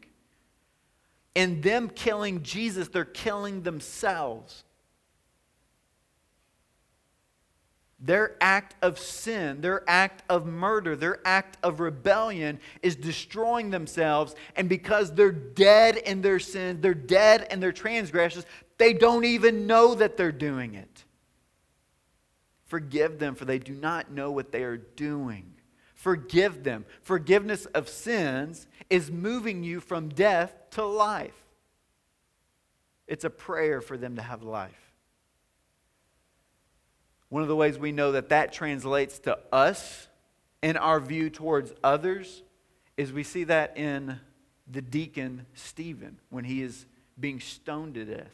In 1.35 1.61
them 1.61 1.89
killing 1.89 2.43
Jesus, 2.43 2.89
they're 2.89 3.05
killing 3.05 3.63
themselves. 3.63 4.65
Their 8.03 8.37
act 8.41 8.77
of 8.83 8.99
sin, 8.99 9.61
their 9.61 9.85
act 9.89 10.23
of 10.31 10.47
murder, 10.47 10.97
their 10.97 11.21
act 11.27 11.59
of 11.63 11.81
rebellion 11.81 12.59
is 12.83 12.97
destroying 12.97 13.69
themselves. 13.71 14.35
And 14.57 14.69
because 14.69 15.13
they're 15.13 15.31
dead 15.31 15.99
in 15.99 16.23
their 16.23 16.39
sins, 16.39 16.81
they're 16.81 16.95
dead 16.95 17.47
in 17.51 17.61
their 17.61 17.73
transgressions, 17.73 18.47
they 18.79 18.95
don't 18.95 19.27
even 19.27 19.67
know 19.67 19.95
that 19.95 20.17
they're 20.17 20.33
doing 20.33 20.75
it. 20.75 21.05
Forgive 22.65 23.19
them, 23.19 23.35
for 23.35 23.45
they 23.45 23.59
do 23.59 23.75
not 23.75 24.11
know 24.11 24.31
what 24.31 24.51
they 24.51 24.63
are 24.63 24.79
doing. 24.79 25.53
Forgive 25.95 26.65
them. 26.65 26.87
Forgiveness 27.03 27.67
of 27.67 27.89
sins 27.89 28.67
is 28.91 29.11
moving 29.11 29.63
you 29.63 29.81
from 29.81 30.09
death 30.09 30.53
to 30.73 30.85
life. 30.85 31.35
it's 33.07 33.25
a 33.25 33.31
prayer 33.31 33.81
for 33.81 33.97
them 33.97 34.17
to 34.17 34.23
have 34.23 34.43
life. 34.43 34.93
One 37.29 37.43
of 37.43 37.49
the 37.49 37.57
ways 37.57 37.79
we 37.79 37.91
know 37.91 38.13
that 38.13 38.29
that 38.29 38.53
translates 38.53 39.19
to 39.21 39.39
us 39.53 40.09
in 40.63 40.77
our 40.77 41.01
view 41.01 41.31
towards 41.31 41.73
others 41.83 42.43
is 42.97 43.13
we 43.13 43.23
see 43.23 43.45
that 43.45 43.77
in 43.77 44.21
the 44.71 44.83
deacon 44.83 45.47
Stephen 45.55 46.19
when 46.29 46.45
he 46.45 46.63
is 46.63 46.87
being 47.19 47.41
stoned 47.41 47.95
to 47.95 48.05
death. 48.05 48.33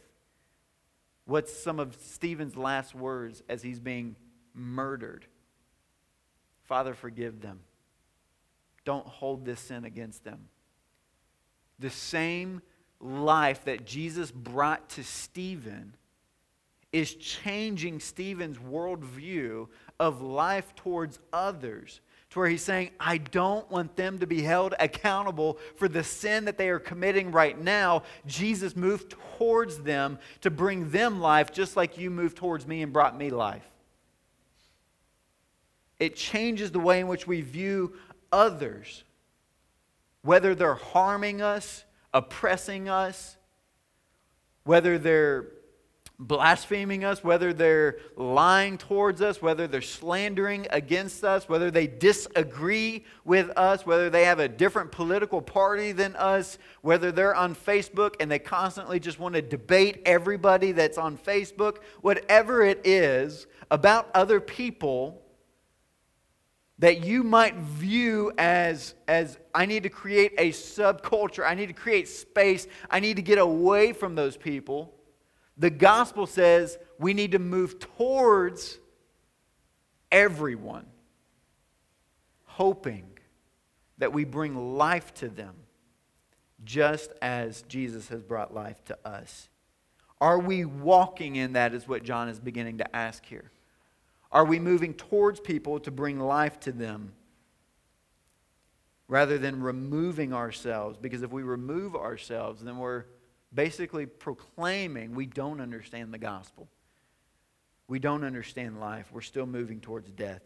What's 1.25 1.53
some 1.53 1.79
of 1.79 1.95
Stephen's 1.95 2.55
last 2.55 2.93
words 2.95 3.43
as 3.49 3.61
he's 3.61 3.79
being 3.79 4.15
murdered? 4.53 5.25
Father, 6.63 6.93
forgive 6.93 7.41
them. 7.41 7.59
Don't 8.87 9.05
hold 9.05 9.43
this 9.43 9.59
sin 9.59 9.83
against 9.83 10.23
them. 10.23 10.47
The 11.77 11.89
same 11.89 12.61
life 13.01 13.65
that 13.65 13.85
Jesus 13.85 14.31
brought 14.31 14.87
to 14.91 15.03
Stephen 15.03 15.93
is 16.93 17.13
changing 17.15 17.99
Stephen's 17.99 18.57
worldview 18.57 19.67
of 19.99 20.21
life 20.21 20.73
towards 20.77 21.19
others 21.33 21.99
to 22.29 22.39
where 22.39 22.47
he's 22.47 22.63
saying, 22.63 22.91
I 22.97 23.17
don't 23.17 23.69
want 23.69 23.97
them 23.97 24.19
to 24.19 24.25
be 24.25 24.41
held 24.41 24.73
accountable 24.79 25.59
for 25.75 25.89
the 25.89 26.05
sin 26.05 26.45
that 26.45 26.57
they 26.57 26.69
are 26.69 26.79
committing 26.79 27.33
right 27.33 27.59
now. 27.61 28.03
Jesus 28.25 28.73
moved 28.73 29.15
towards 29.37 29.79
them 29.79 30.17
to 30.39 30.49
bring 30.49 30.91
them 30.91 31.19
life, 31.19 31.51
just 31.51 31.75
like 31.75 31.97
you 31.97 32.09
moved 32.09 32.37
towards 32.37 32.65
me 32.65 32.83
and 32.83 32.93
brought 32.93 33.17
me 33.17 33.31
life. 33.31 33.67
It 35.99 36.15
changes 36.15 36.71
the 36.71 36.79
way 36.79 36.99
in 36.99 37.07
which 37.07 37.25
we 37.25 37.41
view 37.41 37.93
others, 38.31 39.03
whether 40.21 40.55
they're 40.55 40.75
harming 40.75 41.41
us, 41.41 41.83
oppressing 42.13 42.89
us, 42.89 43.37
whether 44.63 44.97
they're 44.97 45.47
blaspheming 46.19 47.03
us, 47.03 47.23
whether 47.23 47.53
they're 47.53 47.99
lying 48.15 48.77
towards 48.77 49.21
us, 49.21 49.39
whether 49.39 49.67
they're 49.67 49.81
slandering 49.81 50.65
against 50.71 51.23
us, 51.23 51.47
whether 51.47 51.69
they 51.69 51.85
disagree 51.85 53.05
with 53.23 53.51
us, 53.55 53.85
whether 53.85 54.09
they 54.09 54.25
have 54.25 54.39
a 54.39 54.47
different 54.47 54.91
political 54.91 55.41
party 55.41 55.91
than 55.91 56.15
us, 56.15 56.57
whether 56.81 57.11
they're 57.11 57.35
on 57.35 57.53
Facebook 57.53 58.15
and 58.19 58.31
they 58.31 58.39
constantly 58.39 58.99
just 58.99 59.19
want 59.19 59.35
to 59.35 59.41
debate 59.43 60.01
everybody 60.05 60.71
that's 60.71 60.97
on 60.97 61.17
Facebook, 61.17 61.77
whatever 62.01 62.63
it 62.63 62.81
is 62.83 63.45
about 63.69 64.09
other 64.15 64.39
people 64.39 65.21
that 66.79 67.03
you 67.03 67.23
might 67.23 67.55
view 67.55 68.31
as, 68.37 68.93
as 69.07 69.39
I 69.53 69.65
need 69.65 69.83
to 69.83 69.89
create 69.89 70.33
a 70.37 70.51
subculture, 70.51 71.45
I 71.45 71.55
need 71.55 71.67
to 71.67 71.73
create 71.73 72.07
space, 72.07 72.67
I 72.89 72.99
need 72.99 73.15
to 73.15 73.21
get 73.21 73.39
away 73.39 73.93
from 73.93 74.15
those 74.15 74.37
people 74.37 74.93
the 75.57 75.69
gospel 75.69 76.27
says 76.27 76.77
we 76.99 77.13
need 77.13 77.31
to 77.31 77.39
move 77.39 77.79
towards 77.79 78.77
everyone, 80.11 80.85
hoping 82.45 83.07
that 83.97 84.13
we 84.13 84.23
bring 84.23 84.77
life 84.77 85.13
to 85.15 85.27
them, 85.27 85.55
just 86.63 87.11
as 87.21 87.63
Jesus 87.63 88.09
has 88.09 88.21
brought 88.21 88.53
life 88.53 88.83
to 88.85 88.97
us. 89.03 89.49
Are 90.21 90.39
we 90.39 90.65
walking 90.65 91.35
in 91.35 91.53
that, 91.53 91.73
is 91.73 91.87
what 91.87 92.03
John 92.03 92.29
is 92.29 92.39
beginning 92.39 92.77
to 92.79 92.95
ask 92.95 93.25
here. 93.25 93.51
Are 94.31 94.45
we 94.45 94.59
moving 94.59 94.93
towards 94.93 95.39
people 95.39 95.79
to 95.81 95.91
bring 95.91 96.19
life 96.19 96.59
to 96.61 96.71
them 96.71 97.13
rather 99.07 99.37
than 99.37 99.61
removing 99.61 100.33
ourselves? 100.33 100.97
Because 100.97 101.21
if 101.21 101.31
we 101.31 101.43
remove 101.43 101.95
ourselves, 101.95 102.61
then 102.61 102.77
we're 102.77 103.05
basically 103.53 104.05
proclaiming 104.05 105.15
we 105.15 105.25
don't 105.25 105.61
understand 105.61 106.13
the 106.13 106.17
gospel. 106.17 106.67
We 107.87 107.99
don't 107.99 108.25
understand 108.25 108.79
life. 108.79 109.07
We're 109.13 109.21
still 109.21 109.45
moving 109.45 109.79
towards 109.79 110.09
death. 110.11 110.43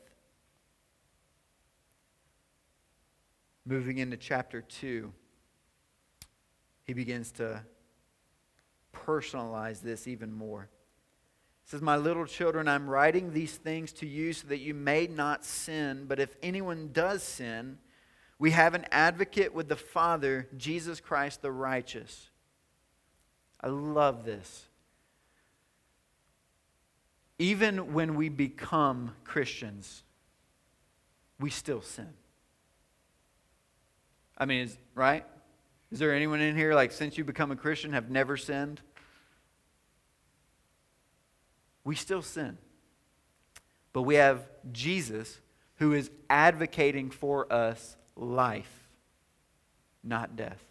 Moving 3.65 3.97
into 3.97 4.17
chapter 4.17 4.61
2, 4.61 5.11
he 6.85 6.93
begins 6.93 7.31
to 7.33 7.63
personalize 8.93 9.81
this 9.81 10.07
even 10.07 10.31
more. 10.31 10.69
Says, 11.71 11.81
My 11.81 11.95
little 11.95 12.25
children, 12.25 12.67
I'm 12.67 12.89
writing 12.89 13.31
these 13.31 13.55
things 13.55 13.93
to 13.93 14.05
you 14.05 14.33
so 14.33 14.45
that 14.49 14.57
you 14.57 14.73
may 14.73 15.07
not 15.07 15.45
sin, 15.45 16.03
but 16.05 16.19
if 16.19 16.35
anyone 16.43 16.89
does 16.91 17.23
sin, 17.23 17.77
we 18.37 18.51
have 18.51 18.73
an 18.73 18.85
advocate 18.91 19.53
with 19.53 19.69
the 19.69 19.77
Father, 19.77 20.49
Jesus 20.57 20.99
Christ 20.99 21.41
the 21.41 21.49
righteous. 21.49 22.29
I 23.61 23.69
love 23.69 24.25
this. 24.25 24.67
Even 27.39 27.93
when 27.93 28.15
we 28.15 28.27
become 28.27 29.15
Christians, 29.23 30.03
we 31.39 31.49
still 31.51 31.81
sin. 31.81 32.09
I 34.37 34.43
mean, 34.43 34.65
is, 34.65 34.77
right? 34.93 35.25
Is 35.89 35.99
there 35.99 36.13
anyone 36.13 36.41
in 36.41 36.57
here, 36.57 36.75
like, 36.75 36.91
since 36.91 37.17
you 37.17 37.23
become 37.23 37.49
a 37.49 37.55
Christian, 37.55 37.93
have 37.93 38.09
never 38.09 38.35
sinned? 38.35 38.81
We 41.83 41.95
still 41.95 42.21
sin. 42.21 42.57
But 43.93 44.03
we 44.03 44.15
have 44.15 44.47
Jesus 44.71 45.39
who 45.75 45.93
is 45.93 46.11
advocating 46.29 47.09
for 47.09 47.51
us 47.51 47.97
life, 48.15 48.89
not 50.03 50.35
death, 50.35 50.63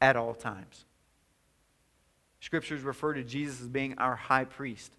at 0.00 0.16
all 0.16 0.34
times. 0.34 0.84
Scriptures 2.40 2.82
refer 2.82 3.12
to 3.14 3.22
Jesus 3.22 3.60
as 3.60 3.68
being 3.68 3.98
our 3.98 4.16
high 4.16 4.44
priest, 4.44 4.96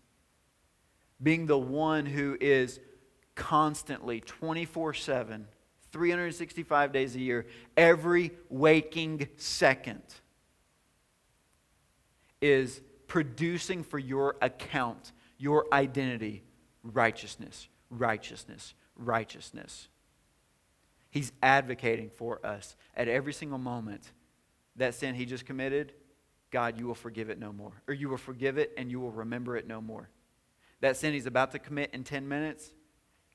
being 1.21 1.47
the 1.47 1.57
one 1.57 2.05
who 2.05 2.37
is 2.39 2.79
constantly 3.33 4.21
24 4.21 4.93
7, 4.93 5.47
365 5.91 6.93
days 6.93 7.15
a 7.15 7.19
year, 7.19 7.47
every 7.75 8.31
waking 8.49 9.27
second, 9.37 10.03
is 12.39 12.81
producing 13.11 13.83
for 13.83 13.99
your 13.99 14.37
account, 14.41 15.11
your 15.37 15.65
identity, 15.73 16.41
righteousness, 16.81 17.67
righteousness, 17.89 18.73
righteousness. 18.95 19.89
He's 21.09 21.33
advocating 21.43 22.09
for 22.09 22.39
us 22.45 22.77
at 22.95 23.09
every 23.09 23.33
single 23.33 23.57
moment. 23.57 24.13
That 24.77 24.95
sin 24.95 25.13
he 25.13 25.25
just 25.25 25.45
committed, 25.45 25.91
God, 26.51 26.79
you 26.79 26.87
will 26.87 26.95
forgive 26.95 27.29
it 27.29 27.37
no 27.37 27.51
more. 27.51 27.73
Or 27.85 27.93
you 27.93 28.07
will 28.07 28.15
forgive 28.15 28.57
it 28.57 28.71
and 28.77 28.89
you 28.89 29.01
will 29.01 29.11
remember 29.11 29.57
it 29.57 29.67
no 29.67 29.81
more. 29.81 30.07
That 30.79 30.95
sin 30.95 31.11
he's 31.11 31.25
about 31.25 31.51
to 31.51 31.59
commit 31.59 31.89
in 31.91 32.05
10 32.05 32.29
minutes, 32.29 32.71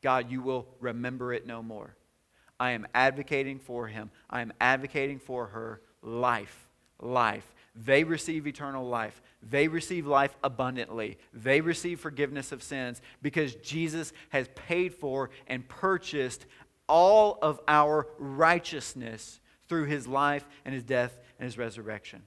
God, 0.01 0.31
you 0.31 0.41
will 0.41 0.69
remember 0.81 1.35
it 1.35 1.47
no 1.47 1.63
more. 1.63 1.95
I 2.59 2.71
am 2.71 2.87
advocating 2.95 3.59
for 3.59 3.89
him. 3.89 4.11
I 4.31 4.41
am 4.41 4.55
advocating 4.59 5.19
for 5.19 5.49
her 5.49 5.83
life. 6.01 6.67
Life. 6.99 7.53
They 7.77 8.05
receive 8.05 8.47
eternal 8.47 8.89
life. 8.89 9.21
They 9.43 9.69
receive 9.69 10.07
life 10.07 10.37
abundantly. 10.43 11.19
They 11.35 11.61
receive 11.61 12.01
forgiveness 12.01 12.51
of 12.53 12.63
sins 12.63 13.03
because 13.23 13.55
Jesus 13.57 14.13
has 14.31 14.49
paid 14.55 14.95
for 14.95 15.31
and 15.47 15.69
purchased 15.69 16.47
all 16.89 17.39
of 17.43 17.61
our 17.69 18.09
righteousness 18.19 19.41
through 19.69 19.85
his 19.85 20.07
life 20.07 20.47
and 20.65 20.75
his 20.75 20.85
death 20.85 21.19
and 21.39 21.45
his 21.45 21.59
resurrection 21.59 22.23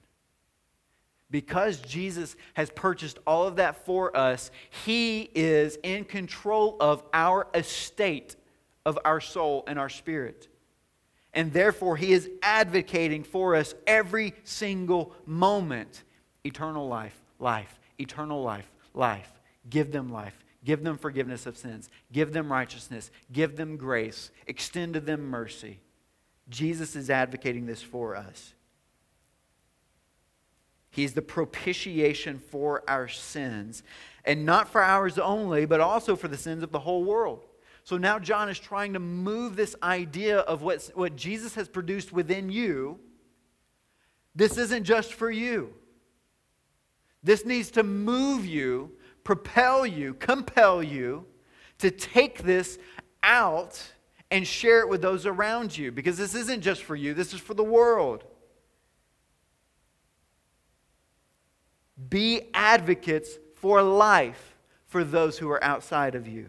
because 1.30 1.78
Jesus 1.80 2.36
has 2.54 2.70
purchased 2.70 3.18
all 3.26 3.46
of 3.46 3.56
that 3.56 3.84
for 3.86 4.16
us, 4.16 4.50
He 4.84 5.30
is 5.34 5.78
in 5.82 6.04
control 6.04 6.76
of 6.80 7.02
our 7.12 7.46
estate, 7.54 8.36
of 8.84 8.98
our 9.04 9.20
soul 9.20 9.64
and 9.66 9.78
our 9.78 9.88
spirit. 9.88 10.48
And 11.32 11.52
therefore, 11.52 11.96
He 11.96 12.12
is 12.12 12.28
advocating 12.42 13.24
for 13.24 13.54
us 13.54 13.74
every 13.86 14.34
single 14.44 15.14
moment 15.26 16.02
eternal 16.44 16.88
life, 16.88 17.20
life, 17.38 17.78
eternal 17.98 18.42
life, 18.42 18.70
life. 18.94 19.30
Give 19.68 19.92
them 19.92 20.10
life. 20.10 20.34
Give 20.64 20.82
them 20.82 20.98
forgiveness 20.98 21.46
of 21.46 21.56
sins. 21.56 21.88
Give 22.12 22.32
them 22.32 22.50
righteousness. 22.50 23.10
Give 23.32 23.56
them 23.56 23.76
grace. 23.76 24.30
Extend 24.46 24.94
to 24.94 25.00
them 25.00 25.22
mercy. 25.22 25.80
Jesus 26.48 26.96
is 26.96 27.08
advocating 27.08 27.66
this 27.66 27.82
for 27.82 28.16
us. 28.16 28.54
He's 30.90 31.14
the 31.14 31.22
propitiation 31.22 32.40
for 32.40 32.82
our 32.88 33.06
sins, 33.06 33.84
and 34.24 34.44
not 34.44 34.68
for 34.68 34.82
ours 34.82 35.18
only, 35.18 35.64
but 35.64 35.80
also 35.80 36.16
for 36.16 36.26
the 36.26 36.36
sins 36.36 36.64
of 36.64 36.72
the 36.72 36.80
whole 36.80 37.04
world. 37.04 37.44
So 37.84 37.96
now 37.96 38.18
John 38.18 38.48
is 38.48 38.58
trying 38.58 38.92
to 38.92 38.98
move 38.98 39.56
this 39.56 39.74
idea 39.82 40.38
of 40.40 40.62
what, 40.62 40.90
what 40.94 41.16
Jesus 41.16 41.54
has 41.54 41.68
produced 41.68 42.12
within 42.12 42.50
you. 42.50 42.98
This 44.34 44.58
isn't 44.58 44.84
just 44.84 45.14
for 45.14 45.30
you. 45.30 45.74
This 47.22 47.44
needs 47.44 47.70
to 47.72 47.82
move 47.82 48.46
you, 48.46 48.92
propel 49.24 49.86
you, 49.86 50.14
compel 50.14 50.82
you 50.82 51.26
to 51.78 51.90
take 51.90 52.42
this 52.42 52.78
out 53.22 53.92
and 54.30 54.46
share 54.46 54.80
it 54.80 54.88
with 54.88 55.02
those 55.02 55.26
around 55.26 55.76
you 55.76 55.90
because 55.90 56.16
this 56.16 56.34
isn't 56.34 56.62
just 56.62 56.82
for 56.82 56.94
you, 56.94 57.14
this 57.14 57.34
is 57.34 57.40
for 57.40 57.54
the 57.54 57.64
world. 57.64 58.24
Be 62.08 62.48
advocates 62.54 63.30
for 63.54 63.82
life 63.82 64.56
for 64.86 65.04
those 65.04 65.38
who 65.38 65.50
are 65.50 65.62
outside 65.62 66.14
of 66.14 66.26
you, 66.26 66.48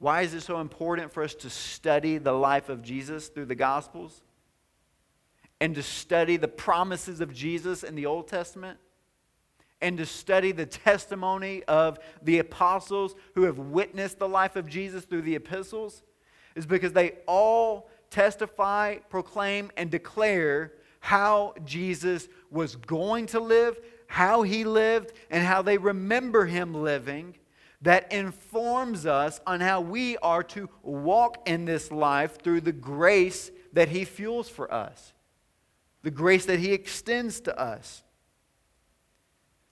Why 0.00 0.22
is 0.22 0.34
it 0.34 0.40
so 0.40 0.60
important 0.60 1.12
for 1.12 1.22
us 1.22 1.34
to 1.36 1.50
study 1.50 2.18
the 2.18 2.32
life 2.32 2.68
of 2.68 2.82
Jesus 2.82 3.28
through 3.28 3.46
the 3.46 3.54
Gospels? 3.54 4.22
And 5.60 5.74
to 5.76 5.82
study 5.82 6.36
the 6.36 6.48
promises 6.48 7.20
of 7.20 7.32
Jesus 7.32 7.84
in 7.84 7.94
the 7.94 8.06
Old 8.06 8.26
Testament? 8.26 8.78
and 9.82 9.96
to 9.98 10.06
study 10.06 10.52
the 10.52 10.66
testimony 10.66 11.62
of 11.64 11.98
the 12.22 12.38
apostles 12.38 13.14
who 13.34 13.44
have 13.44 13.58
witnessed 13.58 14.18
the 14.18 14.28
life 14.28 14.56
of 14.56 14.68
Jesus 14.68 15.04
through 15.04 15.22
the 15.22 15.34
epistles 15.34 16.02
is 16.54 16.66
because 16.66 16.92
they 16.92 17.12
all 17.26 17.88
testify, 18.10 18.96
proclaim, 19.08 19.70
and 19.76 19.90
declare 19.90 20.72
how 21.00 21.54
Jesus 21.64 22.28
was 22.50 22.76
going 22.76 23.26
to 23.26 23.40
live, 23.40 23.80
how 24.06 24.42
he 24.42 24.64
lived, 24.64 25.12
and 25.30 25.44
how 25.44 25.62
they 25.62 25.78
remember 25.78 26.44
him 26.44 26.74
living. 26.74 27.36
That 27.82 28.12
informs 28.12 29.06
us 29.06 29.40
on 29.46 29.60
how 29.60 29.80
we 29.80 30.16
are 30.18 30.42
to 30.44 30.68
walk 30.82 31.48
in 31.48 31.64
this 31.64 31.90
life 31.90 32.42
through 32.42 32.60
the 32.60 32.72
grace 32.72 33.50
that 33.72 33.88
he 33.88 34.04
fuels 34.04 34.48
for 34.48 34.72
us, 34.72 35.12
the 36.02 36.10
grace 36.10 36.46
that 36.46 36.58
he 36.58 36.72
extends 36.72 37.40
to 37.42 37.58
us. 37.58 38.02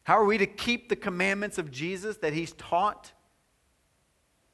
How 0.05 0.19
are 0.19 0.25
we 0.25 0.39
to 0.39 0.47
keep 0.47 0.89
the 0.89 0.97
commandments 0.97 1.59
of 1.59 1.71
Jesus 1.71 2.17
that 2.19 2.33
he's 2.33 2.53
taught? 2.53 3.13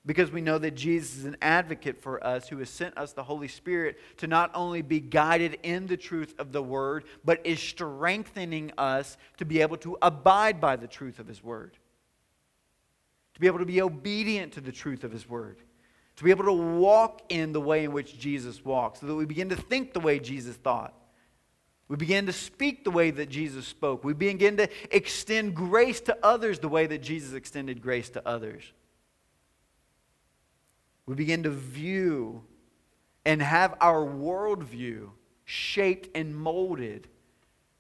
Because 0.07 0.33
we 0.33 0.41
know 0.41 0.59
that 0.59 0.73
Jesus 0.73 1.17
is 1.17 1.25
an 1.25 1.37
advocate 1.41 2.03
for 2.03 2.27
us 2.27 2.49
who 2.49 2.59
has 2.59 2.69
sent 2.69 2.99
us 2.99 3.13
the 3.13 3.23
Holy 3.23 3.49
Spirit 3.49 3.99
to 4.19 4.27
not 4.27 4.51
only 4.55 4.83
be 4.83 5.01
guided 5.01 5.59
in 5.63 5.87
the 5.87 5.97
truth 5.97 6.35
of 6.39 6.53
the 6.53 6.63
Word, 6.63 7.05
but 7.25 7.41
is 7.47 7.61
strengthening 7.61 8.73
us 8.77 9.17
to 9.39 9.45
be 9.45 9.63
able 9.63 9.77
to 9.79 9.97
abide 10.03 10.61
by 10.61 10.77
the 10.77 10.89
truth 10.89 11.21
of 11.21 11.27
His 11.27 11.43
Word, 11.43 11.79
to 13.35 13.41
be 13.41 13.47
able 13.47 13.59
to 13.59 13.67
be 13.67 13.83
obedient 13.83 14.53
to 14.53 14.61
the 14.61 14.73
truth 14.73 15.05
of 15.05 15.13
His 15.13 15.29
Word, 15.29 15.59
to 16.17 16.25
be 16.25 16.31
able 16.31 16.45
to 16.45 16.53
walk 16.53 17.23
in 17.29 17.53
the 17.53 17.61
way 17.61 17.85
in 17.85 17.93
which 17.93 18.19
Jesus 18.19 18.65
walked, 18.65 18.99
so 18.99 19.07
that 19.07 19.15
we 19.15 19.27
begin 19.27 19.49
to 19.51 19.57
think 19.57 19.93
the 19.93 20.01
way 20.01 20.19
Jesus 20.19 20.57
thought. 20.57 20.95
We 21.89 21.97
begin 21.97 22.27
to 22.27 22.33
speak 22.33 22.85
the 22.85 22.91
way 22.91 23.11
that 23.11 23.29
Jesus 23.29 23.67
spoke. 23.67 24.05
We 24.05 24.15
begin 24.15 24.57
to 24.57 24.69
extend 24.91 25.55
grace 25.55 26.01
to 26.03 26.17
others 26.23 26.59
the 26.59 26.69
way 26.69 26.87
that 26.87 27.03
Jesus 27.03 27.35
extended 27.35 27.83
grace 27.83 28.09
to 28.11 28.27
others. 28.27 28.63
We 31.07 31.15
begin 31.15 31.43
to 31.43 31.51
view 31.51 32.43
and 33.27 33.43
have 33.43 33.75
our 33.81 34.05
worldview 34.05 35.11
shaped 35.45 36.17
and 36.17 36.35
molded 36.35 37.09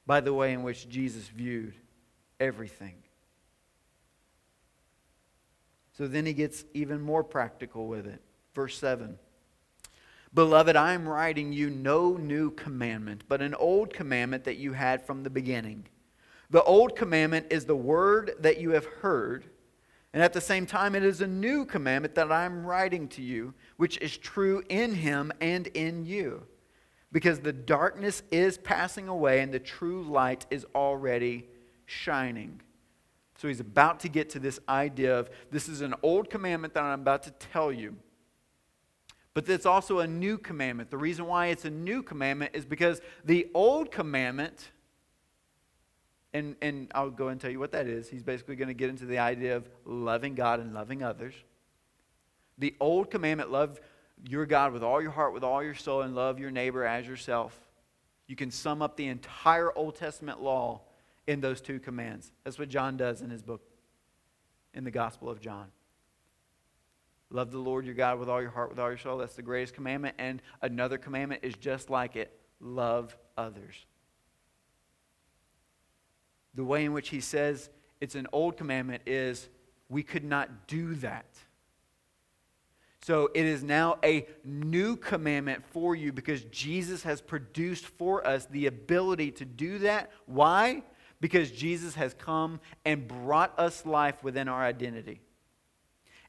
by 0.07 0.21
the 0.21 0.35
way 0.35 0.53
in 0.53 0.63
which 0.63 0.89
Jesus 0.89 1.27
viewed 1.29 1.75
everything. 2.39 3.04
So 5.97 6.09
then 6.09 6.27
he 6.27 6.33
gets 6.33 6.65
even 6.75 7.01
more 7.01 7.23
practical 7.25 7.87
with 7.87 8.07
it. 8.07 8.21
Verse 8.55 8.79
7. 8.79 9.19
Beloved, 10.33 10.75
I 10.75 10.95
am 10.95 11.09
writing 11.09 11.53
you 11.53 11.71
no 11.71 12.17
new 12.17 12.51
commandment, 12.51 13.23
but 13.29 13.41
an 13.41 13.55
old 13.55 13.95
commandment 13.95 14.45
that 14.45 14.57
you 14.57 14.73
had 14.73 15.07
from 15.07 15.23
the 15.23 15.31
beginning. 15.31 15.87
The 16.51 16.63
old 16.65 16.97
commandment 16.97 17.47
is 17.51 17.65
the 17.65 17.77
word 17.77 18.33
that 18.41 18.61
you 18.61 18.71
have 18.71 18.85
heard, 18.85 19.45
and 20.13 20.23
at 20.23 20.33
the 20.33 20.41
same 20.41 20.67
time, 20.67 20.95
it 20.95 21.05
is 21.05 21.21
a 21.21 21.27
new 21.27 21.65
commandment 21.65 22.15
that 22.15 22.31
I 22.31 22.45
am 22.45 22.65
writing 22.65 23.09
to 23.09 23.23
you, 23.23 23.55
which 23.77 23.99
is 23.99 24.17
true 24.17 24.63
in 24.69 24.95
him 24.95 25.33
and 25.41 25.67
in 25.69 26.05
you. 26.05 26.47
Because 27.11 27.41
the 27.41 27.53
darkness 27.53 28.23
is 28.31 28.57
passing 28.59 29.09
away 29.09 29.41
and 29.41 29.53
the 29.53 29.59
true 29.59 30.03
light 30.03 30.47
is 30.51 30.67
already 30.75 31.47
shining. 31.87 32.61
So 33.45 33.49
he's 33.49 33.61
about 33.61 34.01
to 34.01 34.09
get 34.09 34.31
to 34.31 34.39
this 34.39 34.59
idea 34.71 35.19
of 35.19 35.29
this 35.51 35.69
is 35.69 35.83
an 35.83 35.93
old 36.03 36.31
commandment 36.31 36.73
that 36.73 36.83
I'm 36.83 37.03
about 37.03 37.25
to 37.25 37.31
tell 37.31 37.71
you. 37.71 37.95
But 39.35 39.47
it's 39.51 39.67
also 39.67 39.99
a 39.99 40.07
new 40.07 40.39
commandment. 40.39 40.89
The 40.89 40.97
reason 40.97 41.27
why 41.27 41.49
it's 41.49 41.67
a 41.67 41.71
new 41.71 42.03
commandment 42.03 42.53
is 42.55 42.65
because 42.65 43.03
the 43.23 43.51
old 43.53 43.91
commandment, 43.91 44.71
and, 46.33 46.57
and 46.63 46.91
I'll 46.95 47.11
go 47.11 47.29
and 47.29 47.39
tell 47.39 47.51
you 47.51 47.59
what 47.59 47.73
that 47.73 47.87
is. 47.87 48.09
He's 48.09 48.23
basically 48.23 48.57
going 48.57 48.69
to 48.69 48.73
get 48.73 48.89
into 48.89 49.05
the 49.05 49.19
idea 49.19 49.59
of 49.59 49.69
loving 49.85 50.35
God 50.35 50.59
and 50.59 50.73
loving 50.73 51.03
others. 51.03 51.35
The 52.57 52.75
old 52.81 53.11
commandment, 53.11 53.53
love 53.53 53.79
your 54.27 54.47
God 54.47 54.73
with 54.73 54.83
all 54.83 55.03
your 55.03 55.11
heart, 55.11 55.35
with 55.35 55.45
all 55.45 55.63
your 55.63 55.75
soul, 55.75 56.01
and 56.01 56.15
love 56.15 56.39
your 56.39 56.51
neighbor 56.51 56.83
as 56.83 57.07
yourself. 57.07 57.55
You 58.27 58.37
can 58.37 58.51
sum 58.51 58.81
up 58.81 58.97
the 58.97 59.09
entire 59.09 59.71
Old 59.77 59.97
Testament 59.97 60.43
law 60.43 60.81
in 61.27 61.41
those 61.41 61.61
two 61.61 61.79
commands. 61.79 62.33
That's 62.45 62.59
what 62.59 62.69
John 62.69 62.97
does 62.97 63.23
in 63.23 63.31
his 63.31 63.43
book, 63.43 63.63
in 64.75 64.85
the 64.85 64.91
Gospel 64.91 65.31
of 65.31 65.41
John. 65.41 65.67
Love 67.31 67.51
the 67.51 67.59
Lord 67.59 67.85
your 67.85 67.95
God 67.95 68.19
with 68.19 68.29
all 68.29 68.41
your 68.41 68.51
heart, 68.51 68.71
with 68.71 68.79
all 68.79 68.89
your 68.89 68.99
soul. 68.99 69.19
That's 69.19 69.35
the 69.35 69.43
greatest 69.43 69.75
commandment. 69.75 70.15
And 70.19 70.41
another 70.63 70.99
commandment 70.99 71.43
is 71.43 71.55
just 71.55 71.91
like 71.91 72.17
it 72.17 72.39
love 72.61 73.17
others. 73.37 73.75
The 76.55 76.65
way 76.65 76.85
in 76.85 76.93
which 76.93 77.09
he 77.09 77.21
says 77.21 77.71
it's 78.01 78.15
an 78.15 78.29
old 78.33 78.57
commandment 78.57 79.03
is 79.07 79.49
we 79.89 80.03
could 80.03 80.25
not 80.25 80.69
do 80.69 80.95
that. 80.97 81.27
So 83.03 83.31
it 83.35 83.45
is 83.45 83.63
now 83.63 83.99
a 84.03 84.27
new 84.45 84.97
commandment 84.97 85.63
for 85.73 85.95
you 85.95 86.13
because 86.13 86.43
Jesus 86.45 87.03
has 87.03 87.21
produced 87.21 87.85
for 87.85 88.27
us 88.27 88.47
the 88.47 88.67
ability 88.67 89.33
to 89.33 89.45
do 89.45 89.79
that. 89.81 90.11
Why? 90.25 90.83
Because 91.25 91.51
Jesus 91.51 91.95
has 91.95 92.13
come 92.13 92.61
and 92.85 93.09
brought 93.09 93.59
us 93.59 93.87
life 93.87 94.23
within 94.23 94.47
our 94.47 94.63
identity 94.63 95.23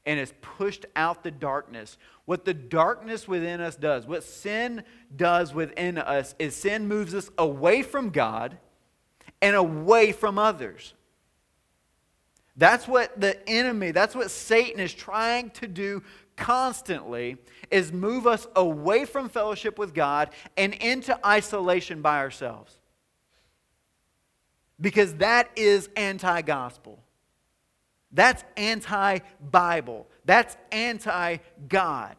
and 0.06 0.18
has 0.18 0.32
pushed 0.40 0.86
out 0.96 1.22
the 1.22 1.30
darkness. 1.30 1.98
What 2.24 2.46
the 2.46 2.54
darkness 2.54 3.28
within 3.28 3.60
us 3.60 3.76
does, 3.76 4.06
what 4.06 4.24
sin 4.24 4.84
does 5.14 5.52
within 5.52 5.98
us, 5.98 6.34
is 6.38 6.56
sin 6.56 6.88
moves 6.88 7.14
us 7.14 7.28
away 7.36 7.82
from 7.82 8.08
God 8.08 8.56
and 9.42 9.54
away 9.54 10.12
from 10.12 10.38
others. 10.38 10.94
That's 12.56 12.88
what 12.88 13.20
the 13.20 13.46
enemy, 13.46 13.90
that's 13.90 14.14
what 14.14 14.30
Satan 14.30 14.80
is 14.80 14.94
trying 14.94 15.50
to 15.50 15.66
do 15.68 16.04
constantly 16.36 17.36
is 17.70 17.92
move 17.92 18.26
us 18.26 18.46
away 18.56 19.04
from 19.04 19.28
fellowship 19.28 19.78
with 19.78 19.92
God 19.92 20.30
and 20.56 20.72
into 20.72 21.18
isolation 21.26 22.00
by 22.00 22.16
ourselves. 22.16 22.78
Because 24.80 25.14
that 25.14 25.50
is 25.56 25.88
anti-gospel. 25.96 26.98
That's 28.12 28.44
anti 28.56 29.20
Bible. 29.50 30.06
That's 30.24 30.56
anti 30.72 31.38
God. 31.68 32.16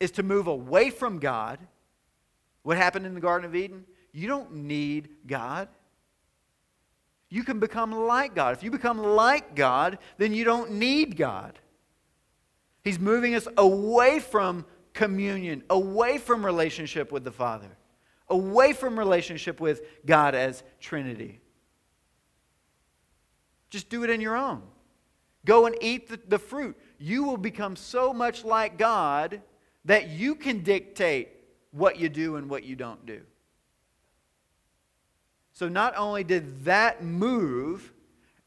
Is 0.00 0.12
to 0.12 0.22
move 0.22 0.46
away 0.46 0.90
from 0.90 1.18
God. 1.18 1.58
What 2.62 2.76
happened 2.76 3.06
in 3.06 3.14
the 3.14 3.20
Garden 3.20 3.48
of 3.48 3.56
Eden? 3.56 3.84
You 4.12 4.28
don't 4.28 4.54
need 4.54 5.08
God. 5.26 5.68
You 7.30 7.44
can 7.44 7.58
become 7.60 7.92
like 7.92 8.34
God. 8.34 8.56
If 8.56 8.62
you 8.62 8.70
become 8.70 8.98
like 8.98 9.54
God, 9.54 9.98
then 10.16 10.32
you 10.32 10.44
don't 10.44 10.72
need 10.72 11.16
God. 11.16 11.58
He's 12.82 12.98
moving 12.98 13.34
us 13.34 13.46
away 13.58 14.20
from 14.20 14.64
communion, 14.94 15.62
away 15.68 16.18
from 16.18 16.44
relationship 16.44 17.12
with 17.12 17.24
the 17.24 17.32
Father, 17.32 17.76
away 18.30 18.72
from 18.72 18.98
relationship 18.98 19.60
with 19.60 19.82
God 20.04 20.34
as 20.34 20.62
Trinity. 20.80 21.40
Just 23.70 23.88
do 23.88 24.04
it 24.04 24.10
in 24.10 24.20
your 24.20 24.36
own. 24.36 24.62
Go 25.44 25.66
and 25.66 25.76
eat 25.80 26.08
the, 26.08 26.20
the 26.28 26.38
fruit. 26.38 26.76
You 26.98 27.24
will 27.24 27.36
become 27.36 27.76
so 27.76 28.12
much 28.12 28.44
like 28.44 28.78
God 28.78 29.40
that 29.84 30.08
you 30.08 30.34
can 30.34 30.62
dictate 30.62 31.28
what 31.70 31.98
you 31.98 32.08
do 32.08 32.36
and 32.36 32.50
what 32.50 32.64
you 32.64 32.76
don't 32.76 33.04
do. 33.06 33.20
So, 35.52 35.68
not 35.68 35.96
only 35.96 36.24
did 36.24 36.64
that 36.66 37.02
move 37.02 37.92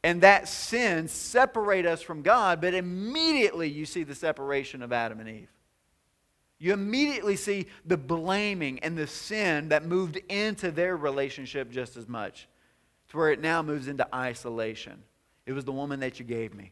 and 0.04 0.22
that 0.22 0.48
sin 0.48 1.08
separate 1.08 1.86
us 1.86 2.02
from 2.02 2.22
God, 2.22 2.62
but 2.62 2.74
immediately 2.74 3.70
you 3.70 3.86
see 3.86 4.04
the 4.04 4.16
separation 4.16 4.82
of 4.82 4.92
Adam 4.92 5.20
and 5.20 5.30
Eve. 5.30 5.50
You 6.62 6.74
immediately 6.74 7.38
see 7.38 7.66
the 7.86 7.98
blaming 7.98 8.78
and 8.82 8.96
the 8.96 9.08
sin 9.08 9.70
that 9.70 9.84
moved 9.84 10.18
into 10.30 10.70
their 10.70 10.96
relationship 10.96 11.72
just 11.72 11.98
as 11.98 12.08
much. 12.08 12.48
To 13.10 13.18
where 13.18 13.32
it 13.32 13.42
now 13.42 13.64
moves 13.64 13.88
into 13.88 14.08
isolation. 14.14 15.02
It 15.48 15.54
was 15.54 15.66
the 15.66 15.72
woman 15.72 16.02
that 16.02 16.20
you 16.20 16.26
gave 16.26 16.54
me. 16.54 16.72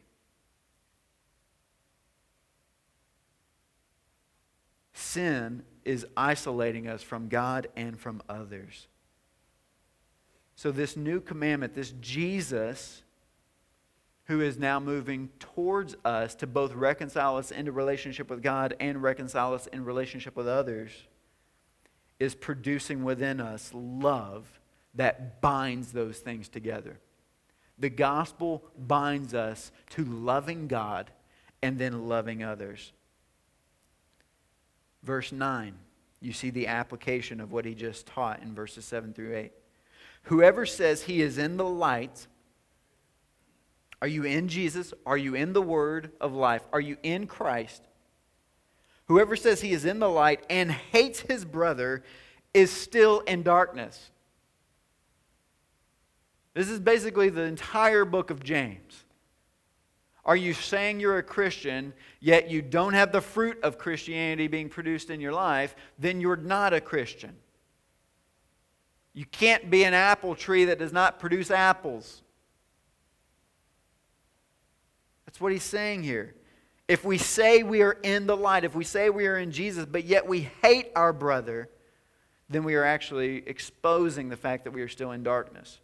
Sin 4.92 5.64
is 5.84 6.06
isolating 6.16 6.86
us 6.86 7.02
from 7.02 7.28
God 7.28 7.66
and 7.74 7.98
from 7.98 8.22
others. 8.28 8.86
So, 10.54 10.70
this 10.70 10.96
new 10.96 11.20
commandment, 11.20 11.74
this 11.74 11.94
Jesus 12.00 13.02
who 14.30 14.40
is 14.40 14.56
now 14.56 14.78
moving 14.78 15.28
towards 15.40 15.96
us 16.04 16.36
to 16.36 16.46
both 16.46 16.72
reconcile 16.72 17.36
us 17.36 17.50
into 17.50 17.72
relationship 17.72 18.30
with 18.30 18.40
God 18.40 18.76
and 18.78 19.02
reconcile 19.02 19.52
us 19.54 19.66
in 19.66 19.84
relationship 19.84 20.36
with 20.36 20.46
others, 20.46 20.92
is 22.20 22.36
producing 22.36 23.02
within 23.02 23.40
us 23.40 23.72
love 23.74 24.60
that 24.94 25.40
binds 25.40 25.90
those 25.90 26.20
things 26.20 26.48
together. 26.48 27.00
The 27.76 27.90
gospel 27.90 28.62
binds 28.78 29.34
us 29.34 29.72
to 29.90 30.04
loving 30.04 30.68
God 30.68 31.10
and 31.60 31.76
then 31.76 32.06
loving 32.08 32.44
others. 32.44 32.92
Verse 35.02 35.32
9, 35.32 35.74
you 36.20 36.32
see 36.32 36.50
the 36.50 36.68
application 36.68 37.40
of 37.40 37.50
what 37.50 37.64
he 37.64 37.74
just 37.74 38.06
taught 38.06 38.42
in 38.42 38.54
verses 38.54 38.84
7 38.84 39.12
through 39.12 39.34
8. 39.34 39.52
Whoever 40.24 40.66
says 40.66 41.02
he 41.02 41.20
is 41.20 41.36
in 41.36 41.56
the 41.56 41.64
light, 41.64 42.28
are 44.02 44.08
you 44.08 44.24
in 44.24 44.48
Jesus? 44.48 44.94
Are 45.04 45.16
you 45.16 45.34
in 45.34 45.52
the 45.52 45.62
word 45.62 46.12
of 46.20 46.32
life? 46.32 46.62
Are 46.72 46.80
you 46.80 46.96
in 47.02 47.26
Christ? 47.26 47.82
Whoever 49.06 49.36
says 49.36 49.60
he 49.60 49.72
is 49.72 49.84
in 49.84 49.98
the 49.98 50.08
light 50.08 50.44
and 50.48 50.70
hates 50.70 51.20
his 51.20 51.44
brother 51.44 52.02
is 52.54 52.70
still 52.70 53.20
in 53.20 53.42
darkness. 53.42 54.10
This 56.54 56.68
is 56.68 56.80
basically 56.80 57.28
the 57.28 57.42
entire 57.42 58.04
book 58.04 58.30
of 58.30 58.42
James. 58.42 59.04
Are 60.24 60.36
you 60.36 60.52
saying 60.52 61.00
you're 61.00 61.18
a 61.18 61.22
Christian, 61.22 61.92
yet 62.20 62.50
you 62.50 62.62
don't 62.62 62.92
have 62.92 63.12
the 63.12 63.20
fruit 63.20 63.58
of 63.62 63.78
Christianity 63.78 64.48
being 64.48 64.68
produced 64.68 65.10
in 65.10 65.20
your 65.20 65.32
life? 65.32 65.74
Then 65.98 66.20
you're 66.20 66.36
not 66.36 66.72
a 66.72 66.80
Christian. 66.80 67.36
You 69.12 69.24
can't 69.26 69.70
be 69.70 69.84
an 69.84 69.94
apple 69.94 70.34
tree 70.34 70.66
that 70.66 70.78
does 70.78 70.92
not 70.92 71.18
produce 71.18 71.50
apples. 71.50 72.22
That's 75.30 75.40
what 75.40 75.52
he's 75.52 75.62
saying 75.62 76.02
here. 76.02 76.34
If 76.88 77.04
we 77.04 77.16
say 77.16 77.62
we 77.62 77.82
are 77.82 77.96
in 78.02 78.26
the 78.26 78.36
light, 78.36 78.64
if 78.64 78.74
we 78.74 78.82
say 78.82 79.10
we 79.10 79.28
are 79.28 79.38
in 79.38 79.52
Jesus, 79.52 79.86
but 79.86 80.02
yet 80.02 80.26
we 80.26 80.50
hate 80.60 80.90
our 80.96 81.12
brother, 81.12 81.68
then 82.48 82.64
we 82.64 82.74
are 82.74 82.82
actually 82.82 83.44
exposing 83.46 84.28
the 84.28 84.36
fact 84.36 84.64
that 84.64 84.72
we 84.72 84.82
are 84.82 84.88
still 84.88 85.12
in 85.12 85.22
darkness. 85.22 85.78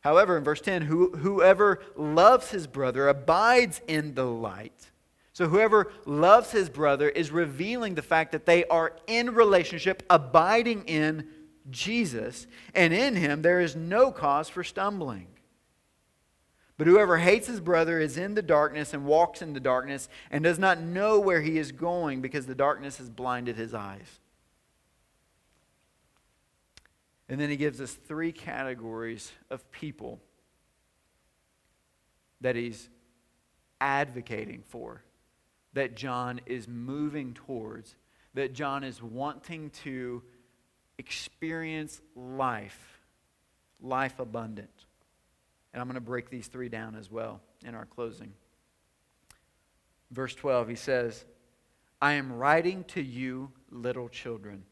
However, 0.00 0.36
in 0.36 0.44
verse 0.44 0.60
10, 0.60 0.82
who, 0.82 1.16
whoever 1.16 1.80
loves 1.96 2.50
his 2.50 2.66
brother 2.66 3.08
abides 3.08 3.80
in 3.88 4.14
the 4.14 4.26
light. 4.26 4.90
So, 5.32 5.48
whoever 5.48 5.90
loves 6.04 6.50
his 6.50 6.68
brother 6.68 7.08
is 7.08 7.30
revealing 7.30 7.94
the 7.94 8.02
fact 8.02 8.32
that 8.32 8.44
they 8.44 8.66
are 8.66 8.94
in 9.06 9.30
relationship, 9.30 10.02
abiding 10.10 10.84
in 10.84 11.28
Jesus, 11.70 12.46
and 12.74 12.92
in 12.92 13.16
him 13.16 13.40
there 13.40 13.62
is 13.62 13.74
no 13.74 14.12
cause 14.12 14.50
for 14.50 14.62
stumbling. 14.62 15.28
But 16.80 16.86
whoever 16.86 17.18
hates 17.18 17.46
his 17.46 17.60
brother 17.60 18.00
is 18.00 18.16
in 18.16 18.32
the 18.32 18.40
darkness 18.40 18.94
and 18.94 19.04
walks 19.04 19.42
in 19.42 19.52
the 19.52 19.60
darkness 19.60 20.08
and 20.30 20.42
does 20.42 20.58
not 20.58 20.80
know 20.80 21.20
where 21.20 21.42
he 21.42 21.58
is 21.58 21.72
going 21.72 22.22
because 22.22 22.46
the 22.46 22.54
darkness 22.54 22.96
has 22.96 23.10
blinded 23.10 23.56
his 23.56 23.74
eyes. 23.74 24.18
And 27.28 27.38
then 27.38 27.50
he 27.50 27.58
gives 27.58 27.82
us 27.82 27.92
three 27.92 28.32
categories 28.32 29.30
of 29.50 29.70
people 29.70 30.22
that 32.40 32.56
he's 32.56 32.88
advocating 33.78 34.62
for, 34.66 35.02
that 35.74 35.96
John 35.96 36.40
is 36.46 36.66
moving 36.66 37.34
towards, 37.34 37.94
that 38.32 38.54
John 38.54 38.84
is 38.84 39.02
wanting 39.02 39.68
to 39.84 40.22
experience 40.96 42.00
life, 42.16 43.02
life 43.82 44.18
abundant. 44.18 44.79
And 45.72 45.80
I'm 45.80 45.86
going 45.86 45.94
to 45.94 46.00
break 46.00 46.30
these 46.30 46.48
three 46.48 46.68
down 46.68 46.96
as 46.96 47.10
well 47.10 47.40
in 47.64 47.74
our 47.74 47.86
closing. 47.86 48.32
Verse 50.10 50.34
12, 50.34 50.68
he 50.68 50.74
says, 50.74 51.24
I 52.02 52.14
am 52.14 52.32
writing 52.32 52.84
to 52.88 53.02
you, 53.02 53.52
little 53.70 54.08
children 54.08 54.64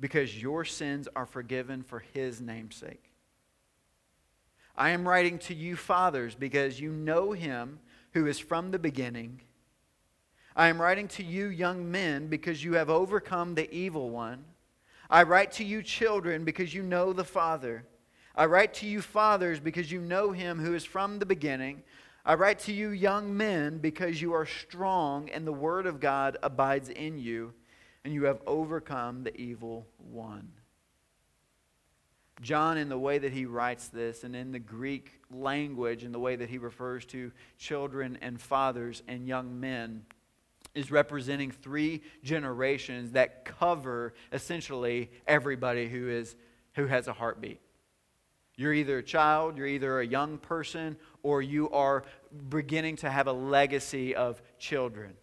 because 0.00 0.40
your 0.40 0.64
sins 0.64 1.08
are 1.14 1.26
forgiven 1.26 1.82
for 1.82 2.00
his 2.00 2.40
namesake. 2.40 3.10
I 4.76 4.90
am 4.90 5.06
writing 5.06 5.38
to 5.40 5.54
you, 5.54 5.76
fathers, 5.76 6.34
because 6.34 6.80
you 6.80 6.90
know 6.90 7.32
him 7.32 7.78
who 8.12 8.26
is 8.26 8.38
from 8.38 8.70
the 8.70 8.78
beginning. 8.78 9.40
I 10.56 10.68
am 10.68 10.80
writing 10.80 11.08
to 11.08 11.24
you, 11.24 11.46
young 11.46 11.90
men, 11.90 12.26
because 12.26 12.62
you 12.62 12.74
have 12.74 12.90
overcome 12.90 13.54
the 13.54 13.72
evil 13.72 14.10
one. 14.10 14.44
I 15.08 15.22
write 15.22 15.52
to 15.52 15.64
you, 15.64 15.82
children, 15.82 16.44
because 16.44 16.74
you 16.74 16.82
know 16.82 17.12
the 17.12 17.24
Father. 17.24 17.86
I 18.34 18.46
write 18.46 18.74
to 18.74 18.86
you, 18.86 19.00
fathers, 19.00 19.60
because 19.60 19.92
you 19.92 20.00
know 20.00 20.32
him 20.32 20.58
who 20.58 20.74
is 20.74 20.84
from 20.84 21.18
the 21.18 21.26
beginning. 21.26 21.82
I 22.24 22.34
write 22.34 22.58
to 22.60 22.72
you, 22.72 22.88
young 22.90 23.36
men, 23.36 23.78
because 23.78 24.20
you 24.20 24.32
are 24.32 24.46
strong 24.46 25.28
and 25.30 25.46
the 25.46 25.52
word 25.52 25.86
of 25.86 26.00
God 26.00 26.36
abides 26.42 26.88
in 26.88 27.18
you 27.18 27.54
and 28.04 28.12
you 28.12 28.24
have 28.24 28.40
overcome 28.46 29.24
the 29.24 29.36
evil 29.40 29.86
one. 29.98 30.50
John, 32.40 32.76
in 32.76 32.88
the 32.88 32.98
way 32.98 33.18
that 33.18 33.32
he 33.32 33.46
writes 33.46 33.88
this, 33.88 34.24
and 34.24 34.34
in 34.34 34.50
the 34.50 34.58
Greek 34.58 35.20
language, 35.30 36.02
in 36.02 36.12
the 36.12 36.18
way 36.18 36.34
that 36.36 36.50
he 36.50 36.58
refers 36.58 37.04
to 37.06 37.30
children 37.58 38.18
and 38.20 38.40
fathers 38.40 39.02
and 39.06 39.26
young 39.26 39.60
men, 39.60 40.04
is 40.74 40.90
representing 40.90 41.52
three 41.52 42.02
generations 42.24 43.12
that 43.12 43.44
cover 43.44 44.12
essentially 44.32 45.10
everybody 45.26 45.88
who, 45.88 46.08
is, 46.08 46.34
who 46.74 46.86
has 46.86 47.06
a 47.06 47.12
heartbeat. 47.12 47.60
You're 48.56 48.74
either 48.74 48.98
a 48.98 49.02
child, 49.02 49.58
you're 49.58 49.66
either 49.66 50.00
a 50.00 50.06
young 50.06 50.38
person, 50.38 50.96
or 51.22 51.42
you 51.42 51.70
are 51.70 52.04
beginning 52.48 52.96
to 52.96 53.10
have 53.10 53.26
a 53.26 53.32
legacy 53.32 54.14
of 54.14 54.40
children 54.58 55.14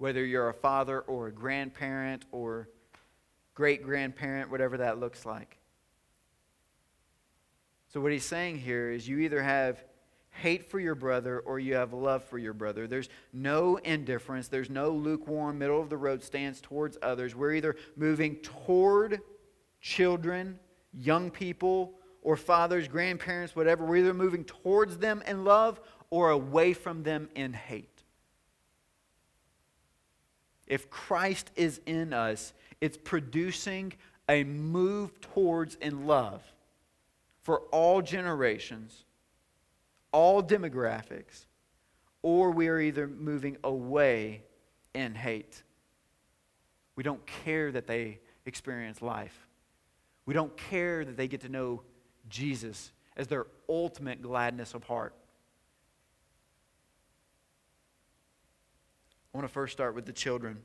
whether 0.00 0.24
you're 0.24 0.48
a 0.48 0.54
father 0.54 1.00
or 1.00 1.26
a 1.26 1.30
grandparent 1.30 2.24
or 2.32 2.70
great 3.54 3.82
grandparent, 3.82 4.50
whatever 4.50 4.78
that 4.78 4.98
looks 4.98 5.26
like. 5.26 5.58
So, 7.92 8.00
what 8.00 8.10
he's 8.10 8.24
saying 8.24 8.60
here 8.60 8.90
is 8.90 9.06
you 9.06 9.18
either 9.18 9.42
have 9.42 9.84
hate 10.30 10.70
for 10.70 10.80
your 10.80 10.94
brother 10.94 11.40
or 11.40 11.58
you 11.58 11.74
have 11.74 11.92
love 11.92 12.24
for 12.24 12.38
your 12.38 12.54
brother. 12.54 12.86
There's 12.86 13.10
no 13.34 13.76
indifference, 13.76 14.48
there's 14.48 14.70
no 14.70 14.88
lukewarm, 14.88 15.58
middle 15.58 15.82
of 15.82 15.90
the 15.90 15.98
road 15.98 16.22
stance 16.22 16.62
towards 16.62 16.96
others. 17.02 17.36
We're 17.36 17.52
either 17.52 17.76
moving 17.94 18.36
toward 18.36 19.20
children, 19.82 20.58
young 20.94 21.30
people, 21.30 21.92
or 22.22 22.36
fathers, 22.36 22.88
grandparents, 22.88 23.56
whatever. 23.56 23.84
We're 23.84 23.98
either 23.98 24.14
moving 24.14 24.44
towards 24.44 24.98
them 24.98 25.22
in 25.26 25.44
love 25.44 25.80
or 26.10 26.30
away 26.30 26.72
from 26.72 27.02
them 27.02 27.28
in 27.34 27.52
hate. 27.52 28.02
If 30.66 30.90
Christ 30.90 31.50
is 31.56 31.80
in 31.86 32.12
us, 32.12 32.52
it's 32.80 32.96
producing 32.96 33.92
a 34.28 34.44
move 34.44 35.20
towards 35.20 35.74
in 35.76 36.06
love 36.06 36.42
for 37.42 37.60
all 37.72 38.00
generations, 38.02 39.04
all 40.12 40.42
demographics, 40.42 41.46
or 42.22 42.50
we 42.50 42.68
are 42.68 42.78
either 42.78 43.08
moving 43.08 43.56
away 43.64 44.42
in 44.94 45.14
hate. 45.14 45.62
We 46.94 47.02
don't 47.02 47.24
care 47.26 47.72
that 47.72 47.86
they 47.86 48.20
experience 48.46 49.02
life. 49.02 49.48
We 50.26 50.34
don't 50.34 50.56
care 50.56 51.04
that 51.04 51.16
they 51.16 51.26
get 51.26 51.40
to 51.40 51.48
know 51.48 51.82
Jesus 52.30 52.92
as 53.16 53.26
their 53.26 53.46
ultimate 53.68 54.22
gladness 54.22 54.72
of 54.72 54.84
heart. 54.84 55.14
I 59.32 59.38
want 59.38 59.46
to 59.46 59.52
first 59.52 59.72
start 59.72 59.94
with 59.94 60.06
the 60.06 60.12
children. 60.12 60.58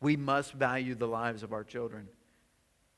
We 0.00 0.16
must 0.16 0.52
value 0.52 0.94
the 0.94 1.06
lives 1.06 1.42
of 1.42 1.52
our 1.52 1.64
children. 1.64 2.08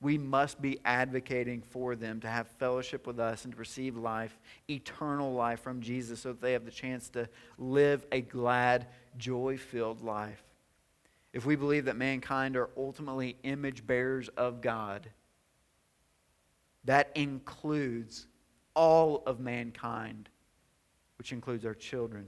We 0.01 0.17
must 0.17 0.63
be 0.63 0.79
advocating 0.85 1.63
for 1.63 1.97
them 1.97 2.21
to 2.21 2.29
have 2.29 2.49
fellowship 2.49 3.07
with 3.07 3.19
us 3.19 3.45
and 3.45 3.53
to 3.53 3.59
receive 3.59 3.97
life, 3.97 4.39
eternal 4.69 5.33
life 5.33 5.61
from 5.61 5.81
Jesus, 5.81 6.21
so 6.21 6.33
that 6.33 6.41
they 6.41 6.53
have 6.53 6.65
the 6.65 6.71
chance 6.71 7.09
to 7.11 7.29
live 7.59 8.07
a 8.13 8.21
glad, 8.21 8.87
joy 9.17 9.59
filled 9.59 10.03
life. 10.03 10.43
If 11.33 11.45
we 11.45 11.57
believe 11.57 11.85
that 11.87 11.97
mankind 11.97 12.57
are 12.57 12.71
ultimately 12.77 13.37
image 13.43 13.87
bearers 13.87 14.29
of 14.37 14.61
God, 14.61 15.09
that 16.85 17.11
includes 17.15 18.27
all 18.75 19.23
of 19.27 19.41
mankind, 19.41 20.29
which 21.19 21.33
includes 21.33 21.65
our 21.65 21.75
children 21.75 22.27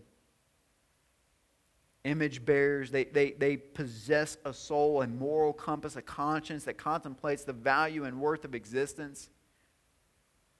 image 2.05 2.45
bearers. 2.45 2.91
They, 2.91 3.05
they, 3.05 3.33
they 3.33 3.57
possess 3.57 4.39
a 4.45 4.53
soul, 4.53 5.03
a 5.03 5.07
moral 5.07 5.53
compass, 5.53 5.97
a 5.97 6.03
conscience 6.03 6.65
that 6.65 6.79
contemplates 6.79 7.45
the 7.45 7.53
value 7.53 8.05
and 8.05 8.21
worth 8.21 8.45
of 8.45 8.55
existence. 8.55 9.31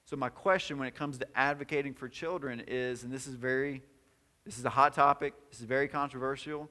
So, 0.05 0.15
my 0.15 0.29
question 0.29 0.77
when 0.77 0.87
it 0.87 0.95
comes 0.95 1.17
to 1.19 1.27
advocating 1.35 1.93
for 1.93 2.09
children 2.09 2.63
is, 2.67 3.03
and 3.03 3.11
this 3.11 3.27
is 3.27 3.35
very, 3.35 3.81
this 4.45 4.57
is 4.57 4.65
a 4.65 4.69
hot 4.69 4.93
topic, 4.93 5.33
this 5.49 5.59
is 5.59 5.65
very 5.65 5.87
controversial. 5.87 6.69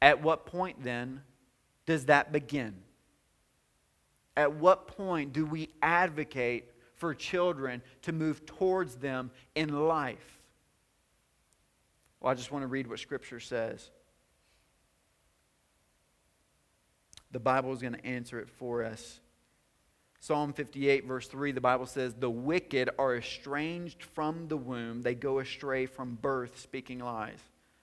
At 0.00 0.22
what 0.22 0.46
point 0.46 0.82
then 0.82 1.22
does 1.86 2.06
that 2.06 2.32
begin? 2.32 2.82
At 4.38 4.54
what 4.54 4.86
point 4.86 5.32
do 5.32 5.44
we 5.44 5.68
advocate 5.82 6.70
for 6.94 7.12
children 7.12 7.82
to 8.02 8.12
move 8.12 8.46
towards 8.46 8.94
them 8.94 9.32
in 9.56 9.88
life? 9.88 10.40
Well, 12.20 12.30
I 12.30 12.36
just 12.36 12.52
want 12.52 12.62
to 12.62 12.68
read 12.68 12.86
what 12.86 13.00
Scripture 13.00 13.40
says. 13.40 13.90
The 17.32 17.40
Bible 17.40 17.72
is 17.72 17.80
going 17.80 17.94
to 17.94 18.06
answer 18.06 18.38
it 18.38 18.48
for 18.48 18.84
us. 18.84 19.18
Psalm 20.20 20.52
58, 20.52 21.04
verse 21.04 21.26
3, 21.26 21.50
the 21.50 21.60
Bible 21.60 21.86
says, 21.86 22.14
The 22.14 22.30
wicked 22.30 22.90
are 22.96 23.16
estranged 23.16 24.04
from 24.04 24.46
the 24.46 24.56
womb, 24.56 25.02
they 25.02 25.16
go 25.16 25.40
astray 25.40 25.86
from 25.86 26.14
birth, 26.14 26.60
speaking 26.60 27.00
lies. 27.00 27.40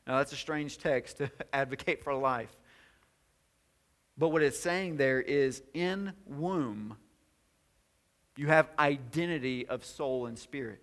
Now, 0.08 0.20
that's 0.20 0.32
a 0.32 0.38
strange 0.38 0.78
text 0.78 1.18
to 1.18 1.30
advocate 1.54 2.02
for 2.02 2.16
life. 2.16 2.58
But 4.18 4.30
what 4.30 4.42
it's 4.42 4.60
saying 4.60 4.98
there 4.98 5.22
is 5.22 5.62
in 5.74 6.14
womb, 6.26 6.96
you 8.38 8.48
have 8.48 8.70
identity 8.80 9.68
of 9.68 9.84
soul 9.84 10.26
and 10.26 10.38
spirit. 10.38 10.82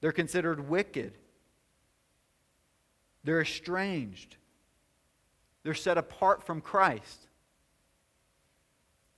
They're 0.00 0.12
considered 0.12 0.68
wicked, 0.68 1.14
they're 3.24 3.40
estranged, 3.40 4.36
they're 5.62 5.74
set 5.74 5.98
apart 5.98 6.44
from 6.44 6.60
Christ. 6.60 7.26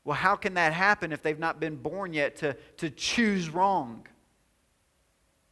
Well, 0.05 0.17
how 0.17 0.37
can 0.37 0.55
that 0.55 0.73
happen 0.73 1.13
if 1.13 1.23
they've 1.23 1.39
not 1.39 1.61
been 1.61 1.77
born 1.77 2.15
yet 2.15 2.37
to, 2.37 2.57
to 2.79 2.89
choose 2.89 3.51
wrong? 3.51 4.07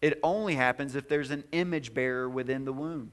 It 0.00 0.18
only 0.22 0.54
happens 0.54 0.94
if 0.94 1.08
there's 1.08 1.30
an 1.30 1.44
image 1.52 1.92
bearer 1.92 2.26
within 2.28 2.64
the 2.64 2.72
womb. 2.72 3.12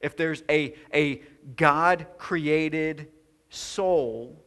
If 0.00 0.16
there's 0.16 0.42
a, 0.48 0.74
a 0.94 1.22
God 1.56 2.06
created 2.18 3.08
soul 3.50 4.44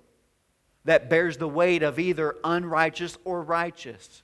that 0.86 1.10
bears 1.10 1.38
the 1.38 1.48
weight 1.48 1.84
of 1.84 2.00
either 2.00 2.36
unrighteous 2.44 3.18
or 3.24 3.42
righteous. 3.42 4.24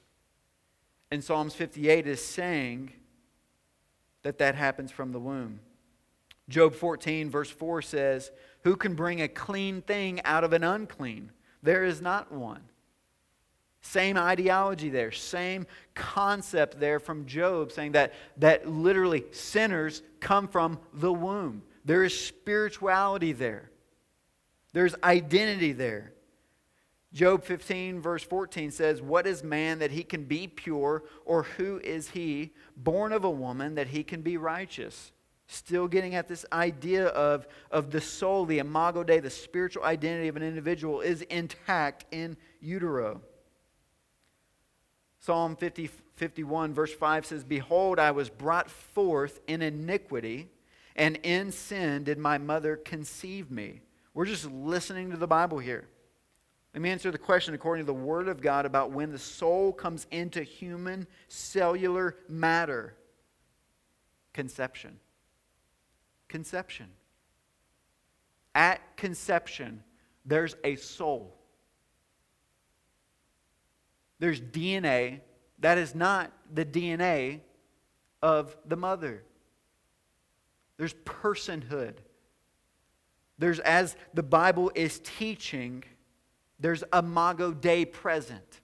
And 1.11 1.23
Psalms 1.23 1.53
58 1.53 2.07
is 2.07 2.23
saying 2.23 2.93
that 4.23 4.39
that 4.39 4.55
happens 4.55 4.91
from 4.91 5.11
the 5.11 5.19
womb. 5.19 5.59
Job 6.49 6.73
14, 6.73 7.30
verse 7.30 7.49
4 7.49 7.82
says, 7.82 8.32
Who 8.63 8.75
can 8.75 8.95
bring 8.95 9.21
a 9.21 9.28
clean 9.28 9.82
thing 9.82 10.21
out 10.23 10.43
of 10.43 10.53
an 10.53 10.63
unclean? 10.63 11.32
There 11.61 11.84
is 11.84 12.01
not 12.01 12.32
one. 12.32 12.63
Same 13.88 14.17
ideology 14.17 14.89
there, 14.89 15.13
same 15.13 15.65
concept 15.95 16.77
there 16.77 16.99
from 16.99 17.25
Job, 17.25 17.71
saying 17.71 17.93
that, 17.93 18.13
that 18.35 18.67
literally 18.67 19.23
sinners 19.31 20.01
come 20.19 20.49
from 20.49 20.77
the 20.93 21.13
womb. 21.13 21.63
There 21.85 22.03
is 22.03 22.19
spirituality 22.19 23.31
there, 23.31 23.71
there's 24.73 24.93
identity 25.03 25.71
there. 25.71 26.11
Job 27.13 27.45
15, 27.45 28.01
verse 28.01 28.23
14 28.23 28.71
says, 28.71 29.01
What 29.01 29.25
is 29.25 29.41
man 29.41 29.79
that 29.79 29.91
he 29.91 30.03
can 30.03 30.25
be 30.25 30.49
pure, 30.49 31.05
or 31.23 31.43
who 31.43 31.79
is 31.79 32.09
he 32.09 32.51
born 32.75 33.13
of 33.13 33.23
a 33.23 33.29
woman 33.29 33.75
that 33.75 33.88
he 33.88 34.03
can 34.03 34.21
be 34.21 34.35
righteous? 34.35 35.13
Still 35.47 35.88
getting 35.88 36.13
at 36.13 36.27
this 36.27 36.45
idea 36.51 37.07
of, 37.07 37.47
of 37.71 37.91
the 37.91 38.01
soul, 38.01 38.45
the 38.45 38.59
imago 38.59 39.01
Dei, 39.01 39.21
the 39.21 39.29
spiritual 39.29 39.85
identity 39.85 40.27
of 40.27 40.35
an 40.35 40.43
individual 40.43 40.99
is 40.99 41.21
intact 41.21 42.03
in 42.11 42.35
utero. 42.59 43.21
Psalm 45.20 45.55
50, 45.55 45.89
51, 46.15 46.74
verse 46.74 46.93
5 46.93 47.26
says, 47.26 47.43
Behold, 47.43 47.99
I 47.99 48.11
was 48.11 48.30
brought 48.30 48.70
forth 48.70 49.39
in 49.47 49.61
iniquity, 49.61 50.49
and 50.95 51.18
in 51.24 51.51
sin 51.51 52.03
did 52.03 52.18
my 52.18 52.38
mother 52.38 52.76
conceive 52.76 53.51
me. 53.51 53.82
We're 54.13 54.26
just 54.26 54.45
listening 54.51 55.11
to 55.11 55.18
the 55.18 55.28
Bible 55.28 55.59
here. 55.59 55.88
Let 56.74 56.82
me 56.82 56.89
answer 56.89 57.11
the 57.11 57.18
question 57.18 57.53
according 57.53 57.86
to 57.86 57.88
the 57.88 57.93
Word 57.93 58.28
of 58.28 58.41
God 58.41 58.65
about 58.65 58.91
when 58.91 59.11
the 59.11 59.20
soul 59.20 59.74
comes 59.74 60.05
into 60.11 60.43
human 60.43 61.07
cellular 61.28 62.18
matter 62.28 62.95
conception. 64.34 64.99
Conception. 66.28 66.88
At 68.53 68.97
conception, 68.97 69.84
there's 70.26 70.55
a 70.63 70.76
soul. 70.76 71.36
There's 74.20 74.41
DNA 74.41 75.22
that 75.59 75.78
is 75.78 75.95
not 75.95 76.32
the 76.53 76.65
DNA 76.65 77.41
of 78.22 78.55
the 78.65 78.76
mother. 78.76 79.24
There's 80.78 80.93
personhood. 80.93 81.95
There's, 83.39 83.59
as 83.59 83.95
the 84.13 84.24
Bible 84.24 84.72
is 84.76 84.99
teaching, 85.03 85.84
there's 86.59 86.84
imago 86.93 87.53
Dei 87.53 87.86
present 87.86 88.61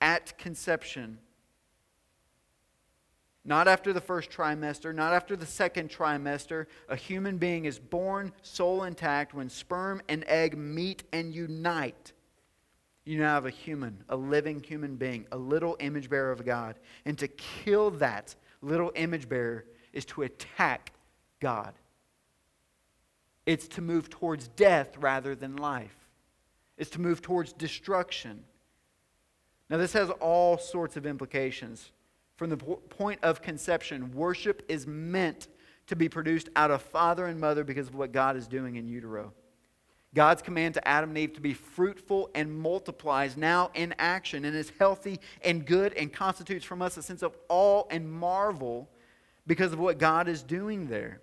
at 0.00 0.36
conception. 0.38 1.18
Not 3.44 3.66
after 3.66 3.92
the 3.92 4.00
first 4.00 4.30
trimester, 4.30 4.94
not 4.94 5.12
after 5.12 5.34
the 5.36 5.46
second 5.46 5.90
trimester. 5.90 6.66
A 6.88 6.94
human 6.94 7.38
being 7.38 7.64
is 7.64 7.78
born 7.78 8.32
soul 8.42 8.84
intact 8.84 9.34
when 9.34 9.48
sperm 9.48 10.00
and 10.08 10.24
egg 10.28 10.56
meet 10.56 11.02
and 11.12 11.34
unite 11.34 12.12
you 13.04 13.18
now 13.18 13.34
have 13.34 13.46
a 13.46 13.50
human, 13.50 14.04
a 14.08 14.16
living 14.16 14.62
human 14.62 14.96
being, 14.96 15.26
a 15.32 15.36
little 15.36 15.76
image 15.80 16.08
bearer 16.08 16.30
of 16.30 16.44
God. 16.44 16.78
And 17.04 17.18
to 17.18 17.28
kill 17.28 17.90
that 17.92 18.34
little 18.60 18.92
image 18.94 19.28
bearer 19.28 19.64
is 19.92 20.04
to 20.06 20.22
attack 20.22 20.92
God. 21.40 21.74
It's 23.44 23.66
to 23.68 23.82
move 23.82 24.08
towards 24.08 24.48
death 24.48 24.96
rather 24.98 25.34
than 25.34 25.56
life. 25.56 25.96
It's 26.78 26.90
to 26.90 27.00
move 27.00 27.20
towards 27.22 27.52
destruction. 27.52 28.44
Now, 29.68 29.78
this 29.78 29.92
has 29.94 30.10
all 30.10 30.58
sorts 30.58 30.96
of 30.96 31.06
implications. 31.06 31.90
From 32.36 32.50
the 32.50 32.56
point 32.56 33.20
of 33.22 33.42
conception, 33.42 34.12
worship 34.12 34.64
is 34.68 34.86
meant 34.86 35.48
to 35.88 35.96
be 35.96 36.08
produced 36.08 36.48
out 36.54 36.70
of 36.70 36.82
father 36.82 37.26
and 37.26 37.40
mother 37.40 37.64
because 37.64 37.88
of 37.88 37.94
what 37.94 38.12
God 38.12 38.36
is 38.36 38.46
doing 38.46 38.76
in 38.76 38.86
utero. 38.88 39.32
God's 40.14 40.42
command 40.42 40.74
to 40.74 40.86
Adam 40.86 41.10
and 41.10 41.18
Eve 41.18 41.32
to 41.34 41.40
be 41.40 41.54
fruitful 41.54 42.30
and 42.34 42.54
multiply 42.54 43.24
is 43.24 43.36
now 43.36 43.70
in 43.74 43.94
action 43.98 44.44
and 44.44 44.54
is 44.54 44.70
healthy 44.78 45.20
and 45.42 45.64
good 45.64 45.94
and 45.94 46.12
constitutes 46.12 46.64
from 46.64 46.82
us 46.82 46.96
a 46.96 47.02
sense 47.02 47.22
of 47.22 47.34
awe 47.48 47.84
and 47.90 48.10
marvel 48.10 48.90
because 49.46 49.72
of 49.72 49.78
what 49.78 49.98
God 49.98 50.28
is 50.28 50.42
doing 50.42 50.86
there. 50.86 51.20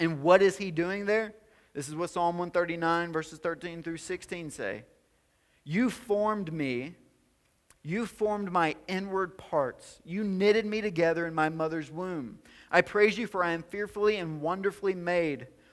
And 0.00 0.22
what 0.22 0.42
is 0.42 0.56
He 0.56 0.70
doing 0.70 1.04
there? 1.04 1.34
This 1.74 1.88
is 1.88 1.94
what 1.94 2.10
Psalm 2.10 2.38
139, 2.38 3.12
verses 3.12 3.38
13 3.38 3.82
through 3.82 3.98
16 3.98 4.50
say. 4.50 4.84
You 5.64 5.90
formed 5.90 6.52
me, 6.52 6.94
you 7.82 8.06
formed 8.06 8.50
my 8.50 8.74
inward 8.88 9.36
parts, 9.38 10.00
you 10.04 10.24
knitted 10.24 10.66
me 10.66 10.80
together 10.80 11.26
in 11.26 11.34
my 11.34 11.50
mother's 11.50 11.90
womb. 11.90 12.38
I 12.70 12.80
praise 12.80 13.18
you, 13.18 13.26
for 13.26 13.44
I 13.44 13.52
am 13.52 13.62
fearfully 13.62 14.16
and 14.16 14.40
wonderfully 14.40 14.94
made. 14.94 15.46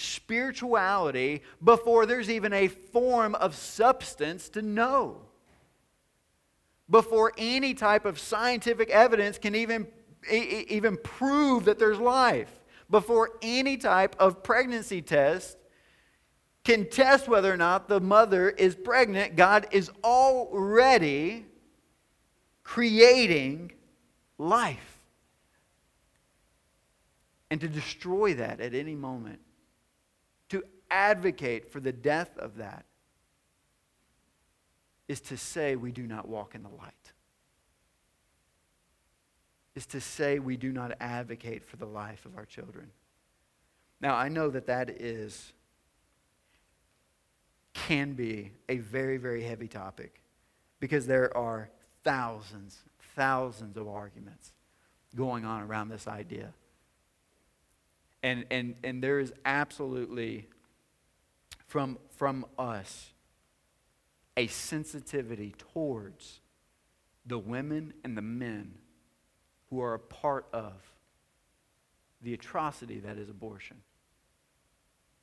spirituality 0.00 1.42
before 1.62 2.06
there's 2.06 2.30
even 2.30 2.52
a 2.52 2.68
form 2.68 3.34
of 3.36 3.54
substance 3.54 4.48
to 4.50 4.62
know. 4.62 5.22
Before 6.88 7.32
any 7.38 7.74
type 7.74 8.04
of 8.04 8.18
scientific 8.18 8.90
evidence 8.90 9.38
can 9.38 9.54
even, 9.54 9.86
even 10.30 10.96
prove 10.96 11.66
that 11.66 11.78
there's 11.78 12.00
life. 12.00 12.50
Before 12.88 13.38
any 13.42 13.76
type 13.76 14.16
of 14.18 14.42
pregnancy 14.42 15.00
test 15.02 15.56
can 16.64 16.88
test 16.90 17.28
whether 17.28 17.52
or 17.52 17.56
not 17.56 17.88
the 17.88 18.00
mother 18.00 18.50
is 18.50 18.74
pregnant, 18.74 19.36
God 19.36 19.68
is 19.70 19.90
already 20.02 21.46
creating 22.64 23.72
life. 24.38 25.00
And 27.50 27.60
to 27.60 27.68
destroy 27.68 28.34
that 28.34 28.60
at 28.60 28.74
any 28.74 28.94
moment 28.94 29.40
advocate 30.90 31.70
for 31.70 31.80
the 31.80 31.92
death 31.92 32.36
of 32.38 32.56
that 32.56 32.84
is 35.08 35.20
to 35.20 35.36
say 35.36 35.76
we 35.76 35.92
do 35.92 36.06
not 36.06 36.28
walk 36.28 36.54
in 36.54 36.62
the 36.62 36.68
light. 36.68 37.12
Is 39.74 39.86
to 39.86 40.00
say 40.00 40.38
we 40.38 40.56
do 40.56 40.72
not 40.72 40.92
advocate 41.00 41.64
for 41.64 41.76
the 41.76 41.86
life 41.86 42.26
of 42.26 42.36
our 42.36 42.44
children. 42.44 42.90
Now, 44.00 44.14
I 44.14 44.28
know 44.28 44.50
that 44.50 44.66
that 44.66 44.88
is, 44.88 45.52
can 47.74 48.14
be 48.14 48.52
a 48.68 48.78
very, 48.78 49.16
very 49.16 49.42
heavy 49.42 49.68
topic 49.68 50.22
because 50.80 51.06
there 51.06 51.36
are 51.36 51.70
thousands, 52.02 52.78
thousands 53.14 53.76
of 53.76 53.88
arguments 53.88 54.52
going 55.14 55.44
on 55.44 55.62
around 55.62 55.88
this 55.88 56.06
idea. 56.08 56.52
And, 58.22 58.44
and, 58.50 58.74
and 58.84 59.02
there 59.02 59.18
is 59.18 59.32
absolutely, 59.44 60.48
from, 61.70 61.98
from 62.16 62.44
us, 62.58 63.12
a 64.36 64.48
sensitivity 64.48 65.54
towards 65.56 66.40
the 67.24 67.38
women 67.38 67.94
and 68.02 68.16
the 68.16 68.22
men 68.22 68.74
who 69.68 69.80
are 69.80 69.94
a 69.94 69.98
part 70.00 70.46
of 70.52 70.72
the 72.20 72.34
atrocity 72.34 72.98
that 72.98 73.18
is 73.18 73.30
abortion. 73.30 73.76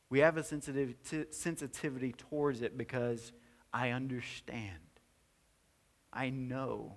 We 0.10 0.20
have 0.20 0.38
a 0.38 0.44
sensitivity 0.44 2.14
towards 2.14 2.62
it 2.62 2.78
because 2.78 3.34
I 3.74 3.90
understand. 3.90 4.72
I 6.14 6.30
know 6.30 6.96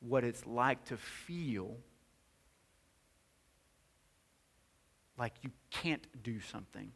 what 0.00 0.24
it's 0.24 0.46
like 0.46 0.82
to 0.86 0.96
feel 0.96 1.76
like 5.18 5.34
you 5.42 5.50
can't 5.70 6.06
do 6.22 6.40
something. 6.40 6.90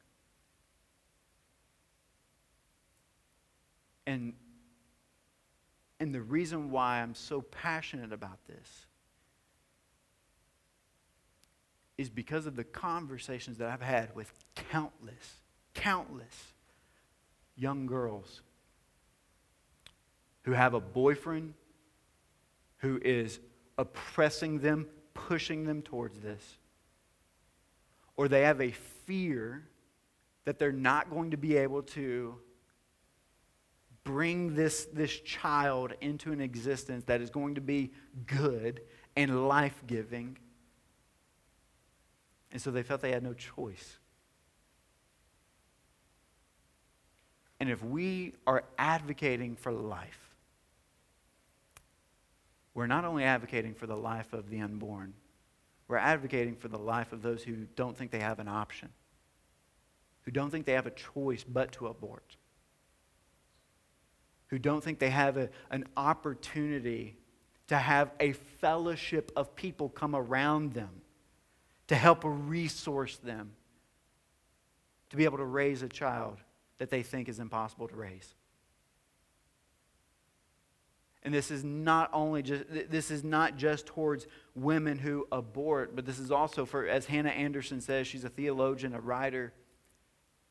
And, 4.08 4.32
and 6.00 6.14
the 6.14 6.22
reason 6.22 6.70
why 6.70 7.02
I'm 7.02 7.14
so 7.14 7.42
passionate 7.42 8.10
about 8.10 8.38
this 8.46 8.86
is 11.98 12.08
because 12.08 12.46
of 12.46 12.56
the 12.56 12.64
conversations 12.64 13.58
that 13.58 13.68
I've 13.68 13.82
had 13.82 14.14
with 14.14 14.32
countless, 14.54 15.40
countless 15.74 16.54
young 17.54 17.84
girls 17.84 18.40
who 20.44 20.52
have 20.52 20.72
a 20.72 20.80
boyfriend 20.80 21.52
who 22.78 22.98
is 23.04 23.40
oppressing 23.76 24.60
them, 24.60 24.86
pushing 25.12 25.66
them 25.66 25.82
towards 25.82 26.18
this. 26.20 26.56
Or 28.16 28.26
they 28.26 28.40
have 28.44 28.62
a 28.62 28.70
fear 28.70 29.64
that 30.46 30.58
they're 30.58 30.72
not 30.72 31.10
going 31.10 31.32
to 31.32 31.36
be 31.36 31.58
able 31.58 31.82
to 31.82 32.36
bring 34.08 34.54
this, 34.54 34.86
this 34.86 35.20
child 35.20 35.92
into 36.00 36.32
an 36.32 36.40
existence 36.40 37.04
that 37.04 37.20
is 37.20 37.28
going 37.28 37.56
to 37.56 37.60
be 37.60 37.92
good 38.24 38.80
and 39.16 39.46
life 39.46 39.82
giving. 39.86 40.38
And 42.50 42.58
so 42.62 42.70
they 42.70 42.82
felt 42.82 43.02
they 43.02 43.12
had 43.12 43.22
no 43.22 43.34
choice. 43.34 43.98
And 47.60 47.68
if 47.68 47.84
we 47.84 48.32
are 48.46 48.64
advocating 48.78 49.56
for 49.56 49.72
life, 49.72 50.34
we're 52.72 52.86
not 52.86 53.04
only 53.04 53.24
advocating 53.24 53.74
for 53.74 53.86
the 53.86 53.96
life 53.96 54.32
of 54.32 54.48
the 54.48 54.60
unborn, 54.60 55.12
we're 55.86 55.98
advocating 55.98 56.56
for 56.56 56.68
the 56.68 56.78
life 56.78 57.12
of 57.12 57.20
those 57.20 57.42
who 57.42 57.66
don't 57.76 57.94
think 57.94 58.10
they 58.10 58.20
have 58.20 58.38
an 58.38 58.48
option, 58.48 58.88
who 60.22 60.30
don't 60.30 60.48
think 60.48 60.64
they 60.64 60.72
have 60.72 60.86
a 60.86 60.92
choice 60.92 61.44
but 61.44 61.72
to 61.72 61.88
abort, 61.88 62.38
who 64.48 64.58
don't 64.58 64.82
think 64.82 64.98
they 64.98 65.10
have 65.10 65.36
a, 65.36 65.48
an 65.70 65.84
opportunity 65.96 67.16
to 67.68 67.76
have 67.76 68.10
a 68.18 68.32
fellowship 68.32 69.30
of 69.36 69.54
people 69.54 69.88
come 69.88 70.16
around 70.16 70.72
them 70.72 71.02
to 71.86 71.94
help 71.94 72.22
resource 72.24 73.16
them 73.18 73.52
to 75.10 75.16
be 75.16 75.24
able 75.24 75.38
to 75.38 75.44
raise 75.44 75.82
a 75.82 75.88
child 75.88 76.38
that 76.78 76.90
they 76.90 77.02
think 77.02 77.28
is 77.28 77.38
impossible 77.38 77.88
to 77.88 77.96
raise. 77.96 78.34
And 81.22 81.34
this 81.34 81.50
is 81.50 81.64
not 81.64 82.10
only 82.12 82.42
just 82.42 82.64
this 82.68 83.10
is 83.10 83.24
not 83.24 83.56
just 83.56 83.86
towards 83.86 84.26
women 84.54 84.98
who 84.98 85.26
abort, 85.32 85.96
but 85.96 86.06
this 86.06 86.18
is 86.18 86.30
also 86.30 86.64
for 86.64 86.86
as 86.86 87.06
Hannah 87.06 87.30
Anderson 87.30 87.80
says, 87.80 88.06
she's 88.06 88.24
a 88.24 88.28
theologian, 88.28 88.94
a 88.94 89.00
writer. 89.00 89.52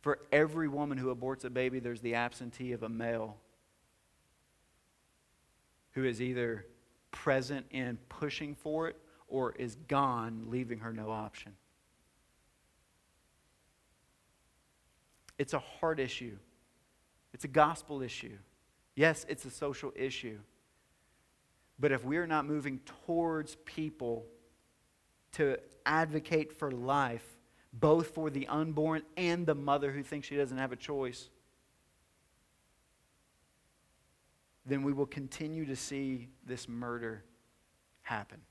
For 0.01 0.19
every 0.31 0.67
woman 0.67 0.97
who 0.97 1.13
aborts 1.13 1.45
a 1.45 1.49
baby, 1.49 1.79
there's 1.79 2.01
the 2.01 2.13
absentee 2.13 2.73
of 2.73 2.83
a 2.83 2.89
male 2.89 3.37
who 5.97 6.03
is 6.03 6.21
either 6.21 6.63
present 7.09 7.65
in 7.71 7.97
pushing 8.07 8.53
for 8.53 8.87
it 8.87 8.95
or 9.27 9.53
is 9.53 9.75
gone, 9.87 10.45
leaving 10.47 10.77
her 10.77 10.93
no 10.93 11.09
option. 11.09 11.51
It's 15.39 15.53
a 15.53 15.59
heart 15.59 15.99
issue. 15.99 16.37
It's 17.33 17.45
a 17.45 17.47
gospel 17.47 18.03
issue. 18.03 18.37
Yes, 18.93 19.25
it's 19.27 19.43
a 19.45 19.49
social 19.49 19.91
issue. 19.95 20.37
But 21.79 21.91
if 21.91 22.05
we're 22.05 22.27
not 22.27 22.45
moving 22.45 22.79
towards 23.07 23.55
people 23.65 24.27
to 25.31 25.57
advocate 25.83 26.53
for 26.53 26.69
life, 26.69 27.25
both 27.73 28.09
for 28.13 28.29
the 28.29 28.45
unborn 28.45 29.01
and 29.17 29.47
the 29.47 29.55
mother 29.55 29.91
who 29.91 30.03
thinks 30.03 30.27
she 30.27 30.35
doesn't 30.35 30.59
have 30.59 30.71
a 30.71 30.75
choice, 30.75 31.29
then 34.67 34.83
we 34.83 34.91
will 34.91 35.05
continue 35.05 35.65
to 35.65 35.75
see 35.75 36.27
this 36.45 36.67
murder 36.67 37.23
happen. 38.01 38.41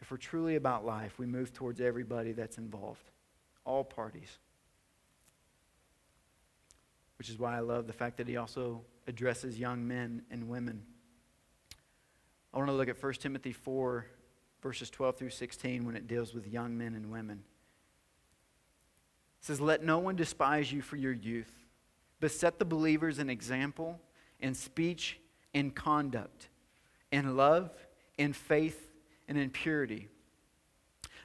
If 0.00 0.10
we're 0.10 0.18
truly 0.18 0.56
about 0.56 0.84
life, 0.84 1.18
we 1.18 1.24
move 1.24 1.54
towards 1.54 1.80
everybody 1.80 2.32
that's 2.32 2.58
involved, 2.58 3.10
all 3.64 3.82
parties. 3.82 4.38
Which 7.16 7.30
is 7.30 7.38
why 7.38 7.56
I 7.56 7.60
love 7.60 7.86
the 7.86 7.94
fact 7.94 8.18
that 8.18 8.28
he 8.28 8.36
also 8.36 8.82
addresses 9.06 9.58
young 9.58 9.88
men 9.88 10.22
and 10.30 10.48
women. 10.48 10.82
I 12.52 12.58
want 12.58 12.68
to 12.68 12.74
look 12.74 12.88
at 12.88 13.02
1 13.02 13.12
Timothy 13.14 13.52
4, 13.52 14.06
verses 14.62 14.90
12 14.90 15.16
through 15.16 15.30
16, 15.30 15.86
when 15.86 15.96
it 15.96 16.06
deals 16.06 16.34
with 16.34 16.46
young 16.46 16.76
men 16.76 16.94
and 16.94 17.10
women. 17.10 17.42
It 19.40 19.46
says, 19.46 19.60
Let 19.60 19.82
no 19.82 19.98
one 19.98 20.16
despise 20.16 20.70
you 20.70 20.82
for 20.82 20.96
your 20.96 21.12
youth, 21.12 21.50
but 22.20 22.30
set 22.30 22.58
the 22.58 22.64
believers 22.64 23.18
an 23.18 23.30
example 23.30 24.00
in 24.40 24.54
speech, 24.54 25.18
in 25.52 25.70
conduct, 25.70 26.48
in 27.12 27.36
love, 27.36 27.70
in 28.18 28.32
faith, 28.32 28.92
and 29.28 29.38
in 29.38 29.50
purity. 29.50 30.08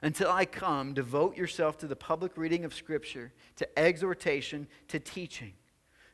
Until 0.02 0.30
I 0.30 0.46
come, 0.46 0.94
devote 0.94 1.36
yourself 1.36 1.78
to 1.80 1.88
the 1.88 1.96
public 1.96 2.38
reading 2.38 2.64
of 2.64 2.74
Scripture, 2.74 3.34
to 3.58 3.80
exhortation, 3.80 4.68
to 4.88 5.00
teaching. 5.00 5.54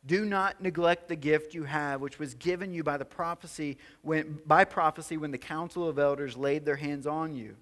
Do 0.06 0.26
not 0.26 0.62
neglect 0.62 1.08
the 1.08 1.16
gift 1.16 1.54
you 1.54 1.64
have, 1.64 2.02
which 2.02 2.20
was 2.20 2.36
given 2.36 2.74
you 2.74 2.84
by 2.84 2.98
the 2.98 3.06
prophecy 3.06 3.78
when, 4.02 4.40
by 4.46 4.64
prophecy 4.64 5.18
when 5.18 5.32
the 5.32 5.38
council 5.38 5.88
of 5.88 5.98
elders 5.98 6.38
laid 6.38 6.66
their 6.66 6.76
hands 6.76 7.08
on 7.08 7.36
you. 7.36 7.56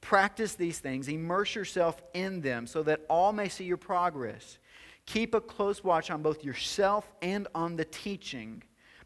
Practice 0.00 0.54
these 0.54 0.80
things, 0.80 1.08
immerse 1.08 1.54
yourself 1.54 2.02
in 2.12 2.40
them, 2.40 2.66
so 2.66 2.82
that 2.82 3.00
all 3.08 3.32
may 3.32 3.48
see 3.48 3.64
your 3.64 3.76
progress. 3.76 4.58
Keep 5.06 5.34
a 5.34 5.40
close 5.40 5.84
watch 5.84 6.10
on 6.10 6.22
both 6.22 6.44
yourself 6.44 7.12
and 7.22 7.46
on 7.54 7.76
the 7.76 7.84
teaching. 7.84 8.62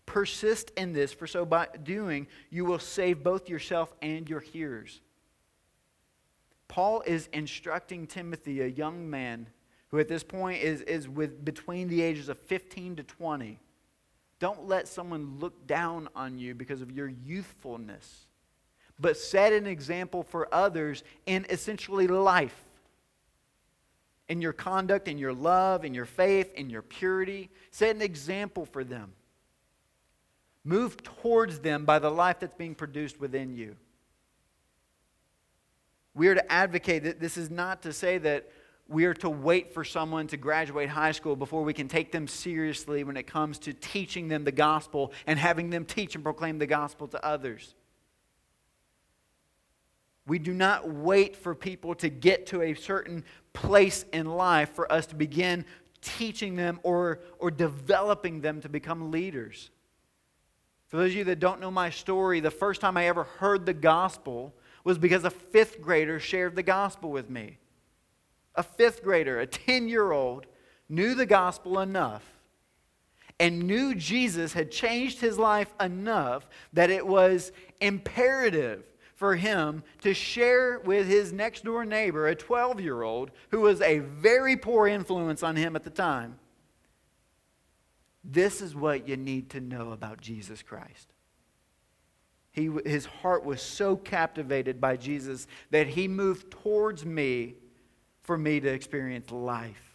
Persist 0.06 0.70
in 0.76 0.92
this, 0.92 1.12
for 1.12 1.26
so 1.26 1.44
by 1.44 1.68
doing, 1.82 2.26
you 2.50 2.64
will 2.64 2.78
save 2.78 3.22
both 3.22 3.48
yourself 3.48 3.92
and 4.00 4.28
your 4.28 4.40
hearers. 4.40 5.00
Paul 6.68 7.02
is 7.06 7.28
instructing 7.32 8.06
Timothy, 8.06 8.60
a 8.60 8.66
young 8.66 9.08
man 9.08 9.48
who 9.88 9.98
at 9.98 10.08
this 10.08 10.22
point 10.22 10.62
is, 10.62 10.82
is 10.82 11.08
with 11.08 11.44
between 11.44 11.88
the 11.88 12.02
ages 12.02 12.28
of 12.28 12.38
15 12.38 12.96
to 12.96 13.02
20. 13.02 13.58
Don't 14.38 14.68
let 14.68 14.86
someone 14.86 15.38
look 15.40 15.66
down 15.66 16.08
on 16.14 16.38
you 16.38 16.54
because 16.54 16.80
of 16.80 16.92
your 16.92 17.08
youthfulness, 17.08 18.26
but 19.00 19.16
set 19.16 19.52
an 19.52 19.66
example 19.66 20.22
for 20.22 20.52
others 20.54 21.02
in 21.26 21.46
essentially 21.50 22.06
life. 22.06 22.67
In 24.28 24.42
your 24.42 24.52
conduct, 24.52 25.08
in 25.08 25.18
your 25.18 25.32
love, 25.32 25.84
in 25.84 25.94
your 25.94 26.04
faith, 26.04 26.52
in 26.54 26.68
your 26.68 26.82
purity. 26.82 27.50
Set 27.70 27.96
an 27.96 28.02
example 28.02 28.66
for 28.66 28.84
them. 28.84 29.12
Move 30.64 31.02
towards 31.02 31.60
them 31.60 31.84
by 31.84 31.98
the 31.98 32.10
life 32.10 32.40
that's 32.40 32.54
being 32.54 32.74
produced 32.74 33.18
within 33.18 33.54
you. 33.54 33.76
We 36.14 36.28
are 36.28 36.34
to 36.34 36.52
advocate 36.52 37.04
that 37.04 37.20
this 37.20 37.36
is 37.36 37.48
not 37.48 37.82
to 37.82 37.92
say 37.92 38.18
that 38.18 38.50
we 38.88 39.04
are 39.04 39.14
to 39.14 39.28
wait 39.30 39.72
for 39.72 39.84
someone 39.84 40.26
to 40.28 40.36
graduate 40.36 40.88
high 40.88 41.12
school 41.12 41.36
before 41.36 41.62
we 41.62 41.74
can 41.74 41.88
take 41.88 42.10
them 42.10 42.26
seriously 42.26 43.04
when 43.04 43.16
it 43.16 43.26
comes 43.26 43.58
to 43.60 43.74
teaching 43.74 44.28
them 44.28 44.44
the 44.44 44.52
gospel 44.52 45.12
and 45.26 45.38
having 45.38 45.70
them 45.70 45.84
teach 45.84 46.14
and 46.14 46.24
proclaim 46.24 46.58
the 46.58 46.66
gospel 46.66 47.06
to 47.08 47.24
others. 47.24 47.74
We 50.26 50.38
do 50.38 50.52
not 50.52 50.90
wait 50.90 51.36
for 51.36 51.54
people 51.54 51.94
to 51.96 52.08
get 52.08 52.46
to 52.48 52.62
a 52.62 52.74
certain 52.74 53.24
place 53.62 54.04
in 54.12 54.26
life 54.26 54.74
for 54.74 54.90
us 54.90 55.06
to 55.06 55.16
begin 55.16 55.64
teaching 56.00 56.54
them 56.54 56.78
or, 56.84 57.20
or 57.40 57.50
developing 57.50 58.40
them 58.40 58.60
to 58.60 58.68
become 58.68 59.10
leaders. 59.10 59.70
For 60.86 60.96
those 60.96 61.10
of 61.10 61.16
you 61.16 61.24
that 61.24 61.40
don't 61.40 61.60
know 61.60 61.70
my 61.70 61.90
story, 61.90 62.38
the 62.38 62.52
first 62.52 62.80
time 62.80 62.96
I 62.96 63.08
ever 63.08 63.24
heard 63.24 63.66
the 63.66 63.74
gospel 63.74 64.54
was 64.84 64.96
because 64.96 65.24
a 65.24 65.30
fifth 65.30 65.82
grader 65.82 66.20
shared 66.20 66.54
the 66.54 66.62
gospel 66.62 67.10
with 67.10 67.28
me. 67.28 67.58
a 68.54 68.62
fifth 68.62 69.04
grader, 69.04 69.38
a 69.38 69.46
10 69.46 69.88
year 69.88 70.10
old, 70.10 70.46
knew 70.88 71.14
the 71.14 71.26
gospel 71.26 71.78
enough 71.80 72.24
and 73.38 73.66
knew 73.66 73.94
Jesus 73.94 74.52
had 74.52 74.70
changed 74.70 75.20
his 75.20 75.38
life 75.38 75.72
enough 75.80 76.48
that 76.72 76.90
it 76.90 77.06
was 77.06 77.52
imperative 77.80 78.84
for 79.18 79.34
him 79.34 79.82
to 80.00 80.14
share 80.14 80.78
with 80.78 81.08
his 81.08 81.32
next 81.32 81.64
door 81.64 81.84
neighbor, 81.84 82.28
a 82.28 82.36
12 82.36 82.80
year 82.80 83.02
old, 83.02 83.32
who 83.50 83.58
was 83.58 83.80
a 83.80 83.98
very 83.98 84.56
poor 84.56 84.86
influence 84.86 85.42
on 85.42 85.56
him 85.56 85.74
at 85.74 85.82
the 85.82 85.90
time. 85.90 86.38
This 88.22 88.62
is 88.62 88.76
what 88.76 89.08
you 89.08 89.16
need 89.16 89.50
to 89.50 89.60
know 89.60 89.90
about 89.90 90.20
Jesus 90.20 90.62
Christ. 90.62 91.08
He, 92.52 92.70
his 92.86 93.06
heart 93.06 93.44
was 93.44 93.60
so 93.60 93.96
captivated 93.96 94.80
by 94.80 94.96
Jesus 94.96 95.48
that 95.72 95.88
he 95.88 96.06
moved 96.06 96.52
towards 96.52 97.04
me 97.04 97.56
for 98.22 98.38
me 98.38 98.60
to 98.60 98.68
experience 98.68 99.32
life. 99.32 99.87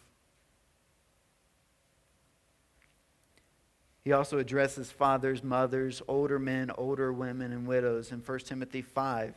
He 4.04 4.12
also 4.12 4.38
addresses 4.38 4.92
fathers, 4.92 5.42
mothers, 5.42 6.02
older 6.06 6.38
men, 6.38 6.70
older 6.76 7.10
women, 7.10 7.52
and 7.52 7.66
widows. 7.66 8.12
In 8.12 8.20
1 8.20 8.38
Timothy 8.40 8.82
5, 8.82 9.34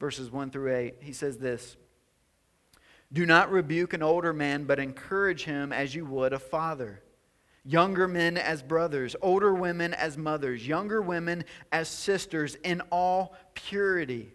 verses 0.00 0.32
1 0.32 0.50
through 0.50 0.74
8, 0.74 0.94
he 1.00 1.12
says 1.12 1.38
this 1.38 1.76
Do 3.12 3.24
not 3.24 3.52
rebuke 3.52 3.92
an 3.92 4.02
older 4.02 4.32
man, 4.32 4.64
but 4.64 4.80
encourage 4.80 5.44
him 5.44 5.72
as 5.72 5.94
you 5.94 6.04
would 6.06 6.32
a 6.32 6.40
father. 6.40 7.02
Younger 7.64 8.08
men 8.08 8.36
as 8.36 8.62
brothers, 8.62 9.14
older 9.22 9.54
women 9.54 9.94
as 9.94 10.18
mothers, 10.18 10.66
younger 10.66 11.00
women 11.00 11.44
as 11.72 11.88
sisters, 11.88 12.56
in 12.56 12.82
all 12.90 13.34
purity. 13.54 14.34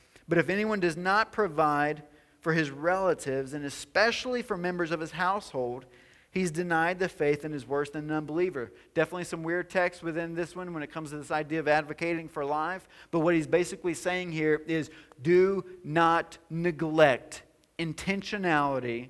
but 0.31 0.37
if 0.37 0.47
anyone 0.47 0.79
does 0.79 0.95
not 0.95 1.33
provide 1.33 2.03
for 2.39 2.53
his 2.53 2.71
relatives, 2.71 3.53
and 3.53 3.65
especially 3.65 4.41
for 4.41 4.55
members 4.55 4.91
of 4.91 5.01
his 5.01 5.11
household, 5.11 5.85
he's 6.31 6.51
denied 6.51 6.99
the 6.99 7.09
faith 7.09 7.43
and 7.43 7.53
is 7.53 7.67
worse 7.67 7.89
than 7.89 8.09
an 8.09 8.15
unbeliever. 8.15 8.71
Definitely 8.93 9.25
some 9.25 9.43
weird 9.43 9.69
text 9.69 10.01
within 10.01 10.33
this 10.33 10.55
one 10.55 10.73
when 10.73 10.83
it 10.83 10.89
comes 10.89 11.09
to 11.09 11.17
this 11.17 11.31
idea 11.31 11.59
of 11.59 11.67
advocating 11.67 12.29
for 12.29 12.45
life. 12.45 12.87
But 13.11 13.19
what 13.19 13.35
he's 13.35 13.45
basically 13.45 13.93
saying 13.93 14.31
here 14.31 14.61
is 14.67 14.89
do 15.21 15.65
not 15.83 16.37
neglect 16.49 17.43
intentionality 17.77 19.09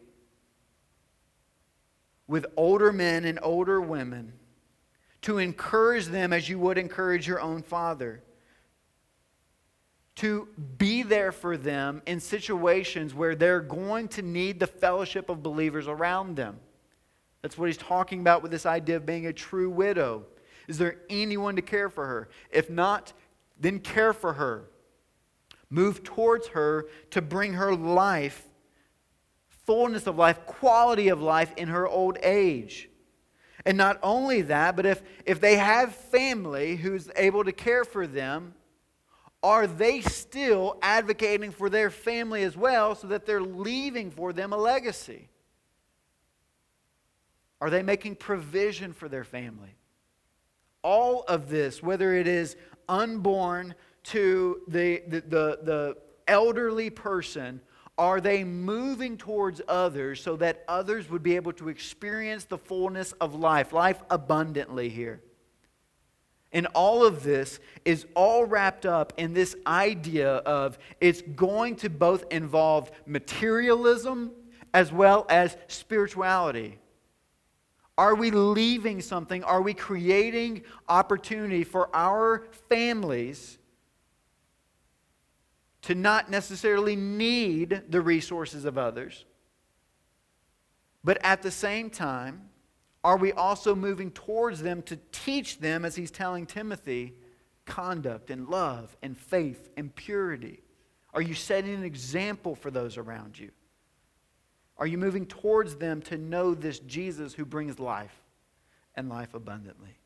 with 2.26 2.48
older 2.58 2.92
men 2.92 3.26
and 3.26 3.38
older 3.44 3.80
women 3.80 4.34
to 5.22 5.38
encourage 5.38 6.08
them 6.08 6.34
as 6.34 6.50
you 6.50 6.58
would 6.58 6.80
encourage 6.80 7.28
your 7.28 7.42
own 7.42 7.62
father 7.62 8.24
to 10.22 10.48
be 10.78 11.02
there 11.02 11.32
for 11.32 11.58
them 11.58 12.00
in 12.06 12.20
situations 12.20 13.12
where 13.12 13.34
they're 13.34 13.60
going 13.60 14.08
to 14.08 14.22
need 14.22 14.60
the 14.60 14.68
fellowship 14.68 15.30
of 15.30 15.42
believers 15.42 15.88
around 15.88 16.36
them. 16.36 16.60
That's 17.42 17.58
what 17.58 17.66
he's 17.66 17.78
talking 17.78 18.22
about 18.22 18.44
with 18.44 18.52
this 18.52 18.68
idea 18.68 18.98
of 18.98 19.06
being 19.08 19.26
a 19.26 19.34
true 19.34 19.72
widow. 19.72 20.28
Is 20.68 20.78
there 20.78 20.98
anyone 21.10 21.56
to 21.56 21.64
care 21.64 21.90
for 21.90 22.06
her? 22.06 22.30
If 22.52 22.70
not, 22.70 23.14
then 23.60 23.80
care 23.80 24.14
for 24.14 24.34
her. 24.34 24.70
Move 25.72 26.04
towards 26.04 26.50
her 26.50 26.86
to 27.10 27.22
bring 27.24 27.54
her 27.54 27.74
life, 27.74 28.48
fullness 29.66 30.06
of 30.06 30.20
life, 30.20 30.46
quality 30.46 31.08
of 31.08 31.20
life 31.20 31.52
in 31.58 31.70
her 31.70 31.88
old 31.88 32.20
age. 32.22 32.90
And 33.66 33.76
not 33.76 33.98
only 34.04 34.44
that, 34.44 34.76
but 34.76 34.86
if, 34.86 35.02
if 35.26 35.42
they 35.42 35.56
have 35.56 35.96
family 35.96 36.76
who's 36.76 37.10
able 37.16 37.44
to 37.44 37.52
care 37.52 37.84
for 37.84 38.06
them, 38.06 38.54
are 39.44 39.66
they 39.66 40.02
still 40.02 40.78
advocating 40.82 41.52
for 41.52 41.70
their 41.70 41.90
family 41.90 42.44
as 42.44 42.56
well 42.56 42.94
so 42.96 43.08
that 43.08 43.26
they're 43.26 43.42
leaving 43.42 44.12
for 44.12 44.34
them 44.34 44.54
a 44.54 44.58
legacy? 44.58 45.30
Are 47.60 47.70
they 47.70 47.84
making 47.84 48.16
provision 48.16 48.94
for 48.94 49.10
their 49.10 49.24
family? 49.24 49.76
All 50.84 51.24
of 51.28 51.50
this, 51.50 51.82
whether 51.82 52.14
it 52.14 52.28
is 52.28 52.56
unborn 52.90 53.76
to 54.04 54.62
the, 54.68 55.02
the, 55.08 55.22
the, 55.22 55.60
the 55.64 55.98
elderly 56.28 56.90
person, 56.90 57.62
are 57.98 58.20
they 58.20 58.44
moving 58.44 59.18
towards 59.18 59.62
others 59.68 60.22
so 60.22 60.36
that 60.38 60.64
others 60.68 61.10
would 61.10 61.22
be 61.22 61.36
able 61.36 61.54
to 61.54 61.70
experience 61.70 62.46
the 62.46 62.58
fullness 62.58 63.12
of 63.14 63.36
life, 63.36 63.74
life 63.74 64.02
abundantly 64.10 64.90
here? 64.90 65.22
And 66.54 66.68
all 66.68 67.06
of 67.06 67.24
this 67.24 67.60
is 67.86 68.06
all 68.14 68.46
wrapped 68.46 68.86
up 68.86 69.14
in 69.18 69.34
this 69.34 69.56
idea 69.66 70.36
of 70.38 70.78
it's 71.00 71.22
going 71.22 71.78
to 71.78 71.90
both 71.90 72.26
involve 72.32 72.92
materialism 73.06 74.32
as 74.74 74.92
well 74.92 75.26
as 75.30 75.56
spirituality. 75.68 76.78
Are 77.98 78.16
we 78.16 78.32
leaving 78.32 79.02
something? 79.02 79.44
Are 79.44 79.62
we 79.62 79.74
creating 79.74 80.64
opportunity 80.90 81.64
for 81.64 81.90
our 81.96 82.48
families 82.68 83.58
to 85.84 85.96
not 85.96 86.30
necessarily 86.30 86.96
need 86.96 87.84
the 87.90 88.02
resources 88.02 88.66
of 88.66 88.78
others, 88.78 89.26
but 91.04 91.18
at 91.24 91.42
the 91.42 91.52
same 91.52 91.90
time, 91.90 92.50
are 93.04 93.18
we 93.18 93.32
also 93.32 93.76
moving 93.76 94.12
towards 94.12 94.62
them 94.62 94.84
to 94.84 94.98
teach 95.12 95.60
them, 95.60 95.86
as 95.86 95.96
he's 95.96 96.12
telling 96.12 96.46
Timothy, 96.46 97.16
conduct 97.66 98.30
and 98.30 98.48
love 98.48 98.96
and 99.02 99.18
faith 99.18 99.70
and 99.76 99.96
purity? 99.96 100.62
Are 101.14 101.22
you 101.22 101.34
setting 101.34 101.74
an 101.74 101.84
example 101.84 102.56
for 102.56 102.70
those 102.70 102.98
around 102.98 103.40
you? 103.40 103.52
Are 104.78 104.88
you 104.88 104.98
moving 104.98 105.26
towards 105.26 105.76
them 105.76 106.02
to 106.04 106.18
know 106.18 106.54
this 106.54 106.80
Jesus 106.80 107.34
who 107.34 107.46
brings 107.46 107.80
life 107.80 108.16
and 108.96 109.10
life 109.10 109.34
abundantly? 109.34 109.98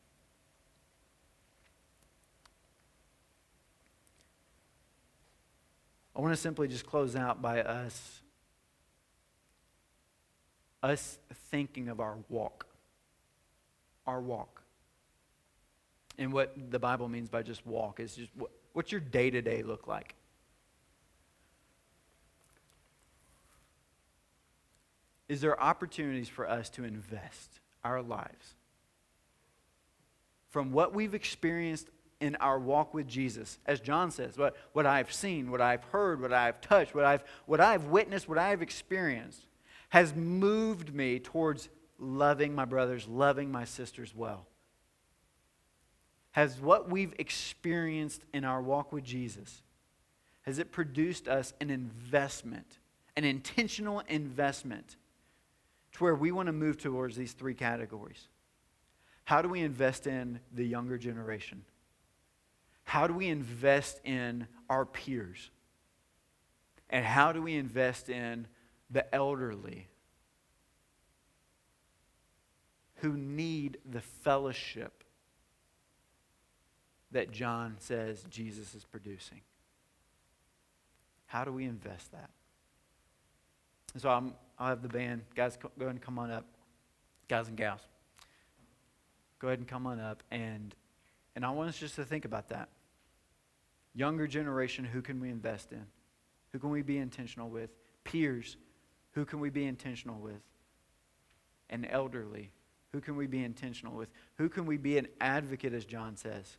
I 6.14 6.20
want 6.20 6.32
to 6.32 6.40
simply 6.40 6.66
just 6.66 6.86
close 6.86 7.14
out 7.14 7.42
by 7.42 7.60
us 7.60 8.22
us 10.82 11.18
thinking 11.50 11.88
of 11.88 12.00
our 12.00 12.16
walk 12.28 12.65
our 14.06 14.20
walk. 14.20 14.62
And 16.18 16.32
what 16.32 16.54
the 16.70 16.78
Bible 16.78 17.08
means 17.08 17.28
by 17.28 17.42
just 17.42 17.66
walk 17.66 18.00
is 18.00 18.14
just 18.16 18.30
what, 18.36 18.50
what's 18.72 18.90
your 18.90 19.00
day 19.00 19.30
to 19.30 19.42
day 19.42 19.62
look 19.62 19.86
like? 19.86 20.14
Is 25.28 25.40
there 25.40 25.60
opportunities 25.60 26.28
for 26.28 26.48
us 26.48 26.70
to 26.70 26.84
invest 26.84 27.60
our 27.84 28.00
lives 28.00 28.54
from 30.50 30.72
what 30.72 30.94
we've 30.94 31.14
experienced 31.14 31.88
in 32.20 32.36
our 32.36 32.58
walk 32.58 32.94
with 32.94 33.08
Jesus? 33.08 33.58
As 33.66 33.80
John 33.80 34.10
says, 34.10 34.38
what, 34.38 34.56
what 34.72 34.86
I've 34.86 35.12
seen, 35.12 35.50
what 35.50 35.60
I've 35.60 35.82
heard, 35.84 36.22
what 36.22 36.32
I've 36.32 36.60
touched, 36.60 36.94
what 36.94 37.04
I've, 37.04 37.24
what 37.46 37.60
I've 37.60 37.86
witnessed, 37.86 38.28
what 38.28 38.38
I've 38.38 38.62
experienced 38.62 39.42
has 39.90 40.14
moved 40.14 40.94
me 40.94 41.18
towards 41.18 41.68
loving 41.98 42.54
my 42.54 42.64
brothers, 42.64 43.06
loving 43.08 43.50
my 43.50 43.64
sisters 43.64 44.14
well? 44.14 44.46
Has 46.32 46.60
what 46.60 46.90
we've 46.90 47.14
experienced 47.18 48.22
in 48.34 48.44
our 48.44 48.60
walk 48.60 48.92
with 48.92 49.04
Jesus, 49.04 49.62
has 50.42 50.58
it 50.58 50.70
produced 50.70 51.28
us 51.28 51.54
an 51.60 51.70
investment, 51.70 52.78
an 53.16 53.24
intentional 53.24 54.00
investment 54.08 54.96
to 55.92 56.04
where 56.04 56.14
we 56.14 56.30
want 56.30 56.46
to 56.46 56.52
move 56.52 56.78
towards 56.78 57.16
these 57.16 57.32
three 57.32 57.54
categories? 57.54 58.28
How 59.24 59.42
do 59.42 59.48
we 59.48 59.60
invest 59.60 60.06
in 60.06 60.40
the 60.52 60.64
younger 60.64 60.98
generation? 60.98 61.64
How 62.84 63.08
do 63.08 63.14
we 63.14 63.28
invest 63.28 64.00
in 64.04 64.46
our 64.70 64.84
peers? 64.84 65.50
And 66.90 67.04
how 67.04 67.32
do 67.32 67.42
we 67.42 67.56
invest 67.56 68.08
in 68.08 68.46
the 68.90 69.12
elderly 69.12 69.88
who 72.96 73.16
need 73.16 73.78
the 73.84 74.00
fellowship 74.00 75.04
that 77.12 77.30
John 77.30 77.76
says 77.78 78.24
Jesus 78.30 78.74
is 78.74 78.84
producing. 78.84 79.40
How 81.26 81.44
do 81.44 81.52
we 81.52 81.64
invest 81.64 82.12
that? 82.12 82.30
So 83.98 84.10
I'm, 84.10 84.34
I'll 84.58 84.68
have 84.68 84.82
the 84.82 84.88
band. 84.88 85.22
Guys, 85.34 85.56
go 85.56 85.70
ahead 85.78 85.90
and 85.90 86.00
come 86.00 86.18
on 86.18 86.30
up. 86.30 86.46
Guys 87.28 87.48
and 87.48 87.56
gals. 87.56 87.80
Go 89.38 89.48
ahead 89.48 89.58
and 89.58 89.68
come 89.68 89.86
on 89.86 90.00
up. 90.00 90.22
And, 90.30 90.74
and 91.34 91.44
I 91.44 91.50
want 91.50 91.68
us 91.68 91.78
just 91.78 91.96
to 91.96 92.04
think 92.04 92.24
about 92.24 92.48
that. 92.48 92.68
Younger 93.94 94.26
generation, 94.26 94.84
who 94.84 95.02
can 95.02 95.20
we 95.20 95.30
invest 95.30 95.72
in? 95.72 95.86
Who 96.52 96.58
can 96.58 96.70
we 96.70 96.82
be 96.82 96.98
intentional 96.98 97.48
with? 97.48 97.70
Peers, 98.04 98.56
who 99.12 99.24
can 99.24 99.40
we 99.40 99.50
be 99.50 99.64
intentional 99.64 100.20
with? 100.20 100.40
And 101.70 101.86
elderly, 101.90 102.52
who 102.92 103.00
can 103.00 103.16
we 103.16 103.26
be 103.26 103.44
intentional 103.44 103.94
with? 103.94 104.08
Who 104.38 104.48
can 104.48 104.66
we 104.66 104.76
be 104.76 104.98
an 104.98 105.08
advocate, 105.20 105.72
as 105.72 105.84
John 105.84 106.16
says? 106.16 106.56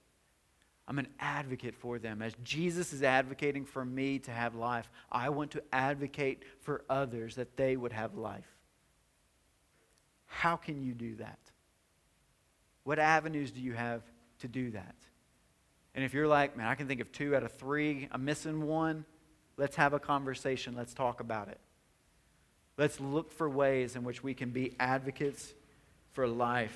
I'm 0.88 1.00
an 1.00 1.08
advocate 1.20 1.76
for 1.76 2.00
them. 2.00 2.22
As 2.22 2.34
Jesus 2.44 2.94
is 2.94 3.04
advocating 3.04 3.66
for 3.66 3.84
me 3.84 4.20
to 4.20 4.32
have 4.32 4.56
life, 4.56 4.90
I 5.12 5.30
want 5.30 5.52
to 5.52 5.64
advocate 5.74 6.44
for 6.62 6.84
others 6.90 7.36
that 7.36 7.58
they 7.58 7.76
would 7.76 7.92
have 7.92 8.16
life. 8.16 8.48
How 10.28 10.56
can 10.56 10.82
you 10.82 10.94
do 10.94 11.16
that? 11.16 11.40
What 12.84 13.00
avenues 13.00 13.52
do 13.52 13.60
you 13.60 13.74
have 13.74 14.02
to 14.40 14.48
do 14.48 14.72
that? 14.72 14.96
And 15.94 16.06
if 16.06 16.14
you're 16.14 16.28
like, 16.28 16.56
man, 16.56 16.68
I 16.68 16.76
can 16.76 16.88
think 16.88 17.02
of 17.02 17.12
two 17.12 17.36
out 17.36 17.44
of 17.44 17.52
three, 17.54 18.08
I'm 18.12 18.24
missing 18.24 18.66
one, 18.66 19.04
let's 19.58 19.76
have 19.76 19.94
a 19.94 20.00
conversation. 20.00 20.76
Let's 20.76 20.94
talk 20.94 21.20
about 21.20 21.50
it. 21.50 21.60
Let's 22.78 23.00
look 23.00 23.32
for 23.32 23.50
ways 23.50 23.96
in 23.96 24.04
which 24.04 24.24
we 24.24 24.34
can 24.36 24.52
be 24.52 24.76
advocates 24.80 25.54
for 26.18 26.28
life, 26.28 26.76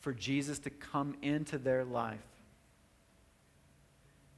for 0.00 0.14
Jesus 0.14 0.58
to 0.60 0.70
come 0.70 1.16
into 1.20 1.58
their 1.58 1.84
life 1.84 2.16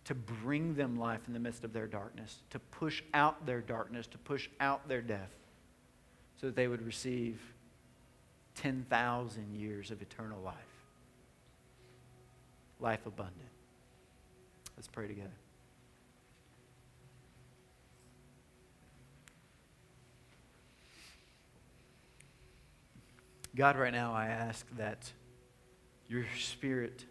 to 0.07 0.17
bring 0.17 0.75
them 0.75 0.99
life 0.99 1.21
in 1.29 1.33
the 1.33 1.39
midst 1.39 1.63
of 1.63 1.73
their 1.73 1.87
darkness, 1.87 2.39
to 2.51 2.59
push 2.59 3.05
out 3.15 3.47
their 3.47 3.61
darkness, 3.61 4.09
to 4.09 4.19
push 4.19 4.49
out 4.59 4.89
their 4.89 5.01
death, 5.01 5.31
so 6.41 6.49
that 6.49 6.57
they 6.57 6.67
would 6.67 6.85
receive 6.85 7.41
10,000 8.57 9.55
years 9.55 9.93
of 9.93 10.03
eternal 10.03 10.43
life. 10.43 10.55
Life 12.81 13.07
abundant. 13.07 13.37
Let's 14.77 14.89
pray 14.89 15.07
together. 15.07 15.31
God, 23.57 23.79
right 23.79 23.93
now 23.93 24.13
I 24.13 24.27
ask 24.27 24.67
that 24.77 25.11
your 26.09 26.27
spirit 26.39 27.07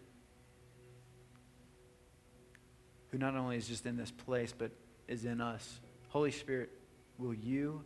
who 3.10 3.18
not 3.18 3.34
only 3.34 3.56
is 3.56 3.66
just 3.66 3.84
in 3.84 3.96
this 3.96 4.12
place, 4.12 4.54
but 4.56 4.70
is 5.08 5.24
in 5.24 5.40
us. 5.40 5.80
Holy 6.08 6.30
Spirit, 6.30 6.70
will 7.18 7.34
you 7.34 7.82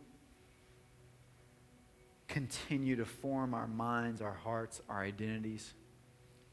continue 2.27 2.95
to 2.97 3.05
form 3.05 3.55
our 3.55 3.67
minds, 3.67 4.21
our 4.21 4.33
hearts, 4.43 4.79
our 4.87 5.01
identities 5.01 5.73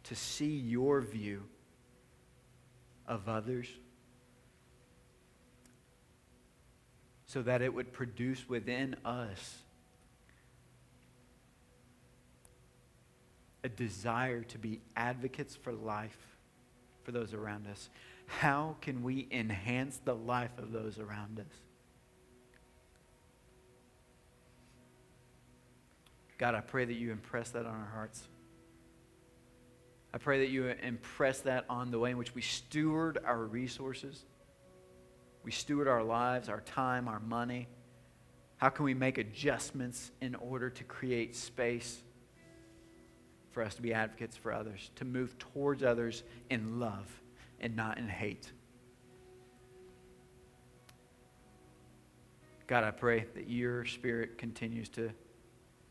to 0.05 0.15
see 0.15 0.57
your 0.57 1.03
view 1.03 1.43
of 3.07 3.29
others 3.29 3.69
so 7.27 7.43
that 7.43 7.61
it 7.61 7.75
would 7.75 7.93
produce 7.93 8.49
within 8.49 8.97
us 9.05 9.59
a 13.69 13.77
desire 13.77 14.43
to 14.43 14.59
be 14.59 14.81
advocates 14.97 15.55
for 15.55 15.73
life 15.73 16.19
for 17.05 17.13
those 17.13 17.35
around 17.35 17.67
us 17.67 17.89
how 18.29 18.77
can 18.83 19.03
we 19.03 19.27
enhance 19.31 20.01
the 20.05 20.15
life 20.15 20.57
of 20.59 20.71
those 20.71 20.99
around 20.99 21.41
us? 21.41 21.47
God, 26.37 26.55
I 26.55 26.61
pray 26.61 26.85
that 26.85 26.95
you 26.95 27.11
impress 27.11 27.51
that 27.51 27.65
on 27.65 27.75
our 27.75 27.91
hearts. 27.93 28.23
I 30.13 30.19
pray 30.19 30.41
that 30.41 30.51
you 30.51 30.67
impress 30.67 31.41
that 31.41 31.65
on 31.69 31.91
the 31.91 31.99
way 31.99 32.11
in 32.11 32.19
which 32.19 32.35
we 32.35 32.43
steward 32.43 33.19
our 33.25 33.43
resources. 33.43 34.25
We 35.43 35.51
steward 35.51 35.89
our 35.89 36.05
lives, 36.05 36.51
our 36.51 36.61
time, 36.61 37.09
our 37.09 37.21
money. 37.21 37.67
How 38.59 38.69
can 38.69 38.85
we 38.85 38.95
make 38.95 39.17
adjustments 39.17 40.13
in 40.21 40.35
order 40.35 40.69
to 40.69 40.85
create 40.85 41.35
space 41.35 42.03
for 43.51 43.63
us 43.63 43.75
to 43.75 43.83
be 43.83 43.93
advocates 43.93 44.37
for 44.37 44.53
others, 44.53 44.91
to 44.97 45.05
move 45.05 45.39
towards 45.39 45.83
others 45.83 46.23
in 46.51 46.79
love? 46.79 47.07
and 47.61 47.77
not 47.77 47.99
in 47.99 48.09
hate. 48.09 48.51
God, 52.67 52.85
I 52.85 52.91
pray 52.91 53.27
that 53.35 53.49
your 53.49 53.85
spirit 53.87 54.37
continues 54.37 54.89
to, 54.91 55.11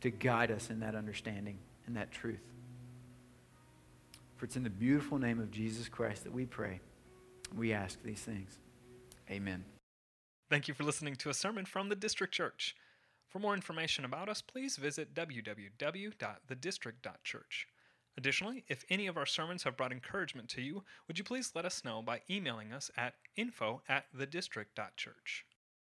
to 0.01 0.11
guide 0.11 0.51
us 0.51 0.69
in 0.69 0.79
that 0.81 0.95
understanding 0.95 1.57
and 1.87 1.95
that 1.97 2.11
truth. 2.11 2.43
For 4.35 4.45
it's 4.45 4.55
in 4.55 4.63
the 4.63 4.69
beautiful 4.69 5.17
name 5.17 5.39
of 5.39 5.49
Jesus 5.49 5.89
Christ 5.89 6.23
that 6.23 6.33
we 6.33 6.45
pray. 6.45 6.79
We 7.55 7.73
ask 7.73 8.01
these 8.03 8.19
things. 8.19 8.59
Amen. 9.31 9.65
Thank 10.49 10.67
you 10.67 10.73
for 10.73 10.83
listening 10.83 11.15
to 11.15 11.29
a 11.29 11.33
sermon 11.33 11.65
from 11.65 11.89
the 11.89 11.95
District 11.95 12.33
Church. 12.33 12.75
For 13.29 13.39
more 13.39 13.53
information 13.53 14.05
about 14.05 14.29
us, 14.29 14.41
please 14.41 14.77
visit 14.77 15.13
www.thedistrict.church. 15.13 17.67
Additionally, 18.17 18.63
if 18.67 18.83
any 18.89 19.07
of 19.07 19.17
our 19.17 19.25
sermons 19.25 19.63
have 19.63 19.77
brought 19.77 19.91
encouragement 19.91 20.49
to 20.49 20.61
you, 20.61 20.83
would 21.07 21.17
you 21.17 21.23
please 21.23 21.51
let 21.53 21.65
us 21.65 21.85
know 21.85 22.01
by 22.01 22.21
emailing 22.29 22.71
us 22.71 22.89
at 22.97 23.15
info 23.35 23.81
at 23.87 24.05
thedistrict.church. 24.15 25.45